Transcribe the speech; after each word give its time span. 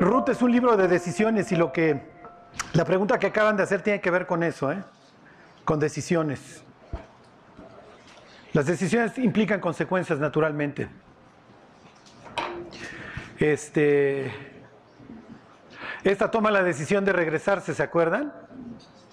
Ruth 0.00 0.30
es 0.30 0.40
un 0.40 0.50
libro 0.50 0.78
de 0.78 0.88
decisiones 0.88 1.52
y 1.52 1.56
lo 1.56 1.72
que 1.72 2.00
la 2.72 2.86
pregunta 2.86 3.18
que 3.18 3.26
acaban 3.26 3.58
de 3.58 3.64
hacer 3.64 3.82
tiene 3.82 4.00
que 4.00 4.10
ver 4.10 4.26
con 4.26 4.42
eso, 4.42 4.72
¿eh? 4.72 4.82
con 5.66 5.78
decisiones. 5.78 6.64
Las 8.54 8.64
decisiones 8.64 9.18
implican 9.18 9.60
consecuencias 9.60 10.18
naturalmente. 10.18 10.88
Este, 13.38 14.32
esta 16.02 16.30
toma 16.30 16.50
la 16.50 16.62
decisión 16.62 17.04
de 17.04 17.12
regresarse, 17.12 17.74
¿se 17.74 17.82
acuerdan? 17.82 18.32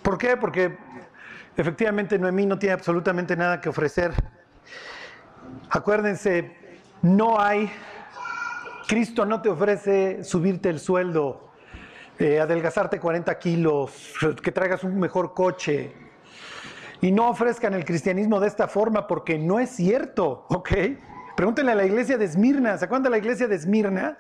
¿Por 0.02 0.18
qué? 0.18 0.38
Porque 0.38 0.78
efectivamente 1.58 2.18
Noemí 2.18 2.46
no 2.46 2.58
tiene 2.58 2.74
absolutamente 2.74 3.36
nada 3.36 3.60
que 3.60 3.68
ofrecer. 3.68 4.14
Acuérdense, 5.70 6.56
no 7.02 7.42
hay, 7.42 7.70
Cristo 8.88 9.26
no 9.26 9.42
te 9.42 9.50
ofrece 9.50 10.24
subirte 10.24 10.70
el 10.70 10.80
sueldo, 10.80 11.52
eh, 12.18 12.40
adelgazarte 12.40 13.02
40 13.02 13.38
kilos, 13.38 14.14
que 14.42 14.52
traigas 14.54 14.86
un 14.86 14.98
mejor 14.98 15.34
coche. 15.34 15.94
Y 17.02 17.12
no 17.12 17.30
ofrezcan 17.30 17.74
el 17.74 17.84
cristianismo 17.84 18.40
de 18.40 18.48
esta 18.48 18.68
forma 18.68 19.06
porque 19.06 19.38
no 19.38 19.60
es 19.60 19.72
cierto, 19.72 20.46
¿ok? 20.48 20.72
Pregúntenle 21.36 21.74
a 21.74 21.76
la 21.76 21.86
iglesia 21.86 22.18
de 22.18 22.26
Esmirna, 22.26 22.78
¿se 22.78 22.86
acuerdan 22.86 23.04
de 23.04 23.10
la 23.10 23.18
iglesia 23.18 23.48
de 23.48 23.56
Esmirna? 23.56 24.18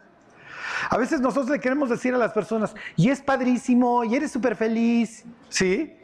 A 0.89 0.97
veces 0.97 1.22
nosotros 1.22 1.49
le 1.49 1.59
queremos 1.59 1.89
decir 1.89 2.13
a 2.13 2.17
las 2.17 2.34
personas, 2.34 2.75
y 2.97 3.09
es 3.09 3.22
padrísimo, 3.22 4.03
y 4.03 4.16
eres 4.16 4.31
súper 4.31 4.55
feliz, 4.55 5.23
¿sí? 5.49 5.97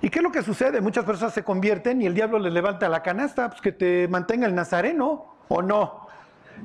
¿Y 0.00 0.10
qué 0.10 0.20
es 0.20 0.22
lo 0.22 0.30
que 0.30 0.42
sucede? 0.42 0.80
Muchas 0.80 1.04
personas 1.04 1.34
se 1.34 1.42
convierten 1.42 2.00
y 2.00 2.06
el 2.06 2.14
diablo 2.14 2.38
les 2.38 2.52
levanta 2.52 2.88
la 2.88 3.02
canasta, 3.02 3.50
pues 3.50 3.60
que 3.60 3.72
te 3.72 4.06
mantenga 4.06 4.46
el 4.46 4.54
nazareno, 4.54 5.36
¿o 5.48 5.60
no? 5.60 6.03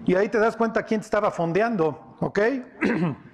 Y 0.06 0.16
ahí 0.16 0.30
te 0.30 0.40
das 0.40 0.56
cuenta 0.56 0.84
quién 0.84 1.02
te 1.02 1.06
estaba 1.06 1.32
fondeando, 1.32 2.16
¿ok? 2.20 2.40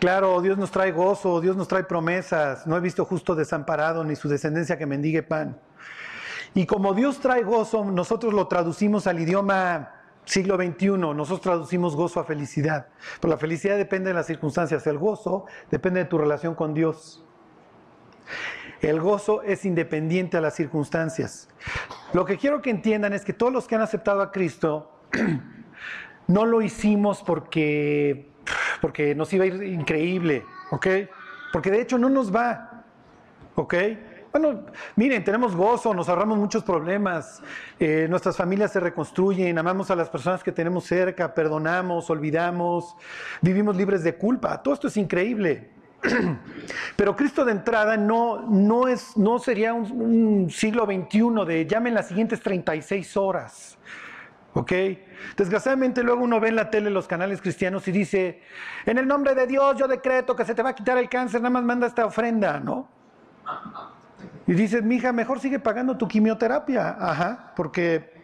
Claro, 0.00 0.42
Dios 0.42 0.58
nos 0.58 0.70
trae 0.70 0.92
gozo, 0.92 1.40
Dios 1.40 1.56
nos 1.56 1.66
trae 1.66 1.82
promesas. 1.82 2.66
No 2.66 2.76
he 2.76 2.80
visto 2.80 3.06
justo 3.06 3.34
desamparado 3.34 4.04
ni 4.04 4.16
su 4.16 4.28
descendencia 4.28 4.76
que 4.76 4.84
mendigue 4.84 5.22
pan. 5.22 5.58
Y 6.52 6.66
como 6.66 6.92
Dios 6.92 7.20
trae 7.20 7.42
gozo, 7.42 7.86
nosotros 7.86 8.34
lo 8.34 8.46
traducimos 8.46 9.06
al 9.06 9.18
idioma 9.20 9.94
siglo 10.26 10.56
XXI, 10.56 10.88
nosotros 10.98 11.40
traducimos 11.40 11.96
gozo 11.96 12.20
a 12.20 12.24
felicidad. 12.24 12.88
Pero 13.20 13.32
la 13.32 13.38
felicidad 13.38 13.76
depende 13.76 14.08
de 14.08 14.14
las 14.14 14.26
circunstancias, 14.26 14.86
el 14.86 14.98
gozo 14.98 15.46
depende 15.70 16.00
de 16.00 16.06
tu 16.06 16.18
relación 16.18 16.54
con 16.54 16.74
Dios. 16.74 17.24
El 18.80 19.00
gozo 19.00 19.42
es 19.42 19.64
independiente 19.64 20.36
a 20.36 20.40
las 20.40 20.54
circunstancias. 20.54 21.48
Lo 22.12 22.24
que 22.24 22.36
quiero 22.36 22.60
que 22.60 22.70
entiendan 22.70 23.12
es 23.14 23.24
que 23.24 23.32
todos 23.32 23.52
los 23.52 23.66
que 23.66 23.74
han 23.74 23.82
aceptado 23.82 24.20
a 24.20 24.30
Cristo 24.30 24.93
no 26.28 26.46
lo 26.46 26.62
hicimos 26.62 27.22
porque 27.22 28.34
porque 28.80 29.14
nos 29.14 29.32
iba 29.32 29.44
a 29.44 29.46
ir 29.46 29.62
increíble, 29.62 30.44
¿ok? 30.70 30.86
Porque 31.52 31.70
de 31.70 31.80
hecho 31.80 31.96
no 31.96 32.10
nos 32.10 32.34
va, 32.34 32.84
¿ok? 33.54 33.74
Bueno, 34.30 34.66
miren, 34.96 35.22
tenemos 35.22 35.54
gozo, 35.54 35.94
nos 35.94 36.08
ahorramos 36.08 36.36
muchos 36.36 36.64
problemas, 36.64 37.40
eh, 37.78 38.06
nuestras 38.10 38.36
familias 38.36 38.72
se 38.72 38.80
reconstruyen, 38.80 39.56
amamos 39.58 39.90
a 39.90 39.96
las 39.96 40.10
personas 40.10 40.42
que 40.42 40.50
tenemos 40.50 40.84
cerca, 40.84 41.32
perdonamos, 41.32 42.10
olvidamos, 42.10 42.96
vivimos 43.40 43.76
libres 43.76 44.02
de 44.02 44.16
culpa, 44.16 44.60
todo 44.62 44.74
esto 44.74 44.88
es 44.88 44.96
increíble. 44.96 45.70
Pero 46.96 47.14
Cristo 47.14 47.44
de 47.44 47.52
entrada 47.52 47.96
no, 47.96 48.40
no, 48.42 48.88
es, 48.88 49.16
no 49.16 49.38
sería 49.38 49.72
un, 49.72 49.90
un 49.92 50.50
siglo 50.50 50.84
XXI 50.84 51.46
de 51.46 51.66
llamen 51.66 51.94
las 51.94 52.08
siguientes 52.08 52.42
36 52.42 53.16
horas. 53.16 53.78
¿Ok? 54.54 54.72
Desgraciadamente 55.36 56.02
luego 56.02 56.22
uno 56.22 56.38
ve 56.38 56.48
en 56.48 56.56
la 56.56 56.70
tele 56.70 56.88
los 56.90 57.08
canales 57.08 57.40
cristianos 57.40 57.86
y 57.88 57.92
dice, 57.92 58.40
en 58.86 58.98
el 58.98 59.06
nombre 59.06 59.34
de 59.34 59.48
Dios 59.48 59.76
yo 59.76 59.88
decreto 59.88 60.36
que 60.36 60.44
se 60.44 60.54
te 60.54 60.62
va 60.62 60.70
a 60.70 60.74
quitar 60.74 60.96
el 60.96 61.08
cáncer, 61.08 61.40
nada 61.40 61.50
más 61.50 61.64
manda 61.64 61.86
esta 61.88 62.06
ofrenda, 62.06 62.60
¿no? 62.60 62.88
Y 64.46 64.52
dices, 64.52 64.82
mija, 64.82 65.12
mejor 65.12 65.40
sigue 65.40 65.58
pagando 65.58 65.96
tu 65.96 66.06
quimioterapia, 66.06 66.96
ajá, 67.00 67.52
porque 67.56 68.14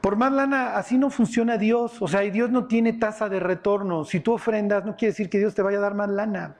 por 0.00 0.14
más 0.14 0.30
lana 0.30 0.76
así 0.76 0.98
no 0.98 1.10
funciona 1.10 1.58
Dios, 1.58 2.00
o 2.00 2.06
sea, 2.06 2.22
y 2.22 2.30
Dios 2.30 2.50
no 2.50 2.66
tiene 2.66 2.92
tasa 2.92 3.28
de 3.28 3.40
retorno, 3.40 4.04
si 4.04 4.20
tú 4.20 4.34
ofrendas 4.34 4.84
no 4.84 4.94
quiere 4.94 5.10
decir 5.10 5.28
que 5.28 5.38
Dios 5.38 5.54
te 5.54 5.62
vaya 5.62 5.78
a 5.78 5.80
dar 5.80 5.94
más 5.94 6.10
lana, 6.10 6.54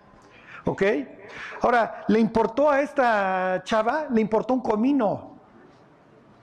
¿ok? 0.65 0.83
Ahora, 1.63 2.05
le 2.09 2.19
importó 2.19 2.71
a 2.71 2.81
esta 2.81 3.63
chava, 3.63 4.07
le 4.11 4.21
importó 4.21 4.55
un 4.55 4.63
comino, 4.63 5.36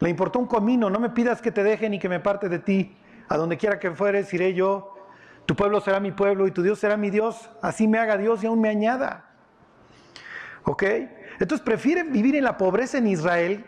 le 0.04 0.10
importó 0.10 0.40
un 0.40 0.48
comino, 0.48 0.90
no 0.90 1.00
me 1.00 1.10
pidas 1.10 1.42
que 1.42 1.52
te 1.52 1.64
deje 1.64 1.90
ni 1.90 1.98
que 1.98 2.10
me 2.10 2.20
parte 2.20 2.50
de 2.50 2.60
ti. 2.60 2.98
A 3.30 3.38
donde 3.38 3.58
quiera 3.58 3.80
que 3.80 3.92
fueres, 3.92 4.34
iré 4.34 4.54
yo. 4.54 4.96
Tu 5.46 5.56
pueblo 5.56 5.80
será 5.80 6.02
mi 6.02 6.12
pueblo 6.12 6.46
y 6.46 6.52
tu 6.52 6.62
Dios 6.62 6.78
será 6.80 6.98
mi 6.98 7.10
Dios. 7.10 7.50
Así 7.62 7.88
me 7.88 8.00
haga 8.00 8.18
Dios 8.18 8.44
y 8.44 8.48
aún 8.48 8.60
me 8.60 8.68
añada. 8.68 9.30
¿Ok? 10.66 10.84
Entonces 11.40 11.62
prefiere 11.62 12.04
vivir 12.04 12.36
en 12.36 12.44
la 12.44 12.58
pobreza 12.58 12.98
en 12.98 13.08
Israel 13.08 13.66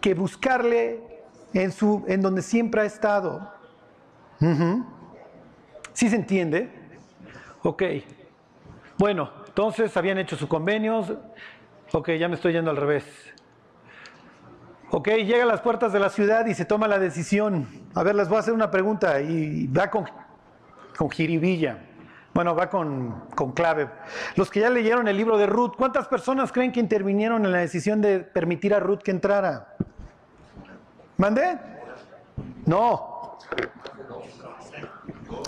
que 0.00 0.14
buscarle 0.14 1.02
en, 1.52 1.70
su, 1.72 2.04
en 2.08 2.22
donde 2.22 2.40
siempre 2.40 2.80
ha 2.80 2.84
estado. 2.84 3.52
¿Sí 5.92 6.08
se 6.08 6.16
entiende? 6.16 6.70
Ok. 7.62 7.82
Bueno, 8.96 9.30
entonces 9.46 9.94
habían 9.96 10.16
hecho 10.16 10.36
sus 10.36 10.48
convenios. 10.48 11.12
Ok, 11.92 12.12
ya 12.12 12.28
me 12.28 12.36
estoy 12.36 12.54
yendo 12.54 12.70
al 12.70 12.78
revés. 12.78 13.04
Ok, 14.90 15.08
llega 15.08 15.42
a 15.42 15.46
las 15.46 15.60
puertas 15.60 15.92
de 15.92 15.98
la 15.98 16.10
ciudad 16.10 16.46
y 16.46 16.54
se 16.54 16.64
toma 16.64 16.86
la 16.86 16.98
decisión. 16.98 17.66
A 17.94 18.04
ver, 18.04 18.14
les 18.14 18.28
voy 18.28 18.36
a 18.36 18.40
hacer 18.40 18.54
una 18.54 18.70
pregunta 18.70 19.20
y 19.20 19.66
va 19.66 19.90
con, 19.90 20.04
con 20.96 21.10
jiribilla. 21.10 21.78
Bueno, 22.32 22.54
va 22.54 22.68
con, 22.68 23.24
con, 23.34 23.52
clave. 23.52 23.88
Los 24.36 24.50
que 24.50 24.60
ya 24.60 24.70
leyeron 24.70 25.08
el 25.08 25.16
libro 25.16 25.38
de 25.38 25.46
Ruth, 25.46 25.72
¿cuántas 25.76 26.06
personas 26.06 26.52
creen 26.52 26.70
que 26.70 26.78
intervinieron 26.78 27.44
en 27.44 27.52
la 27.52 27.58
decisión 27.58 28.00
de 28.00 28.20
permitir 28.20 28.74
a 28.74 28.80
Ruth 28.80 29.00
que 29.00 29.10
entrara? 29.10 29.74
¿Mandé? 31.16 31.58
No. 32.66 33.38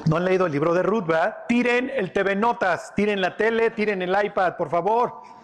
No 0.08 0.16
han 0.16 0.24
leído 0.24 0.46
el 0.46 0.52
libro 0.52 0.74
de 0.74 0.82
Ruth, 0.82 1.06
¿verdad? 1.06 1.36
Tiren 1.46 1.90
el 1.94 2.12
TV 2.12 2.34
Notas, 2.34 2.94
tiren 2.94 3.20
la 3.20 3.36
tele, 3.36 3.70
tiren 3.70 4.02
el 4.02 4.16
iPad, 4.24 4.56
por 4.56 4.70
favor. 4.70 5.37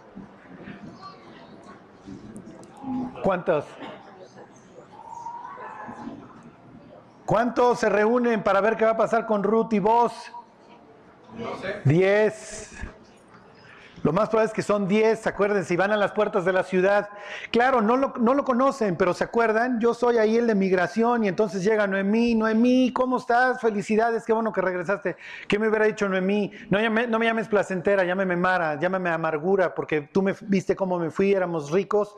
¿Cuántos? 3.24 3.64
¿Cuántos 7.24 7.80
se 7.80 7.88
reúnen 7.88 8.42
para 8.42 8.60
ver 8.60 8.76
qué 8.76 8.84
va 8.84 8.90
a 8.90 8.96
pasar 8.98 9.24
con 9.24 9.42
Ruth 9.42 9.72
y 9.72 9.78
vos? 9.78 10.12
Diez. 11.86 12.76
Lo 14.02 14.12
más 14.12 14.28
probable 14.28 14.48
es 14.48 14.52
que 14.52 14.60
son 14.60 14.86
diez, 14.86 15.26
acuérdense, 15.26 15.68
si 15.68 15.76
van 15.76 15.90
a 15.90 15.96
las 15.96 16.12
puertas 16.12 16.44
de 16.44 16.52
la 16.52 16.64
ciudad. 16.64 17.08
Claro, 17.50 17.80
no 17.80 17.96
lo, 17.96 18.12
no 18.20 18.34
lo 18.34 18.44
conocen, 18.44 18.94
pero 18.96 19.14
¿se 19.14 19.24
acuerdan? 19.24 19.80
Yo 19.80 19.94
soy 19.94 20.18
ahí 20.18 20.36
el 20.36 20.46
de 20.46 20.54
migración 20.54 21.24
y 21.24 21.28
entonces 21.28 21.64
llega 21.64 21.86
Noemí, 21.86 22.34
Noemí, 22.34 22.92
¿cómo 22.92 23.16
estás? 23.16 23.58
Felicidades, 23.62 24.26
qué 24.26 24.34
bueno 24.34 24.52
que 24.52 24.60
regresaste. 24.60 25.16
¿Qué 25.48 25.58
me 25.58 25.70
hubiera 25.70 25.86
dicho 25.86 26.06
Noemí? 26.06 26.52
No, 26.68 26.78
no 26.90 27.18
me 27.18 27.24
llames 27.24 27.48
placentera, 27.48 28.04
llámeme 28.04 28.36
Mara, 28.36 28.78
llámame 28.78 29.08
amargura, 29.08 29.74
porque 29.74 30.02
tú 30.02 30.20
me 30.20 30.34
viste 30.42 30.76
cómo 30.76 30.98
me 30.98 31.10
fui, 31.10 31.32
éramos 31.32 31.70
ricos, 31.70 32.14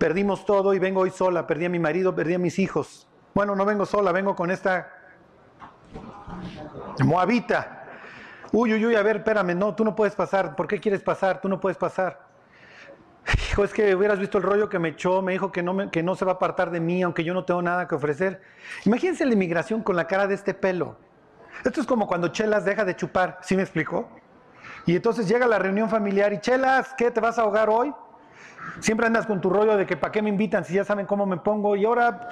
perdimos 0.00 0.46
todo 0.46 0.72
y 0.72 0.78
vengo 0.78 1.02
hoy 1.02 1.10
sola, 1.10 1.46
perdí 1.46 1.66
a 1.66 1.68
mi 1.68 1.78
marido, 1.78 2.14
perdí 2.14 2.32
a 2.32 2.38
mis 2.38 2.58
hijos. 2.58 3.06
Bueno, 3.34 3.54
no 3.54 3.66
vengo 3.66 3.84
sola, 3.84 4.10
vengo 4.12 4.34
con 4.34 4.50
esta 4.50 4.90
moabita. 7.04 7.84
Uy, 8.50 8.72
uy, 8.72 8.86
uy, 8.86 8.94
a 8.94 9.02
ver, 9.02 9.16
espérame, 9.16 9.54
no, 9.54 9.74
tú 9.74 9.84
no 9.84 9.94
puedes 9.94 10.14
pasar. 10.14 10.56
¿Por 10.56 10.66
qué 10.66 10.80
quieres 10.80 11.02
pasar? 11.02 11.42
Tú 11.42 11.50
no 11.50 11.60
puedes 11.60 11.76
pasar. 11.76 12.18
Hijo, 13.50 13.62
es 13.62 13.74
que 13.74 13.94
hubieras 13.94 14.18
visto 14.18 14.38
el 14.38 14.44
rollo 14.44 14.70
que 14.70 14.78
me 14.78 14.88
echó, 14.88 15.20
me 15.20 15.32
dijo 15.32 15.52
que 15.52 15.62
no, 15.62 15.90
que 15.90 16.02
no 16.02 16.14
se 16.14 16.24
va 16.24 16.32
a 16.32 16.34
apartar 16.36 16.70
de 16.70 16.80
mí, 16.80 17.02
aunque 17.02 17.22
yo 17.22 17.34
no 17.34 17.44
tengo 17.44 17.60
nada 17.60 17.86
que 17.86 17.94
ofrecer. 17.94 18.40
Imagínense 18.86 19.26
la 19.26 19.34
inmigración 19.34 19.82
con 19.82 19.96
la 19.96 20.06
cara 20.06 20.26
de 20.26 20.34
este 20.34 20.54
pelo. 20.54 20.96
Esto 21.62 21.82
es 21.82 21.86
como 21.86 22.06
cuando 22.06 22.28
Chelas 22.28 22.64
deja 22.64 22.86
de 22.86 22.96
chupar, 22.96 23.38
¿sí 23.42 23.54
me 23.54 23.62
explicó? 23.62 24.08
Y 24.86 24.96
entonces 24.96 25.28
llega 25.28 25.46
la 25.46 25.58
reunión 25.58 25.90
familiar 25.90 26.32
y 26.32 26.40
Chelas, 26.40 26.94
¿qué 26.96 27.10
te 27.10 27.20
vas 27.20 27.38
a 27.38 27.42
ahogar 27.42 27.68
hoy? 27.68 27.92
Siempre 28.78 29.06
andas 29.06 29.26
con 29.26 29.40
tu 29.40 29.50
rollo 29.50 29.76
de 29.76 29.86
que 29.86 29.96
para 29.96 30.12
qué 30.12 30.22
me 30.22 30.28
invitan 30.30 30.64
si 30.64 30.74
ya 30.74 30.84
saben 30.84 31.06
cómo 31.06 31.26
me 31.26 31.36
pongo 31.38 31.76
y 31.76 31.84
ahora 31.84 32.30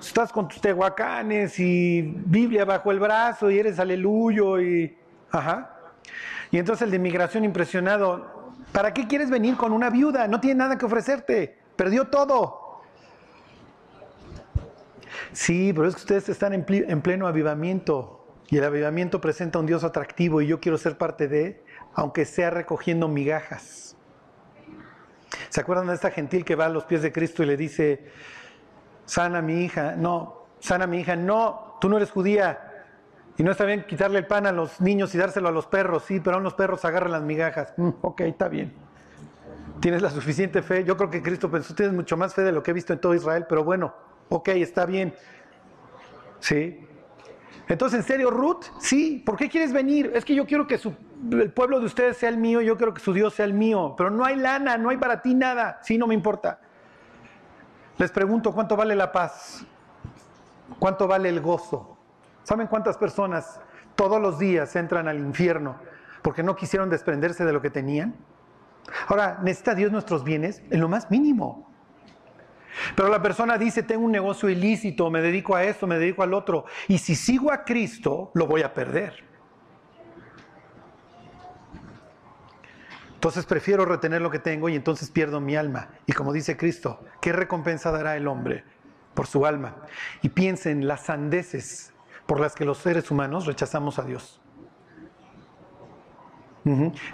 estás 0.00 0.32
con 0.32 0.48
tus 0.48 0.60
tehuacanes 0.60 1.58
y 1.58 2.02
Biblia 2.02 2.64
bajo 2.64 2.90
el 2.90 3.00
brazo 3.00 3.50
y 3.50 3.58
eres 3.58 3.78
aleluyo 3.78 4.60
y... 4.60 4.96
Ajá. 5.30 5.74
Y 6.50 6.58
entonces 6.58 6.82
el 6.82 6.90
de 6.90 6.96
inmigración 6.96 7.44
impresionado, 7.44 8.52
¿para 8.72 8.94
qué 8.94 9.06
quieres 9.06 9.30
venir 9.30 9.56
con 9.56 9.72
una 9.72 9.90
viuda? 9.90 10.26
No 10.28 10.40
tiene 10.40 10.58
nada 10.58 10.78
que 10.78 10.86
ofrecerte, 10.86 11.58
perdió 11.76 12.06
todo. 12.06 12.80
Sí, 15.32 15.72
pero 15.74 15.88
es 15.88 15.94
que 15.94 16.00
ustedes 16.00 16.28
están 16.28 16.54
en, 16.54 16.64
en 16.68 17.02
pleno 17.02 17.26
avivamiento 17.26 18.26
y 18.48 18.56
el 18.56 18.64
avivamiento 18.64 19.20
presenta 19.20 19.58
un 19.58 19.66
Dios 19.66 19.84
atractivo 19.84 20.40
y 20.40 20.46
yo 20.46 20.60
quiero 20.60 20.78
ser 20.78 20.96
parte 20.96 21.28
de, 21.28 21.62
aunque 21.94 22.24
sea 22.24 22.50
recogiendo 22.50 23.08
migajas. 23.08 23.87
¿Se 25.48 25.60
acuerdan 25.60 25.86
de 25.86 25.94
esta 25.94 26.10
gentil 26.10 26.44
que 26.44 26.54
va 26.54 26.66
a 26.66 26.68
los 26.68 26.84
pies 26.84 27.02
de 27.02 27.12
Cristo 27.12 27.42
y 27.42 27.46
le 27.46 27.56
dice, 27.56 28.10
sana 29.04 29.42
mi 29.42 29.64
hija? 29.64 29.94
No, 29.96 30.46
sana 30.60 30.86
mi 30.86 31.00
hija, 31.00 31.16
no, 31.16 31.76
tú 31.80 31.88
no 31.88 31.96
eres 31.96 32.10
judía. 32.10 32.64
Y 33.36 33.42
no 33.44 33.52
está 33.52 33.64
bien 33.64 33.84
quitarle 33.86 34.18
el 34.18 34.26
pan 34.26 34.46
a 34.46 34.52
los 34.52 34.80
niños 34.80 35.14
y 35.14 35.18
dárselo 35.18 35.48
a 35.48 35.52
los 35.52 35.66
perros, 35.66 36.04
sí, 36.04 36.18
pero 36.20 36.36
aún 36.36 36.44
los 36.44 36.54
perros 36.54 36.84
agarran 36.84 37.12
las 37.12 37.22
migajas. 37.22 37.72
Mm, 37.76 37.90
ok, 38.02 38.22
está 38.22 38.48
bien. 38.48 38.72
Tienes 39.80 40.02
la 40.02 40.10
suficiente 40.10 40.60
fe. 40.60 40.82
Yo 40.82 40.96
creo 40.96 41.08
que 41.08 41.22
Cristo 41.22 41.48
pensó, 41.48 41.72
tienes 41.74 41.94
mucho 41.94 42.16
más 42.16 42.34
fe 42.34 42.42
de 42.42 42.50
lo 42.50 42.64
que 42.64 42.72
he 42.72 42.74
visto 42.74 42.92
en 42.92 43.00
todo 43.00 43.14
Israel, 43.14 43.46
pero 43.48 43.62
bueno, 43.62 43.94
ok, 44.28 44.48
está 44.48 44.86
bien. 44.86 45.14
Sí. 46.40 46.87
Entonces, 47.68 48.00
¿en 48.00 48.06
serio, 48.06 48.30
Ruth? 48.30 48.64
Sí. 48.80 49.22
¿Por 49.24 49.36
qué 49.36 49.48
quieres 49.48 49.72
venir? 49.72 50.10
Es 50.14 50.24
que 50.24 50.34
yo 50.34 50.46
quiero 50.46 50.66
que 50.66 50.80
el 51.32 51.52
pueblo 51.52 51.80
de 51.80 51.86
ustedes 51.86 52.16
sea 52.16 52.28
el 52.28 52.38
mío, 52.38 52.60
yo 52.60 52.76
quiero 52.76 52.94
que 52.94 53.00
su 53.00 53.12
Dios 53.12 53.34
sea 53.34 53.44
el 53.44 53.54
mío, 53.54 53.94
pero 53.96 54.10
no 54.10 54.24
hay 54.24 54.36
lana, 54.36 54.78
no 54.78 54.88
hay 54.88 54.96
para 54.96 55.20
ti 55.20 55.34
nada. 55.34 55.78
Sí, 55.82 55.98
no 55.98 56.06
me 56.06 56.14
importa. 56.14 56.60
Les 57.98 58.10
pregunto, 58.10 58.52
¿cuánto 58.52 58.76
vale 58.76 58.94
la 58.94 59.12
paz? 59.12 59.64
¿Cuánto 60.78 61.06
vale 61.08 61.28
el 61.28 61.40
gozo? 61.40 61.98
¿Saben 62.44 62.66
cuántas 62.68 62.96
personas 62.96 63.60
todos 63.96 64.20
los 64.20 64.38
días 64.38 64.74
entran 64.76 65.08
al 65.08 65.18
infierno 65.18 65.76
porque 66.22 66.42
no 66.42 66.56
quisieron 66.56 66.88
desprenderse 66.88 67.44
de 67.44 67.52
lo 67.52 67.60
que 67.60 67.70
tenían? 67.70 68.14
Ahora, 69.08 69.38
¿necesita 69.42 69.74
Dios 69.74 69.92
nuestros 69.92 70.24
bienes? 70.24 70.62
En 70.70 70.80
lo 70.80 70.88
más 70.88 71.10
mínimo. 71.10 71.67
Pero 72.94 73.08
la 73.08 73.22
persona 73.22 73.58
dice, 73.58 73.82
tengo 73.82 74.04
un 74.04 74.12
negocio 74.12 74.48
ilícito, 74.48 75.10
me 75.10 75.20
dedico 75.20 75.54
a 75.54 75.64
esto, 75.64 75.86
me 75.86 75.98
dedico 75.98 76.22
al 76.22 76.34
otro, 76.34 76.64
y 76.86 76.98
si 76.98 77.14
sigo 77.14 77.52
a 77.52 77.64
Cristo, 77.64 78.30
lo 78.34 78.46
voy 78.46 78.62
a 78.62 78.74
perder. 78.74 79.28
Entonces 83.14 83.46
prefiero 83.46 83.84
retener 83.84 84.22
lo 84.22 84.30
que 84.30 84.38
tengo 84.38 84.68
y 84.68 84.76
entonces 84.76 85.10
pierdo 85.10 85.40
mi 85.40 85.56
alma. 85.56 85.88
Y 86.06 86.12
como 86.12 86.32
dice 86.32 86.56
Cristo, 86.56 87.04
¿qué 87.20 87.32
recompensa 87.32 87.90
dará 87.90 88.16
el 88.16 88.28
hombre 88.28 88.62
por 89.14 89.26
su 89.26 89.44
alma? 89.44 89.74
Y 90.22 90.28
piensen 90.28 90.86
las 90.86 91.06
sandeces 91.06 91.92
por 92.26 92.38
las 92.38 92.54
que 92.54 92.64
los 92.64 92.78
seres 92.78 93.10
humanos 93.10 93.46
rechazamos 93.46 93.98
a 93.98 94.04
Dios. 94.04 94.40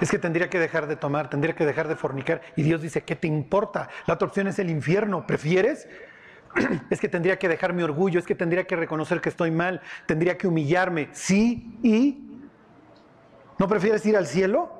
Es 0.00 0.10
que 0.10 0.18
tendría 0.18 0.50
que 0.50 0.58
dejar 0.58 0.86
de 0.86 0.96
tomar, 0.96 1.30
tendría 1.30 1.54
que 1.54 1.64
dejar 1.64 1.88
de 1.88 1.96
fornicar. 1.96 2.40
Y 2.56 2.62
Dios 2.62 2.82
dice, 2.82 3.02
¿qué 3.02 3.14
te 3.14 3.28
importa? 3.28 3.88
La 4.06 4.14
otra 4.14 4.28
opción 4.28 4.48
es 4.48 4.58
el 4.58 4.70
infierno. 4.70 5.26
¿Prefieres? 5.26 5.88
es 6.90 7.00
que 7.00 7.08
tendría 7.08 7.38
que 7.38 7.48
dejar 7.48 7.72
mi 7.72 7.82
orgullo, 7.82 8.18
es 8.18 8.26
que 8.26 8.34
tendría 8.34 8.66
que 8.66 8.76
reconocer 8.76 9.20
que 9.20 9.28
estoy 9.28 9.50
mal, 9.50 9.80
tendría 10.06 10.38
que 10.38 10.46
humillarme. 10.46 11.08
Sí, 11.12 11.78
y... 11.82 12.30
¿No 13.58 13.68
prefieres 13.68 14.04
ir 14.04 14.16
al 14.16 14.26
cielo? 14.26 14.72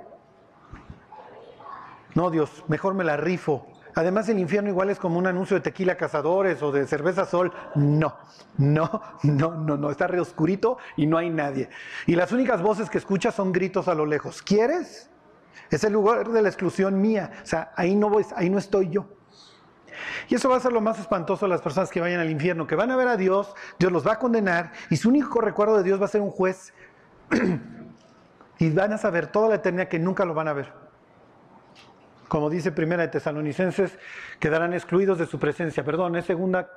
No, 2.15 2.31
Dios, 2.31 2.65
mejor 2.69 2.95
me 2.95 3.05
la 3.05 3.17
rifo. 3.17 3.67
Además, 3.95 4.29
el 4.29 4.39
infierno 4.39 4.71
igual 4.71 4.91
es 4.91 4.99
como 4.99 5.19
un 5.19 5.27
anuncio 5.27 5.57
de 5.57 5.61
tequila 5.61 5.97
cazadores 5.97 6.63
o 6.63 6.73
de 6.73 6.87
cerveza 6.87 7.27
sol. 7.27 7.53
No, 7.75 8.17
no, 8.57 9.01
no, 9.23 9.55
no, 9.55 9.77
no. 9.77 9.91
Está 9.91 10.07
re 10.09 10.21
oscurito 10.21 10.79
y 10.97 11.07
no 11.07 11.17
hay 11.17 11.31
nadie. 11.31 11.69
Y 12.07 12.17
las 12.17 12.33
únicas 12.33 12.61
voces 12.61 12.91
que 12.91 12.99
escuchas 12.99 13.35
son 13.35 13.53
gritos 13.53 13.87
a 13.87 13.95
lo 13.95 14.05
lejos. 14.05 14.43
¿Quieres? 14.43 15.11
Es 15.71 15.85
el 15.85 15.93
lugar 15.93 16.29
de 16.29 16.43
la 16.43 16.49
exclusión 16.49 17.01
mía. 17.01 17.31
O 17.43 17.47
sea, 17.47 17.73
ahí 17.77 17.95
no 17.95 18.11
voy, 18.11 18.27
ahí 18.35 18.51
no 18.51 18.59
estoy 18.59 18.91
yo. 18.91 19.07
Y 20.29 20.35
eso 20.35 20.49
va 20.49 20.57
a 20.57 20.61
ser 20.61 20.73
lo 20.73 20.81
más 20.81 20.99
espantoso 20.99 21.47
a 21.47 21.49
las 21.49 21.63
personas 21.63 21.91
que 21.91 22.01
vayan 22.01 22.19
al 22.19 22.31
infierno, 22.31 22.67
que 22.67 22.75
van 22.75 22.91
a 22.91 22.97
ver 22.97 23.07
a 23.07 23.17
Dios, 23.17 23.55
Dios 23.79 23.93
los 23.93 24.05
va 24.05 24.15
a 24.15 24.19
condenar 24.19 24.73
y 24.91 24.97
su 24.97 25.09
único 25.09 25.41
recuerdo 25.41 25.77
de 25.77 25.85
Dios 25.85 26.01
va 26.01 26.07
a 26.07 26.09
ser 26.09 26.21
un 26.21 26.31
juez. 26.31 26.75
y 28.59 28.71
van 28.71 28.93
a 28.93 28.99
saber 28.99 29.29
toda 29.29 29.49
la 29.49 29.55
eternidad 29.57 29.89
que 29.89 30.01
nunca 30.01 30.25
lo 30.25 30.35
van 30.35 30.49
a 30.49 30.53
ver 30.53 30.84
como 32.35 32.51
dice 32.51 32.73
Primera 32.73 33.03
de 33.03 33.09
Tesalonicenses, 33.11 33.97
quedarán 34.41 34.75
excluidos 34.75 35.21
de 35.21 35.27
su 35.27 35.39
presencia. 35.39 35.85
Perdón, 35.85 36.17
es 36.17 36.25
segunda 36.25 36.69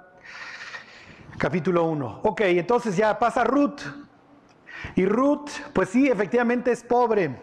capítulo 1.40 1.86
1. 1.86 2.20
Ok, 2.26 2.42
entonces 2.42 2.96
ya 2.96 3.18
pasa 3.18 3.44
Ruth. 3.44 3.82
Y 4.94 5.08
Ruth, 5.08 5.50
pues 5.74 5.90
sí, 5.90 6.10
efectivamente 6.10 6.72
es 6.72 6.84
pobre. 6.84 7.36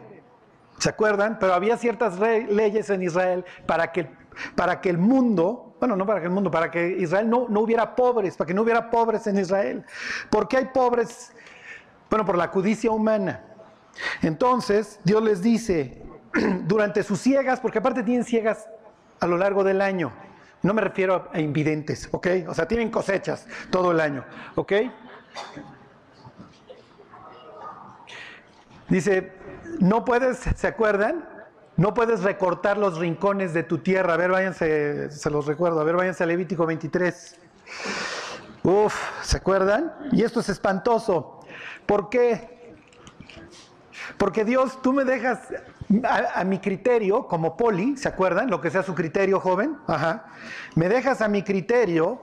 ¿Se 0.78 0.90
acuerdan? 0.90 1.40
Pero 1.40 1.54
había 1.54 1.76
ciertas 1.76 2.20
leyes 2.20 2.88
en 2.88 3.02
Israel 3.02 3.44
para 3.66 3.90
que, 3.90 4.08
para 4.54 4.80
que 4.80 4.90
el 4.90 4.98
mundo, 4.98 5.74
bueno, 5.80 5.96
no 5.96 6.06
para 6.06 6.20
que 6.20 6.26
el 6.26 6.32
mundo, 6.32 6.52
para 6.52 6.70
que 6.70 6.90
Israel 6.90 7.28
no, 7.28 7.48
no 7.48 7.62
hubiera 7.62 7.96
pobres, 7.96 8.36
para 8.36 8.46
que 8.46 8.54
no 8.54 8.62
hubiera 8.62 8.90
pobres 8.90 9.26
en 9.26 9.38
Israel. 9.38 9.84
¿Por 10.30 10.46
qué 10.46 10.58
hay 10.58 10.66
pobres? 10.66 11.32
Bueno, 12.08 12.24
por 12.24 12.38
la 12.38 12.52
cudicia 12.52 12.92
humana. 12.92 13.42
Entonces, 14.22 15.00
Dios 15.02 15.20
les 15.20 15.42
dice, 15.42 16.03
durante 16.66 17.02
sus 17.02 17.20
ciegas, 17.20 17.60
porque 17.60 17.78
aparte 17.78 18.02
tienen 18.02 18.24
ciegas 18.24 18.68
a 19.20 19.26
lo 19.26 19.36
largo 19.36 19.64
del 19.64 19.80
año. 19.80 20.12
No 20.62 20.72
me 20.72 20.80
refiero 20.80 21.28
a 21.32 21.40
invidentes, 21.40 22.08
¿ok? 22.10 22.28
O 22.48 22.54
sea, 22.54 22.66
tienen 22.66 22.90
cosechas 22.90 23.46
todo 23.70 23.92
el 23.92 24.00
año, 24.00 24.24
¿ok? 24.54 24.72
Dice, 28.88 29.32
no 29.80 30.04
puedes, 30.04 30.38
¿se 30.38 30.66
acuerdan? 30.66 31.28
No 31.76 31.92
puedes 31.92 32.22
recortar 32.22 32.78
los 32.78 32.98
rincones 32.98 33.52
de 33.52 33.62
tu 33.62 33.78
tierra. 33.78 34.14
A 34.14 34.16
ver, 34.16 34.30
váyanse, 34.30 35.10
se 35.10 35.30
los 35.30 35.46
recuerdo. 35.46 35.80
A 35.80 35.84
ver, 35.84 35.96
váyanse 35.96 36.22
a 36.22 36.26
Levítico 36.26 36.66
23. 36.66 37.36
Uf, 38.62 38.94
¿se 39.22 39.36
acuerdan? 39.36 39.92
Y 40.12 40.22
esto 40.22 40.40
es 40.40 40.48
espantoso. 40.48 41.40
¿Por 41.84 42.08
qué? 42.08 42.74
Porque 44.16 44.44
Dios, 44.44 44.80
tú 44.82 44.92
me 44.92 45.04
dejas 45.04 45.40
a, 46.04 46.44
mi 46.44 46.58
criterio, 46.58 47.26
como 47.26 47.56
poli, 47.56 47.96
¿se 47.96 48.08
acuerdan? 48.08 48.50
Lo 48.50 48.60
que 48.60 48.70
sea 48.70 48.82
su 48.82 48.94
criterio, 48.94 49.40
joven. 49.40 49.76
Ajá. 49.86 50.26
Me 50.74 50.88
dejas 50.88 51.20
a 51.20 51.28
mi 51.28 51.42
criterio, 51.42 52.22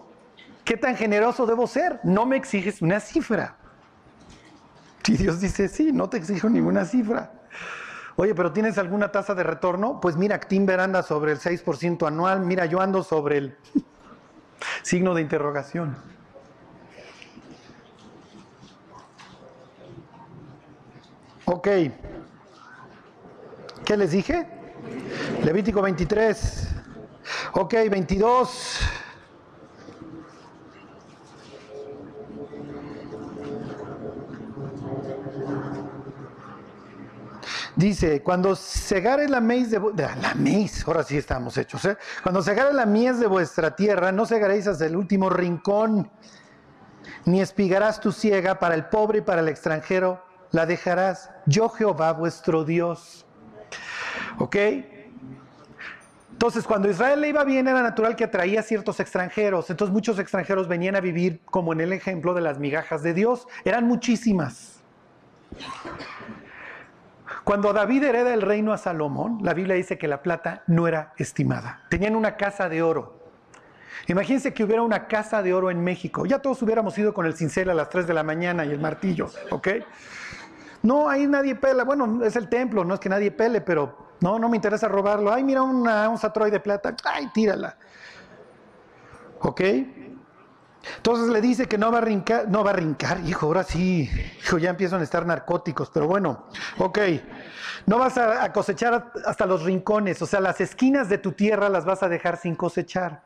¿qué 0.65 0.77
tan 0.77 0.95
generoso 0.95 1.45
debo 1.45 1.67
ser? 1.67 1.99
No 2.03 2.25
me 2.25 2.37
exiges 2.37 2.81
una 2.81 2.99
cifra. 2.99 3.57
Si 5.03 5.17
Dios 5.17 5.39
dice, 5.39 5.67
sí, 5.67 5.91
no 5.91 6.09
te 6.09 6.17
exijo 6.17 6.49
ninguna 6.49 6.85
cifra. 6.85 7.31
Oye, 8.15 8.35
pero 8.35 8.51
¿tienes 8.51 8.77
alguna 8.77 9.11
tasa 9.11 9.33
de 9.33 9.43
retorno? 9.43 9.99
Pues 10.01 10.15
mira, 10.15 10.39
Timber 10.39 10.79
anda 10.79 11.01
sobre 11.01 11.31
el 11.31 11.39
6% 11.39 12.07
anual, 12.07 12.41
mira, 12.41 12.65
yo 12.65 12.81
ando 12.81 13.03
sobre 13.03 13.37
el 13.37 13.57
signo 14.83 15.13
de 15.13 15.21
interrogación. 15.21 15.95
Ok. 21.45 21.67
¿Qué 23.91 23.97
les 23.97 24.11
dije? 24.11 24.47
Levítico 25.43 25.81
23. 25.81 26.67
Ok, 27.55 27.73
22. 27.73 28.79
Dice, 37.75 38.23
cuando 38.23 38.55
segare 38.55 39.27
la 39.27 39.41
mies 39.41 39.71
de, 39.71 39.79
la 39.81 40.35
ahora 40.87 41.03
sí 41.03 41.17
estamos 41.17 41.57
hechos, 41.57 41.83
¿eh? 41.83 41.97
Cuando 42.23 42.41
segare 42.41 42.71
la 42.71 42.85
mies 42.85 43.19
de 43.19 43.27
vuestra 43.27 43.75
tierra, 43.75 44.13
no 44.13 44.25
segaréis 44.25 44.67
hasta 44.67 44.85
el 44.85 44.95
último 44.95 45.29
rincón, 45.29 46.09
ni 47.25 47.41
espigarás 47.41 47.99
tu 47.99 48.13
ciega 48.13 48.57
para 48.57 48.75
el 48.75 48.85
pobre 48.85 49.17
y 49.17 49.21
para 49.21 49.41
el 49.41 49.49
extranjero, 49.49 50.23
la 50.51 50.65
dejarás. 50.65 51.29
Yo 51.45 51.67
Jehová 51.67 52.13
vuestro 52.13 52.63
Dios. 52.63 53.25
¿Ok? 54.37 54.55
Entonces, 56.31 56.65
cuando 56.65 56.89
Israel 56.89 57.21
le 57.21 57.29
iba 57.29 57.43
bien, 57.43 57.67
era 57.67 57.83
natural 57.83 58.15
que 58.15 58.23
atraía 58.23 58.63
ciertos 58.63 58.99
extranjeros. 58.99 59.69
Entonces, 59.69 59.93
muchos 59.93 60.17
extranjeros 60.17 60.67
venían 60.67 60.95
a 60.95 60.99
vivir, 60.99 61.41
como 61.45 61.71
en 61.71 61.81
el 61.81 61.93
ejemplo 61.93 62.33
de 62.33 62.41
las 62.41 62.57
migajas 62.57 63.03
de 63.03 63.13
Dios. 63.13 63.47
Eran 63.63 63.85
muchísimas. 63.85 64.81
Cuando 67.43 67.73
David 67.73 68.03
hereda 68.03 68.33
el 68.33 68.41
reino 68.41 68.73
a 68.73 68.77
Salomón, 68.77 69.39
la 69.43 69.53
Biblia 69.53 69.75
dice 69.75 69.97
que 69.97 70.07
la 70.07 70.23
plata 70.23 70.63
no 70.67 70.87
era 70.87 71.13
estimada. 71.17 71.83
Tenían 71.89 72.15
una 72.15 72.37
casa 72.37 72.69
de 72.69 72.81
oro. 72.81 73.19
Imagínense 74.07 74.53
que 74.53 74.63
hubiera 74.63 74.81
una 74.81 75.07
casa 75.07 75.43
de 75.43 75.53
oro 75.53 75.69
en 75.69 75.83
México. 75.83 76.25
Ya 76.25 76.39
todos 76.39 76.61
hubiéramos 76.61 76.97
ido 76.97 77.13
con 77.13 77.25
el 77.25 77.35
cincel 77.35 77.69
a 77.69 77.73
las 77.73 77.89
3 77.89 78.07
de 78.07 78.13
la 78.13 78.23
mañana 78.23 78.65
y 78.65 78.71
el 78.71 78.79
martillo, 78.79 79.29
¿ok? 79.51 79.67
No, 80.83 81.09
ahí 81.09 81.27
nadie 81.27 81.55
pela. 81.55 81.83
Bueno, 81.83 82.23
es 82.25 82.35
el 82.35 82.49
templo, 82.49 82.83
no 82.83 82.95
es 82.95 82.99
que 82.99 83.09
nadie 83.09 83.29
pele, 83.29 83.61
pero 83.61 84.10
no, 84.21 84.39
no 84.39 84.49
me 84.49 84.55
interesa 84.55 84.87
robarlo. 84.87 85.33
Ay, 85.33 85.43
mira 85.43 85.61
una 85.63 86.09
onza 86.09 86.31
Troy 86.31 86.49
de 86.49 86.59
plata. 86.59 86.95
Ay, 87.03 87.27
tírala. 87.33 87.75
¿Ok? 89.41 89.61
Entonces 90.97 91.29
le 91.29 91.41
dice 91.41 91.67
que 91.67 91.77
no 91.77 91.91
va 91.91 91.99
a 91.99 92.01
rincar, 92.01 92.47
no 92.47 92.63
va 92.63 92.71
a 92.71 92.73
rincar, 92.73 93.19
hijo, 93.25 93.45
ahora 93.45 93.63
sí, 93.63 94.09
hijo, 94.43 94.57
ya 94.57 94.71
empiezan 94.71 95.01
a 95.01 95.03
estar 95.03 95.25
narcóticos, 95.25 95.91
pero 95.93 96.07
bueno, 96.07 96.47
ok, 96.79 96.97
no 97.85 97.99
vas 97.99 98.17
a, 98.17 98.51
cosechar 98.51 99.11
hasta 99.25 99.45
los 99.45 99.63
rincones, 99.63 100.19
o 100.23 100.25
sea, 100.25 100.39
las 100.39 100.59
esquinas 100.59 101.07
de 101.07 101.19
tu 101.19 101.33
tierra 101.33 101.69
las 101.69 101.85
vas 101.85 102.01
a 102.01 102.09
dejar 102.09 102.37
sin 102.37 102.55
cosechar. 102.55 103.21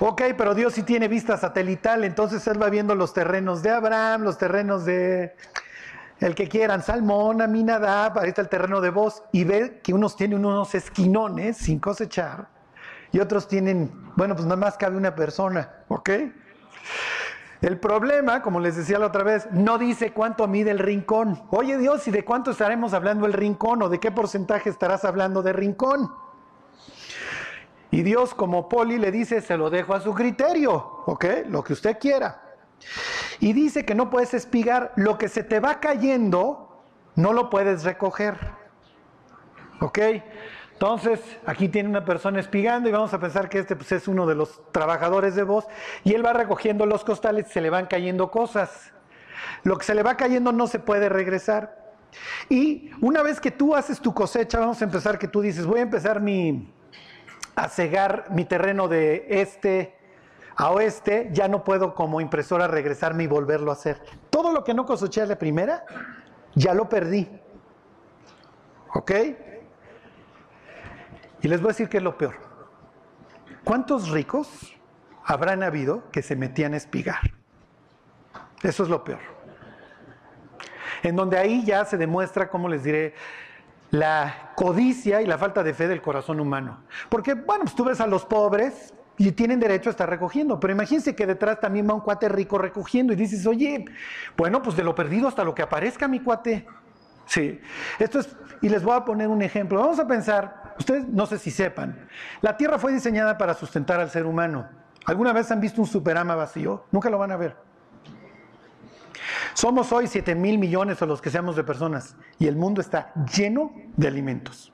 Ok, 0.00 0.22
pero 0.38 0.54
Dios 0.54 0.72
sí 0.72 0.84
tiene 0.84 1.06
vista 1.06 1.36
satelital, 1.36 2.04
entonces 2.04 2.46
Él 2.46 2.62
va 2.62 2.70
viendo 2.70 2.94
los 2.94 3.12
terrenos 3.12 3.62
de 3.62 3.70
Abraham, 3.70 4.22
los 4.22 4.38
terrenos 4.38 4.86
de 4.86 5.34
el 6.20 6.34
que 6.34 6.48
quieran, 6.48 6.82
Salmón, 6.82 7.40
Aminadab, 7.42 8.18
ahí 8.18 8.28
está 8.28 8.42
el 8.42 8.48
terreno 8.48 8.80
de 8.80 8.90
voz, 8.90 9.22
y 9.32 9.44
ve 9.44 9.80
que 9.82 9.94
unos 9.94 10.16
tienen 10.16 10.44
unos 10.44 10.74
esquinones 10.74 11.56
sin 11.56 11.78
cosechar, 11.78 12.48
y 13.12 13.20
otros 13.20 13.48
tienen, 13.48 13.90
bueno, 14.16 14.34
pues 14.34 14.46
nada 14.46 14.56
más 14.56 14.76
cabe 14.76 14.96
una 14.96 15.14
persona, 15.14 15.70
¿ok? 15.88 16.10
El 17.60 17.80
problema, 17.80 18.40
como 18.40 18.60
les 18.60 18.76
decía 18.76 18.98
la 18.98 19.06
otra 19.06 19.24
vez, 19.24 19.48
no 19.50 19.78
dice 19.78 20.12
cuánto 20.12 20.46
mide 20.46 20.70
el 20.70 20.78
rincón. 20.78 21.42
Oye 21.50 21.76
Dios, 21.76 22.06
¿y 22.06 22.12
de 22.12 22.24
cuánto 22.24 22.52
estaremos 22.52 22.92
hablando 22.94 23.26
el 23.26 23.32
rincón 23.32 23.82
o 23.82 23.88
de 23.88 23.98
qué 23.98 24.12
porcentaje 24.12 24.70
estarás 24.70 25.04
hablando 25.04 25.42
de 25.42 25.52
rincón? 25.52 26.12
Y 27.90 28.02
Dios 28.02 28.34
como 28.34 28.68
poli 28.68 28.98
le 28.98 29.10
dice, 29.10 29.40
se 29.40 29.56
lo 29.56 29.70
dejo 29.70 29.94
a 29.94 30.00
su 30.00 30.14
criterio, 30.14 31.02
¿ok? 31.06 31.24
Lo 31.48 31.64
que 31.64 31.72
usted 31.72 31.98
quiera. 31.98 32.47
Y 33.40 33.52
dice 33.52 33.84
que 33.84 33.94
no 33.94 34.10
puedes 34.10 34.34
espigar, 34.34 34.92
lo 34.96 35.18
que 35.18 35.28
se 35.28 35.42
te 35.42 35.60
va 35.60 35.80
cayendo, 35.80 36.82
no 37.14 37.32
lo 37.32 37.50
puedes 37.50 37.84
recoger. 37.84 38.36
¿Ok? 39.80 39.98
Entonces, 40.72 41.20
aquí 41.44 41.68
tiene 41.68 41.88
una 41.88 42.04
persona 42.04 42.38
espigando 42.38 42.88
y 42.88 42.92
vamos 42.92 43.12
a 43.12 43.18
pensar 43.18 43.48
que 43.48 43.58
este 43.58 43.74
pues, 43.74 43.90
es 43.90 44.06
uno 44.06 44.26
de 44.26 44.36
los 44.36 44.62
trabajadores 44.70 45.34
de 45.34 45.42
voz 45.42 45.66
y 46.04 46.14
él 46.14 46.24
va 46.24 46.32
recogiendo 46.32 46.86
los 46.86 47.02
costales, 47.02 47.48
se 47.48 47.60
le 47.60 47.68
van 47.68 47.86
cayendo 47.86 48.30
cosas. 48.30 48.92
Lo 49.64 49.76
que 49.76 49.84
se 49.84 49.94
le 49.96 50.04
va 50.04 50.16
cayendo 50.16 50.52
no 50.52 50.68
se 50.68 50.78
puede 50.78 51.08
regresar. 51.08 51.96
Y 52.48 52.92
una 53.00 53.22
vez 53.22 53.40
que 53.40 53.50
tú 53.50 53.74
haces 53.74 54.00
tu 54.00 54.14
cosecha, 54.14 54.60
vamos 54.60 54.80
a 54.80 54.84
empezar 54.84 55.18
que 55.18 55.26
tú 55.26 55.40
dices, 55.40 55.66
voy 55.66 55.80
a 55.80 55.82
empezar 55.82 56.20
mi, 56.20 56.72
a 57.56 57.68
cegar 57.68 58.26
mi 58.30 58.44
terreno 58.44 58.86
de 58.86 59.26
este 59.28 59.97
a 60.58 60.72
oeste, 60.72 61.28
ya 61.32 61.46
no 61.46 61.62
puedo 61.62 61.94
como 61.94 62.20
impresora 62.20 62.66
regresarme 62.66 63.22
y 63.22 63.26
volverlo 63.28 63.70
a 63.70 63.74
hacer. 63.74 64.02
Todo 64.28 64.52
lo 64.52 64.64
que 64.64 64.74
no 64.74 64.86
coseché 64.86 65.24
la 65.24 65.38
primera, 65.38 65.84
ya 66.56 66.74
lo 66.74 66.88
perdí. 66.88 67.30
¿Ok? 68.92 69.12
Y 71.42 71.46
les 71.46 71.60
voy 71.60 71.68
a 71.68 71.72
decir 71.72 71.88
qué 71.88 71.98
es 71.98 72.02
lo 72.02 72.18
peor. 72.18 72.34
¿Cuántos 73.62 74.10
ricos 74.10 74.76
habrán 75.24 75.62
habido 75.62 76.10
que 76.10 76.22
se 76.22 76.34
metían 76.34 76.74
a 76.74 76.78
espigar? 76.78 77.20
Eso 78.60 78.82
es 78.82 78.88
lo 78.88 79.04
peor. 79.04 79.20
En 81.04 81.14
donde 81.14 81.38
ahí 81.38 81.64
ya 81.64 81.84
se 81.84 81.96
demuestra, 81.96 82.50
como 82.50 82.68
les 82.68 82.82
diré, 82.82 83.14
la 83.92 84.50
codicia 84.56 85.22
y 85.22 85.26
la 85.26 85.38
falta 85.38 85.62
de 85.62 85.72
fe 85.72 85.86
del 85.86 86.02
corazón 86.02 86.40
humano. 86.40 86.80
Porque, 87.08 87.34
bueno, 87.34 87.62
pues 87.62 87.76
tú 87.76 87.84
ves 87.84 88.00
a 88.00 88.08
los 88.08 88.24
pobres 88.24 88.92
y 89.18 89.32
tienen 89.32 89.60
derecho 89.60 89.90
a 89.90 89.92
estar 89.92 90.08
recogiendo, 90.08 90.58
pero 90.58 90.72
imagínense 90.72 91.14
que 91.14 91.26
detrás 91.26 91.60
también 91.60 91.88
va 91.88 91.94
un 91.94 92.00
cuate 92.00 92.28
rico 92.28 92.56
recogiendo 92.56 93.12
y 93.12 93.16
dices, 93.16 93.46
oye, 93.46 93.84
bueno, 94.36 94.62
pues 94.62 94.76
de 94.76 94.84
lo 94.84 94.94
perdido 94.94 95.28
hasta 95.28 95.44
lo 95.44 95.54
que 95.54 95.62
aparezca 95.62 96.08
mi 96.08 96.20
cuate. 96.20 96.66
Sí, 97.26 97.60
esto 97.98 98.20
es, 98.20 98.34
y 98.62 98.68
les 98.68 98.82
voy 98.82 98.96
a 98.96 99.04
poner 99.04 99.28
un 99.28 99.42
ejemplo. 99.42 99.80
Vamos 99.80 99.98
a 99.98 100.06
pensar, 100.06 100.68
Ustedes 100.78 101.08
no 101.08 101.26
sé 101.26 101.38
si 101.38 101.50
sepan, 101.50 102.08
la 102.40 102.56
Tierra 102.56 102.78
fue 102.78 102.92
diseñada 102.92 103.36
para 103.36 103.54
sustentar 103.54 104.00
al 104.00 104.10
ser 104.10 104.26
humano. 104.26 104.68
¿Alguna 105.06 105.32
vez 105.32 105.50
han 105.50 105.60
visto 105.60 105.80
un 105.80 105.88
superama 105.88 106.36
vacío? 106.36 106.84
Nunca 106.92 107.10
lo 107.10 107.18
van 107.18 107.32
a 107.32 107.36
ver. 107.36 107.56
Somos 109.54 109.90
hoy 109.90 110.06
7 110.06 110.34
mil 110.36 110.58
millones 110.58 111.02
o 111.02 111.06
los 111.06 111.20
que 111.20 111.30
seamos 111.30 111.56
de 111.56 111.64
personas 111.64 112.16
y 112.38 112.46
el 112.46 112.56
mundo 112.56 112.80
está 112.80 113.12
lleno 113.34 113.72
de 113.96 114.06
alimentos. 114.06 114.72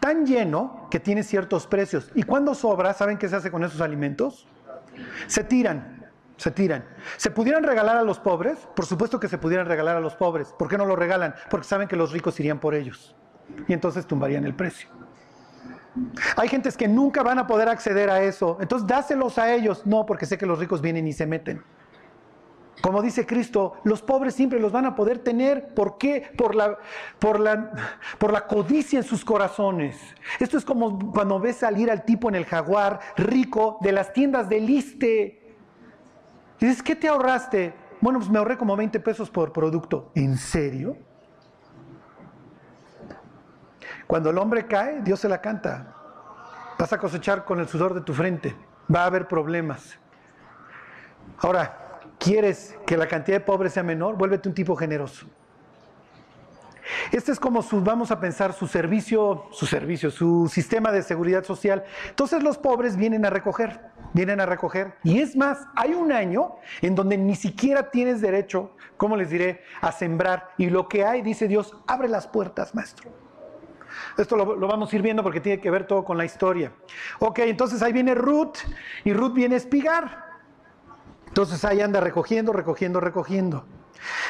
Tan 0.00 0.26
lleno 0.26 0.88
que 0.90 1.00
tiene 1.00 1.22
ciertos 1.22 1.66
precios. 1.66 2.10
Y 2.14 2.22
cuando 2.22 2.54
sobra, 2.54 2.92
¿saben 2.94 3.18
qué 3.18 3.28
se 3.28 3.36
hace 3.36 3.50
con 3.50 3.64
esos 3.64 3.80
alimentos? 3.80 4.46
Se 5.26 5.44
tiran, 5.44 6.04
se 6.36 6.50
tiran. 6.50 6.84
¿Se 7.16 7.30
pudieran 7.30 7.62
regalar 7.62 7.96
a 7.96 8.02
los 8.02 8.18
pobres? 8.18 8.58
Por 8.74 8.86
supuesto 8.86 9.20
que 9.20 9.28
se 9.28 9.38
pudieran 9.38 9.66
regalar 9.66 9.96
a 9.96 10.00
los 10.00 10.14
pobres. 10.14 10.54
¿Por 10.58 10.68
qué 10.68 10.78
no 10.78 10.84
lo 10.84 10.96
regalan? 10.96 11.34
Porque 11.50 11.66
saben 11.66 11.88
que 11.88 11.96
los 11.96 12.12
ricos 12.12 12.38
irían 12.40 12.58
por 12.58 12.74
ellos. 12.74 13.14
Y 13.68 13.72
entonces 13.72 14.06
tumbarían 14.06 14.44
el 14.44 14.54
precio. 14.54 14.88
Hay 16.36 16.48
gentes 16.48 16.76
que 16.76 16.88
nunca 16.88 17.22
van 17.22 17.38
a 17.38 17.46
poder 17.46 17.68
acceder 17.68 18.10
a 18.10 18.22
eso. 18.22 18.58
Entonces 18.60 18.86
dáselos 18.86 19.38
a 19.38 19.52
ellos. 19.52 19.86
No, 19.86 20.06
porque 20.06 20.26
sé 20.26 20.38
que 20.38 20.46
los 20.46 20.58
ricos 20.58 20.80
vienen 20.80 21.06
y 21.06 21.12
se 21.12 21.26
meten. 21.26 21.62
Como 22.80 23.02
dice 23.02 23.24
Cristo, 23.24 23.74
los 23.84 24.02
pobres 24.02 24.34
siempre 24.34 24.60
los 24.60 24.72
van 24.72 24.84
a 24.86 24.94
poder 24.94 25.18
tener. 25.18 25.74
¿Por 25.74 25.96
qué? 25.96 26.30
Por 26.36 26.54
la, 26.54 28.46
codicia 28.46 28.98
en 28.98 29.04
sus 29.04 29.24
corazones. 29.24 29.96
Esto 30.38 30.58
es 30.58 30.64
como 30.64 31.12
cuando 31.12 31.40
ves 31.40 31.56
salir 31.56 31.90
al 31.90 32.04
tipo 32.04 32.28
en 32.28 32.34
el 32.34 32.44
jaguar 32.44 33.00
rico 33.16 33.78
de 33.80 33.92
las 33.92 34.12
tiendas 34.12 34.48
de 34.48 34.60
liste. 34.60 35.56
Y 36.60 36.66
dices, 36.66 36.82
¿qué 36.82 36.96
te 36.96 37.08
ahorraste? 37.08 37.74
Bueno, 38.00 38.18
pues 38.18 38.30
me 38.30 38.38
ahorré 38.38 38.58
como 38.58 38.76
20 38.76 39.00
pesos 39.00 39.30
por 39.30 39.52
producto. 39.52 40.10
¿En 40.14 40.36
serio? 40.36 40.96
Cuando 44.06 44.30
el 44.30 44.38
hombre 44.38 44.66
cae, 44.66 45.00
Dios 45.00 45.20
se 45.20 45.28
la 45.28 45.40
canta. 45.40 45.94
Vas 46.78 46.92
a 46.92 46.98
cosechar 46.98 47.44
con 47.44 47.60
el 47.60 47.68
sudor 47.68 47.94
de 47.94 48.02
tu 48.02 48.12
frente. 48.12 48.54
Va 48.94 49.04
a 49.04 49.06
haber 49.06 49.26
problemas. 49.26 49.98
Ahora, 51.38 51.83
¿quieres 52.24 52.74
que 52.86 52.96
la 52.96 53.06
cantidad 53.06 53.36
de 53.36 53.44
pobres 53.44 53.74
sea 53.74 53.82
menor? 53.82 54.16
Vuélvete 54.16 54.48
un 54.48 54.54
tipo 54.54 54.74
generoso. 54.74 55.26
Este 57.12 57.32
es 57.32 57.40
como 57.40 57.62
su, 57.62 57.80
vamos 57.80 58.10
a 58.10 58.20
pensar, 58.20 58.52
su 58.52 58.66
servicio, 58.66 59.46
su 59.52 59.66
servicio, 59.66 60.10
su 60.10 60.48
sistema 60.48 60.90
de 60.90 61.02
seguridad 61.02 61.44
social. 61.44 61.84
Entonces 62.08 62.42
los 62.42 62.58
pobres 62.58 62.96
vienen 62.96 63.24
a 63.24 63.30
recoger, 63.30 63.80
vienen 64.12 64.40
a 64.40 64.46
recoger. 64.46 64.94
Y 65.02 65.20
es 65.20 65.36
más, 65.36 65.66
hay 65.76 65.94
un 65.94 66.12
año 66.12 66.56
en 66.82 66.94
donde 66.94 67.16
ni 67.16 67.36
siquiera 67.36 67.90
tienes 67.90 68.20
derecho, 68.20 68.72
¿cómo 68.96 69.16
les 69.16 69.30
diré?, 69.30 69.62
a 69.80 69.92
sembrar. 69.92 70.50
Y 70.58 70.68
lo 70.68 70.88
que 70.88 71.04
hay, 71.04 71.22
dice 71.22 71.48
Dios, 71.48 71.76
abre 71.86 72.08
las 72.08 72.26
puertas, 72.26 72.74
maestro. 72.74 73.10
Esto 74.18 74.36
lo, 74.36 74.58
vamos 74.66 74.92
a 74.92 74.96
ir 74.96 75.02
viendo 75.02 75.22
porque 75.22 75.40
tiene 75.40 75.60
que 75.60 75.70
ver 75.70 75.86
todo 75.86 76.04
con 76.04 76.18
la 76.18 76.24
historia. 76.24 76.72
Ok, 77.18 77.40
entonces 77.40 77.82
ahí 77.82 77.92
viene 77.92 78.14
Ruth 78.14 78.58
y 79.04 79.12
Ruth 79.12 79.32
viene 79.32 79.54
a 79.54 79.58
espigar. 79.58 80.23
Entonces 81.34 81.64
ahí 81.64 81.80
anda 81.80 81.98
recogiendo, 81.98 82.52
recogiendo, 82.52 83.00
recogiendo. 83.00 83.64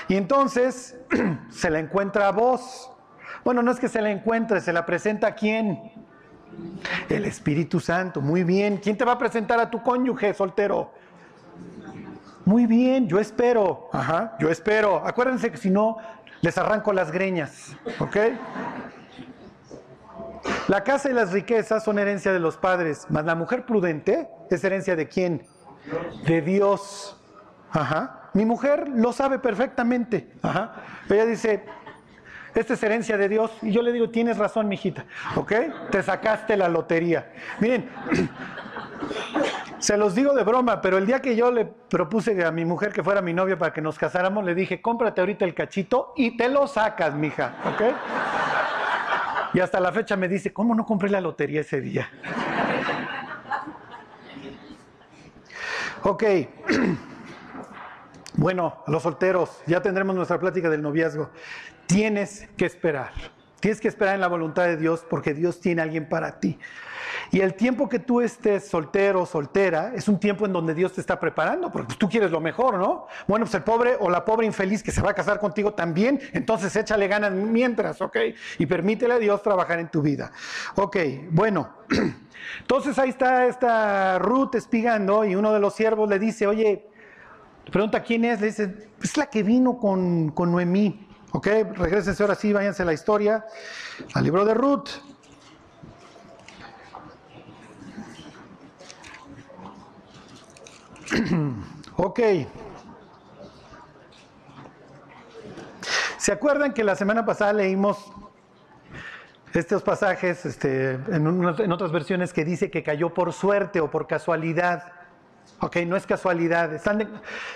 Y 0.08 0.16
entonces 0.16 0.96
se 1.50 1.68
la 1.68 1.78
encuentra 1.78 2.28
a 2.28 2.32
vos. 2.32 2.90
Bueno, 3.44 3.60
no 3.60 3.70
es 3.70 3.78
que 3.78 3.90
se 3.90 4.00
la 4.00 4.10
encuentre, 4.10 4.62
se 4.62 4.72
la 4.72 4.86
presenta 4.86 5.26
a 5.26 5.34
quién? 5.34 5.92
El 7.10 7.26
Espíritu 7.26 7.78
Santo. 7.78 8.22
Muy 8.22 8.42
bien. 8.42 8.78
¿Quién 8.78 8.96
te 8.96 9.04
va 9.04 9.12
a 9.12 9.18
presentar 9.18 9.60
a 9.60 9.68
tu 9.68 9.82
cónyuge 9.82 10.32
soltero? 10.32 10.92
Muy 12.46 12.64
bien, 12.64 13.06
yo 13.06 13.20
espero. 13.20 13.90
Ajá, 13.92 14.38
yo 14.40 14.48
espero. 14.48 15.06
Acuérdense 15.06 15.50
que 15.50 15.58
si 15.58 15.68
no, 15.68 15.98
les 16.40 16.56
arranco 16.56 16.90
las 16.94 17.10
greñas. 17.12 17.76
¿Ok? 17.98 18.16
La 20.68 20.82
casa 20.82 21.10
y 21.10 21.12
las 21.12 21.32
riquezas 21.32 21.84
son 21.84 21.98
herencia 21.98 22.32
de 22.32 22.40
los 22.40 22.56
padres, 22.56 23.04
mas 23.10 23.26
la 23.26 23.34
mujer 23.34 23.66
prudente 23.66 24.26
es 24.48 24.64
herencia 24.64 24.96
de 24.96 25.06
quién? 25.06 25.46
De 26.26 26.40
Dios. 26.42 27.20
Ajá. 27.70 28.30
Mi 28.34 28.44
mujer 28.44 28.88
lo 28.88 29.12
sabe 29.12 29.38
perfectamente. 29.38 30.32
Ajá. 30.42 30.74
Ella 31.08 31.26
dice, 31.26 31.64
esta 32.54 32.74
es 32.74 32.82
herencia 32.82 33.16
de 33.16 33.28
Dios. 33.28 33.50
Y 33.62 33.72
yo 33.72 33.82
le 33.82 33.92
digo, 33.92 34.10
tienes 34.10 34.38
razón, 34.38 34.68
mijita. 34.68 35.04
¿Ok? 35.36 35.52
Te 35.90 36.02
sacaste 36.02 36.56
la 36.56 36.68
lotería. 36.68 37.32
Miren, 37.60 37.88
se 39.78 39.96
los 39.96 40.14
digo 40.14 40.34
de 40.34 40.44
broma, 40.44 40.80
pero 40.80 40.98
el 40.98 41.06
día 41.06 41.20
que 41.20 41.34
yo 41.36 41.50
le 41.50 41.64
propuse 41.64 42.44
a 42.44 42.50
mi 42.50 42.64
mujer 42.64 42.92
que 42.92 43.02
fuera 43.02 43.20
mi 43.22 43.34
novia 43.34 43.58
para 43.58 43.72
que 43.72 43.80
nos 43.80 43.98
casáramos, 43.98 44.44
le 44.44 44.54
dije, 44.54 44.80
cómprate 44.80 45.20
ahorita 45.20 45.44
el 45.44 45.54
cachito 45.54 46.12
y 46.16 46.36
te 46.36 46.48
lo 46.48 46.66
sacas, 46.66 47.14
mija. 47.14 47.56
¿Ok? 47.64 47.82
Y 49.54 49.60
hasta 49.60 49.78
la 49.78 49.92
fecha 49.92 50.16
me 50.16 50.28
dice, 50.28 50.52
¿cómo 50.52 50.74
no 50.74 50.84
compré 50.84 51.10
la 51.10 51.20
lotería 51.20 51.60
ese 51.60 51.80
día? 51.80 52.08
Ok. 56.04 56.24
Bueno, 58.36 58.82
los 58.88 59.04
solteros, 59.04 59.62
ya 59.64 59.80
tendremos 59.80 60.16
nuestra 60.16 60.40
plática 60.40 60.68
del 60.68 60.82
noviazgo. 60.82 61.30
Tienes 61.86 62.48
que 62.56 62.66
esperar. 62.66 63.12
Tienes 63.60 63.80
que 63.80 63.86
esperar 63.86 64.16
en 64.16 64.20
la 64.20 64.26
voluntad 64.26 64.64
de 64.64 64.76
Dios 64.76 65.06
porque 65.08 65.34
Dios 65.34 65.60
tiene 65.60 65.82
a 65.82 65.84
alguien 65.84 66.08
para 66.08 66.40
ti. 66.40 66.58
Y 67.30 67.40
el 67.40 67.54
tiempo 67.54 67.88
que 67.88 67.98
tú 67.98 68.20
estés 68.20 68.66
soltero 68.66 69.22
o 69.22 69.26
soltera 69.26 69.92
es 69.94 70.08
un 70.08 70.18
tiempo 70.18 70.46
en 70.46 70.52
donde 70.52 70.74
Dios 70.74 70.92
te 70.92 71.00
está 71.00 71.18
preparando, 71.18 71.70
porque 71.70 71.94
tú 71.94 72.08
quieres 72.08 72.30
lo 72.30 72.40
mejor, 72.40 72.78
¿no? 72.78 73.06
Bueno, 73.26 73.44
pues 73.44 73.54
el 73.54 73.62
pobre 73.62 73.96
o 73.98 74.10
la 74.10 74.24
pobre 74.24 74.46
infeliz 74.46 74.82
que 74.82 74.92
se 74.92 75.02
va 75.02 75.10
a 75.10 75.14
casar 75.14 75.38
contigo 75.38 75.74
también, 75.74 76.20
entonces 76.32 76.74
échale 76.76 77.08
ganas 77.08 77.32
mientras, 77.32 78.00
¿ok? 78.00 78.16
Y 78.58 78.66
permítele 78.66 79.14
a 79.14 79.18
Dios 79.18 79.42
trabajar 79.42 79.78
en 79.78 79.88
tu 79.88 80.02
vida. 80.02 80.32
Ok, 80.76 80.96
bueno. 81.30 81.70
Entonces 82.60 82.98
ahí 82.98 83.08
está 83.08 83.46
esta 83.46 84.18
Ruth 84.18 84.54
espigando 84.54 85.24
y 85.24 85.34
uno 85.34 85.52
de 85.52 85.60
los 85.60 85.74
siervos 85.74 86.08
le 86.08 86.18
dice, 86.18 86.46
oye, 86.46 86.86
pregunta 87.70 88.02
quién 88.02 88.24
es, 88.24 88.40
le 88.40 88.48
dice, 88.48 88.88
es 89.02 89.16
la 89.16 89.26
que 89.26 89.42
vino 89.42 89.78
con, 89.78 90.30
con 90.30 90.52
Noemí. 90.52 91.08
Ok, 91.32 91.46
regresense 91.74 92.22
ahora 92.22 92.34
sí, 92.34 92.52
váyanse 92.52 92.82
a 92.82 92.86
la 92.86 92.92
historia, 92.92 93.44
al 94.12 94.24
libro 94.24 94.44
de 94.44 94.54
Ruth. 94.54 94.88
ok. 101.96 102.20
¿Se 106.18 106.32
acuerdan 106.32 106.72
que 106.72 106.84
la 106.84 106.96
semana 106.96 107.26
pasada 107.26 107.52
leímos 107.52 108.12
estos 109.52 109.82
pasajes 109.82 110.46
este, 110.46 110.92
en, 110.92 111.44
otras 111.70 111.92
versiones 111.92 112.32
que 112.32 112.44
dice 112.44 112.70
que 112.70 112.82
cayó 112.82 113.12
por 113.12 113.32
suerte 113.32 113.80
o 113.80 113.90
por 113.90 114.06
casualidad? 114.06 114.92
Ok, 115.60 115.76
no 115.86 115.96
es 115.96 116.06
casualidad. 116.06 116.80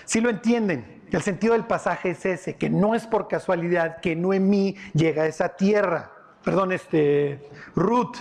si 0.05 0.21
lo 0.21 0.28
entienden, 0.28 1.02
el 1.11 1.23
sentido 1.23 1.55
del 1.55 1.64
pasaje 1.64 2.11
es 2.11 2.26
ese, 2.26 2.57
que 2.57 2.69
no 2.69 2.95
es 2.95 3.07
por 3.07 3.26
casualidad 3.26 4.00
que 4.00 4.14
Noemí 4.14 4.76
llega 4.93 5.23
a 5.23 5.26
esa 5.26 5.49
tierra. 5.57 6.12
Perdón, 6.45 6.73
este, 6.73 7.49
Ruth. 7.75 8.17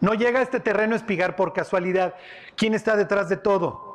No 0.00 0.14
llega 0.14 0.40
a 0.40 0.42
este 0.42 0.60
terreno 0.60 0.96
espigar 0.96 1.36
por 1.36 1.52
casualidad. 1.52 2.14
¿Quién 2.56 2.74
está 2.74 2.96
detrás 2.96 3.28
de 3.28 3.36
todo? 3.36 3.85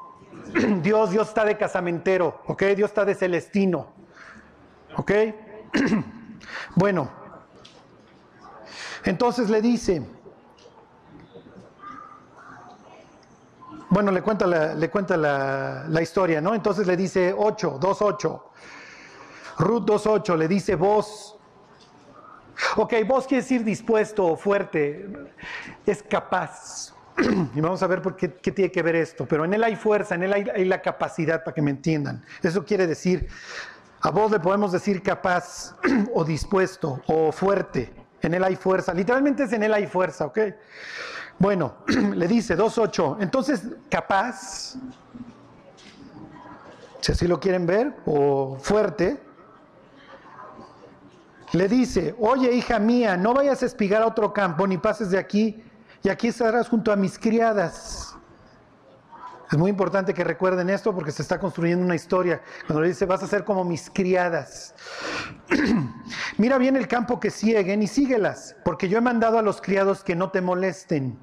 Dios, 0.82 1.12
Dios 1.12 1.28
está 1.28 1.46
de 1.46 1.58
casamentero, 1.58 2.42
¿ok? 2.48 2.64
Dios 2.76 2.90
está 2.90 3.06
de 3.06 3.16
celestino, 3.16 3.88
¿ok? 4.98 5.12
bueno, 6.76 7.10
entonces 9.04 9.50
le 9.50 9.62
dice, 9.62 10.06
bueno, 13.90 14.12
le 14.12 14.22
cuenta 14.22 14.48
la, 14.48 14.74
le 14.74 14.90
cuenta 14.90 15.18
la, 15.18 15.86
la 15.88 16.02
historia, 16.02 16.42
¿no? 16.42 16.54
Entonces 16.56 16.88
le 16.88 16.96
dice 16.96 17.34
8, 17.38 17.78
2, 17.80 18.02
8. 18.02 18.46
Ruth 19.60 19.84
2.8 19.84 20.38
le 20.38 20.48
dice 20.48 20.76
vos, 20.76 21.38
Ok, 22.78 22.94
vos 23.06 23.28
quiere 23.28 23.42
decir 23.42 23.64
dispuesto 23.64 24.36
fuerte, 24.36 25.10
es 25.86 26.02
capaz. 26.04 26.94
Y 27.56 27.62
vamos 27.62 27.82
a 27.84 27.88
ver 27.88 28.02
por 28.02 28.16
qué, 28.16 28.30
tiene 28.30 28.72
que 28.72 28.82
ver 28.82 28.96
esto. 28.96 29.26
Pero 29.26 29.46
en 29.46 29.54
él 29.54 29.64
hay 29.64 29.76
fuerza, 29.76 30.16
en 30.16 30.24
él 30.24 30.34
hay, 30.34 30.66
la 30.66 30.82
capacidad 30.82 31.44
para 31.44 31.54
que 31.54 31.62
me 31.62 31.72
entiendan. 31.72 32.24
Eso 32.42 32.66
quiere 32.66 32.88
decir, 32.88 33.28
a 34.02 34.10
vos 34.12 34.32
le 34.32 34.40
podemos 34.40 34.72
decir 34.72 35.02
capaz 35.02 35.76
o 36.14 36.24
dispuesto 36.24 37.02
o 37.08 37.32
fuerte. 37.32 37.94
En 38.22 38.34
él 38.34 38.44
hay 38.44 38.56
fuerza. 38.56 38.94
Literalmente 38.94 39.44
es 39.44 39.54
en 39.54 39.64
él 39.64 39.74
hay 39.74 39.88
fuerza, 39.88 40.26
¿ok? 40.26 40.40
Bueno, 41.40 41.76
le 41.88 42.28
dice 42.28 42.58
2.8. 42.58 43.18
Entonces, 43.20 43.64
capaz, 43.90 44.76
si 47.00 47.12
así 47.12 47.28
lo 47.28 47.40
quieren 47.40 47.66
ver, 47.66 47.94
o 48.06 48.58
fuerte, 48.60 49.20
le 51.54 51.68
dice, 51.68 52.16
oye 52.20 52.54
hija 52.54 52.80
mía, 52.80 53.18
no 53.18 53.34
vayas 53.34 53.62
a 53.64 53.66
espigar 53.66 54.02
a 54.02 54.08
otro 54.08 54.32
campo, 54.32 54.66
ni 54.66 54.78
pases 54.78 55.12
de 55.12 55.18
aquí, 55.18 55.64
y 56.04 56.10
aquí 56.10 56.28
estarás 56.28 56.70
junto 56.70 56.92
a 56.92 56.96
mis 56.96 57.18
criadas. 57.18 58.16
Es 59.52 59.58
muy 59.58 59.70
importante 59.70 60.14
que 60.14 60.24
recuerden 60.24 60.70
esto 60.70 60.96
porque 60.96 61.12
se 61.12 61.22
está 61.22 61.38
construyendo 61.38 61.84
una 61.84 61.96
historia. 61.96 62.42
Cuando 62.66 62.82
le 62.82 62.88
dice, 62.88 63.06
vas 63.06 63.22
a 63.22 63.28
ser 63.28 63.44
como 63.44 63.66
mis 63.66 63.90
criadas. 63.90 64.74
Mira 66.38 66.58
bien 66.58 66.78
el 66.78 66.88
campo 66.88 67.20
que 67.20 67.30
siguen 67.30 67.84
y 67.84 67.88
síguelas, 67.88 68.56
porque 68.64 68.88
yo 68.88 68.98
he 68.98 69.02
mandado 69.02 69.38
a 69.38 69.42
los 69.42 69.62
criados 69.62 70.04
que 70.04 70.16
no 70.16 70.32
te 70.32 70.40
molesten. 70.40 71.20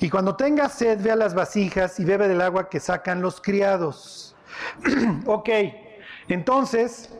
Y 0.00 0.10
cuando 0.10 0.34
tengas 0.34 0.72
sed, 0.72 1.00
ve 1.00 1.12
a 1.12 1.16
las 1.16 1.34
vasijas 1.34 2.00
y 2.00 2.04
bebe 2.04 2.26
del 2.26 2.40
agua 2.40 2.68
que 2.68 2.80
sacan 2.80 3.22
los 3.22 3.40
criados. 3.40 4.34
ok, 5.26 5.48
entonces 6.28 7.10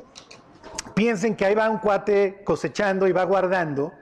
Piensen 0.95 1.35
que 1.35 1.45
ahí 1.45 1.55
va 1.55 1.69
un 1.69 1.79
cuate 1.79 2.43
cosechando 2.45 3.09
y 3.09 3.12
va 3.12 3.25
guardando. 3.25 3.93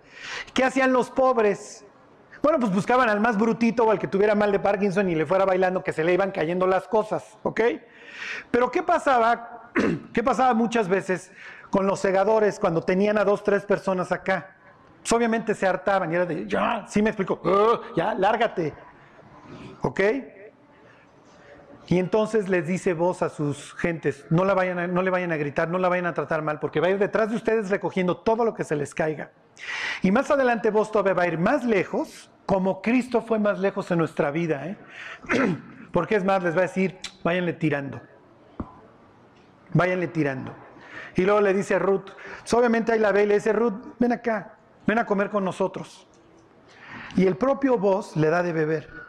¿Qué 0.52 0.64
hacían 0.64 0.92
los 0.92 1.10
pobres? 1.10 1.84
Bueno, 2.42 2.58
pues 2.58 2.72
buscaban 2.74 3.08
al 3.08 3.20
más 3.20 3.38
brutito 3.38 3.84
o 3.84 3.90
al 3.92 4.00
que 4.00 4.08
tuviera 4.08 4.34
mal 4.34 4.50
de 4.50 4.58
Parkinson 4.58 5.08
y 5.08 5.14
le 5.14 5.24
fuera 5.24 5.44
bailando 5.44 5.84
que 5.84 5.92
se 5.92 6.02
le 6.02 6.12
iban 6.12 6.32
cayendo 6.32 6.66
las 6.66 6.88
cosas, 6.88 7.38
¿ok? 7.44 7.60
Pero 8.50 8.70
¿qué 8.70 8.82
pasaba? 8.82 9.70
¿Qué 10.12 10.24
pasaba 10.24 10.52
muchas 10.52 10.88
veces 10.88 11.30
con 11.70 11.86
los 11.86 12.00
segadores 12.00 12.58
cuando 12.58 12.82
tenían 12.82 13.16
a 13.16 13.24
dos, 13.24 13.44
tres 13.44 13.64
personas 13.64 14.10
acá? 14.10 14.56
Pues 15.00 15.12
obviamente 15.12 15.54
se 15.54 15.66
hartaban 15.66 16.12
y 16.12 16.16
era 16.16 16.26
de, 16.26 16.46
ya, 16.48 16.84
sí 16.88 17.00
me 17.00 17.10
explico, 17.10 17.40
ya, 17.96 18.14
lárgate, 18.14 18.74
¿ok? 19.82 20.00
Y 21.88 21.98
entonces 21.98 22.48
les 22.48 22.66
dice 22.66 22.94
vos 22.94 23.22
a 23.22 23.28
sus 23.28 23.74
gentes, 23.74 24.24
no, 24.30 24.44
la 24.44 24.54
vayan 24.54 24.94
no 24.94 25.02
le 25.02 25.10
vayan 25.10 25.32
a 25.32 25.36
gritar, 25.36 25.68
no 25.68 25.78
la 25.78 25.88
vayan 25.88 26.06
a 26.06 26.14
tratar 26.14 26.42
mal, 26.42 26.60
porque 26.60 26.80
va 26.80 26.86
a 26.86 26.90
ir 26.90 26.98
detrás 26.98 27.30
de 27.30 27.36
ustedes 27.36 27.70
recogiendo 27.70 28.16
todo 28.16 28.44
lo 28.44 28.54
que 28.54 28.64
se 28.64 28.76
les 28.76 28.94
caiga. 28.94 29.30
Y 30.02 30.10
más 30.10 30.30
adelante 30.30 30.70
vos 30.70 30.90
todavía 30.90 31.14
va 31.14 31.22
a 31.24 31.28
ir 31.28 31.38
más 31.38 31.64
lejos, 31.64 32.30
como 32.46 32.82
Cristo 32.82 33.22
fue 33.22 33.38
más 33.38 33.58
lejos 33.58 33.90
en 33.90 33.98
nuestra 33.98 34.30
vida. 34.30 34.66
¿eh? 34.66 34.76
Porque 35.92 36.16
es 36.16 36.24
más, 36.24 36.42
les 36.42 36.54
va 36.54 36.60
a 36.60 36.62
decir, 36.62 36.98
váyanle 37.22 37.52
tirando. 37.54 38.00
Váyanle 39.74 40.08
tirando. 40.08 40.54
Y 41.14 41.22
luego 41.22 41.40
le 41.40 41.52
dice 41.52 41.74
a 41.74 41.78
Ruth, 41.78 42.10
pues 42.40 42.54
obviamente 42.54 42.92
ahí 42.92 42.98
la 42.98 43.12
ve 43.12 43.24
y 43.24 43.26
dice, 43.26 43.52
Ruth, 43.52 43.74
ven 43.98 44.12
acá, 44.12 44.54
ven 44.86 44.98
a 44.98 45.04
comer 45.04 45.28
con 45.28 45.44
nosotros. 45.44 46.06
Y 47.16 47.26
el 47.26 47.36
propio 47.36 47.76
vos 47.76 48.16
le 48.16 48.30
da 48.30 48.42
de 48.42 48.52
beber. 48.52 49.01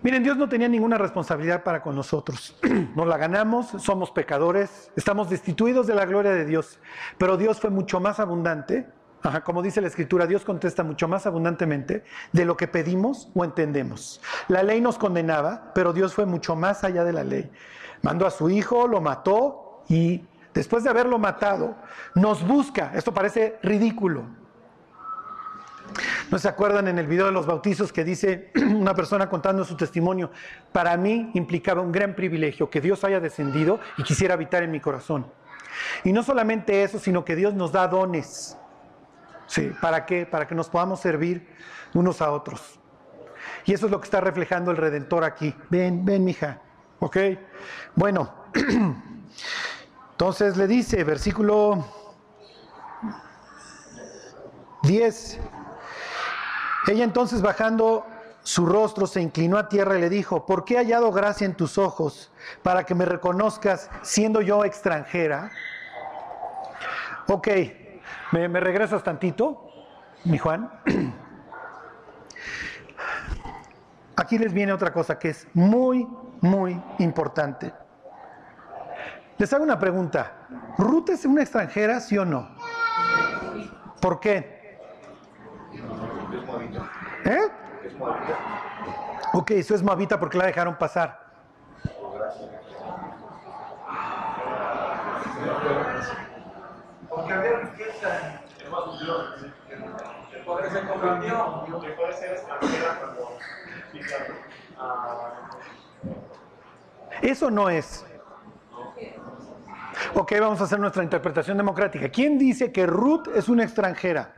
Miren, 0.00 0.22
Dios 0.22 0.36
no 0.36 0.48
tenía 0.48 0.68
ninguna 0.68 0.96
responsabilidad 0.96 1.64
para 1.64 1.82
con 1.82 1.96
nosotros. 1.96 2.56
Nos 2.94 3.06
la 3.06 3.16
ganamos, 3.16 3.66
somos 3.78 4.12
pecadores, 4.12 4.92
estamos 4.94 5.28
destituidos 5.28 5.88
de 5.88 5.94
la 5.96 6.06
gloria 6.06 6.30
de 6.32 6.44
Dios. 6.44 6.78
Pero 7.18 7.36
Dios 7.36 7.58
fue 7.58 7.70
mucho 7.70 7.98
más 7.98 8.20
abundante, 8.20 8.86
como 9.44 9.62
dice 9.62 9.80
la 9.80 9.88
Escritura, 9.88 10.26
Dios 10.26 10.44
contesta 10.44 10.84
mucho 10.84 11.08
más 11.08 11.26
abundantemente 11.26 12.04
de 12.32 12.44
lo 12.44 12.56
que 12.56 12.68
pedimos 12.68 13.28
o 13.34 13.44
entendemos. 13.44 14.20
La 14.46 14.62
ley 14.62 14.80
nos 14.80 14.98
condenaba, 14.98 15.72
pero 15.74 15.92
Dios 15.92 16.14
fue 16.14 16.26
mucho 16.26 16.54
más 16.54 16.84
allá 16.84 17.02
de 17.02 17.12
la 17.12 17.24
ley. 17.24 17.50
Mandó 18.02 18.26
a 18.26 18.30
su 18.30 18.48
Hijo, 18.48 18.86
lo 18.86 19.00
mató 19.00 19.82
y 19.88 20.24
después 20.54 20.84
de 20.84 20.90
haberlo 20.90 21.18
matado, 21.18 21.76
nos 22.14 22.46
busca. 22.46 22.92
Esto 22.94 23.12
parece 23.12 23.58
ridículo. 23.62 24.37
¿No 26.30 26.38
se 26.38 26.48
acuerdan 26.48 26.88
en 26.88 26.98
el 26.98 27.06
video 27.06 27.26
de 27.26 27.32
los 27.32 27.46
bautizos 27.46 27.92
que 27.92 28.04
dice 28.04 28.50
una 28.56 28.94
persona 28.94 29.28
contando 29.28 29.64
su 29.64 29.76
testimonio? 29.76 30.30
Para 30.72 30.96
mí 30.96 31.30
implicaba 31.34 31.80
un 31.80 31.92
gran 31.92 32.14
privilegio 32.14 32.70
que 32.70 32.80
Dios 32.80 33.04
haya 33.04 33.20
descendido 33.20 33.80
y 33.96 34.02
quisiera 34.02 34.34
habitar 34.34 34.62
en 34.62 34.70
mi 34.70 34.80
corazón. 34.80 35.26
Y 36.04 36.12
no 36.12 36.22
solamente 36.22 36.82
eso, 36.82 36.98
sino 36.98 37.24
que 37.24 37.36
Dios 37.36 37.54
nos 37.54 37.72
da 37.72 37.88
dones. 37.88 38.56
Sí, 39.46 39.72
¿para 39.80 40.04
qué? 40.04 40.26
Para 40.26 40.46
que 40.46 40.54
nos 40.54 40.68
podamos 40.68 41.00
servir 41.00 41.48
unos 41.94 42.20
a 42.20 42.30
otros. 42.30 42.78
Y 43.64 43.72
eso 43.72 43.86
es 43.86 43.92
lo 43.92 44.00
que 44.00 44.04
está 44.04 44.20
reflejando 44.20 44.70
el 44.70 44.76
Redentor 44.76 45.24
aquí. 45.24 45.54
Ven, 45.70 46.04
ven, 46.04 46.24
mija. 46.24 46.60
¿Ok? 47.00 47.16
Bueno, 47.94 48.34
entonces 50.10 50.56
le 50.56 50.66
dice, 50.66 51.04
versículo 51.04 51.84
10. 54.82 55.40
Ella 56.88 57.04
entonces 57.04 57.42
bajando 57.42 58.06
su 58.42 58.64
rostro 58.64 59.06
se 59.06 59.20
inclinó 59.20 59.58
a 59.58 59.68
tierra 59.68 59.98
y 59.98 60.00
le 60.00 60.08
dijo, 60.08 60.46
¿por 60.46 60.64
qué 60.64 60.74
he 60.74 60.78
hallado 60.78 61.12
gracia 61.12 61.44
en 61.44 61.54
tus 61.54 61.76
ojos 61.76 62.32
para 62.62 62.84
que 62.84 62.94
me 62.94 63.04
reconozcas 63.04 63.90
siendo 64.00 64.40
yo 64.40 64.64
extranjera? 64.64 65.50
Ok, 67.26 67.48
¿me, 68.32 68.48
regresas 68.48 69.02
tantito, 69.02 69.68
mi 70.24 70.38
Juan? 70.38 70.70
Aquí 74.16 74.38
les 74.38 74.54
viene 74.54 74.72
otra 74.72 74.90
cosa 74.90 75.18
que 75.18 75.28
es 75.28 75.46
muy, 75.52 76.08
muy 76.40 76.82
importante. 77.00 77.70
Les 79.36 79.52
hago 79.52 79.62
una 79.62 79.78
pregunta. 79.78 80.46
¿Ruth 80.78 81.10
es 81.10 81.26
una 81.26 81.42
extranjera, 81.42 82.00
sí 82.00 82.16
o 82.16 82.24
no? 82.24 82.48
¿Por 84.00 84.20
qué? 84.20 84.58
¿Eh? 87.24 87.48
Ok, 89.32 89.50
eso 89.52 89.74
es 89.74 89.82
moabita 89.82 90.18
porque 90.18 90.38
la 90.38 90.46
dejaron 90.46 90.76
pasar. 90.76 91.20
Porque 97.08 97.32
había 97.32 97.58
riqueza. 97.58 98.42
Puede 100.44 100.70
ser 100.70 100.86
que 101.80 101.90
puede 101.90 102.12
ser 102.14 102.32
extranjera 102.32 102.98
cuando. 103.00 103.38
Eso 107.22 107.50
no 107.50 107.68
es. 107.68 108.06
Ok, 110.14 110.32
vamos 110.40 110.60
a 110.60 110.64
hacer 110.64 110.78
nuestra 110.78 111.02
interpretación 111.02 111.56
democrática. 111.56 112.08
¿Quién 112.08 112.38
dice 112.38 112.72
que 112.72 112.86
Ruth 112.86 113.28
es 113.34 113.48
una 113.48 113.64
extranjera? 113.64 114.37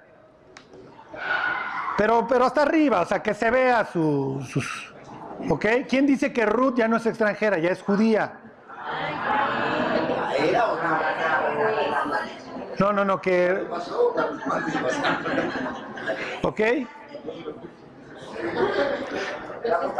Pero, 2.00 2.26
pero 2.26 2.46
hasta 2.46 2.62
arriba, 2.62 3.02
o 3.02 3.04
sea, 3.04 3.22
que 3.22 3.34
se 3.34 3.50
vea 3.50 3.84
sus... 3.84 4.90
¿Ok? 5.50 5.66
¿Quién 5.86 6.06
dice 6.06 6.32
que 6.32 6.46
Ruth 6.46 6.76
ya 6.78 6.88
no 6.88 6.96
es 6.96 7.04
extranjera, 7.04 7.58
ya 7.58 7.68
es 7.68 7.82
judía? 7.82 8.40
No, 12.78 12.94
no, 12.94 13.04
no, 13.04 13.20
que... 13.20 13.68
¿Ok? 16.42 16.60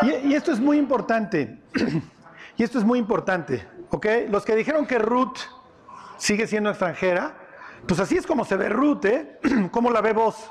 Y, 0.00 0.10
y, 0.28 0.34
esto 0.34 0.52
es 0.52 0.58
muy 0.58 0.78
importante. 0.78 1.58
Y 2.56 2.62
esto 2.62 2.78
es 2.78 2.84
muy 2.84 2.98
importante. 2.98 3.66
¿Ok? 3.90 4.06
Los 4.30 4.46
que 4.46 4.56
dijeron 4.56 4.86
que 4.86 4.98
Ruth 4.98 5.38
sigue 6.16 6.46
siendo 6.46 6.70
extranjera, 6.70 7.34
pues 7.86 8.00
así 8.00 8.16
es 8.16 8.26
como 8.26 8.46
se 8.46 8.56
ve 8.56 8.70
Ruth, 8.70 9.04
¿eh? 9.04 9.38
¿Cómo 9.70 9.90
la 9.90 10.00
ve 10.00 10.14
vos? 10.14 10.50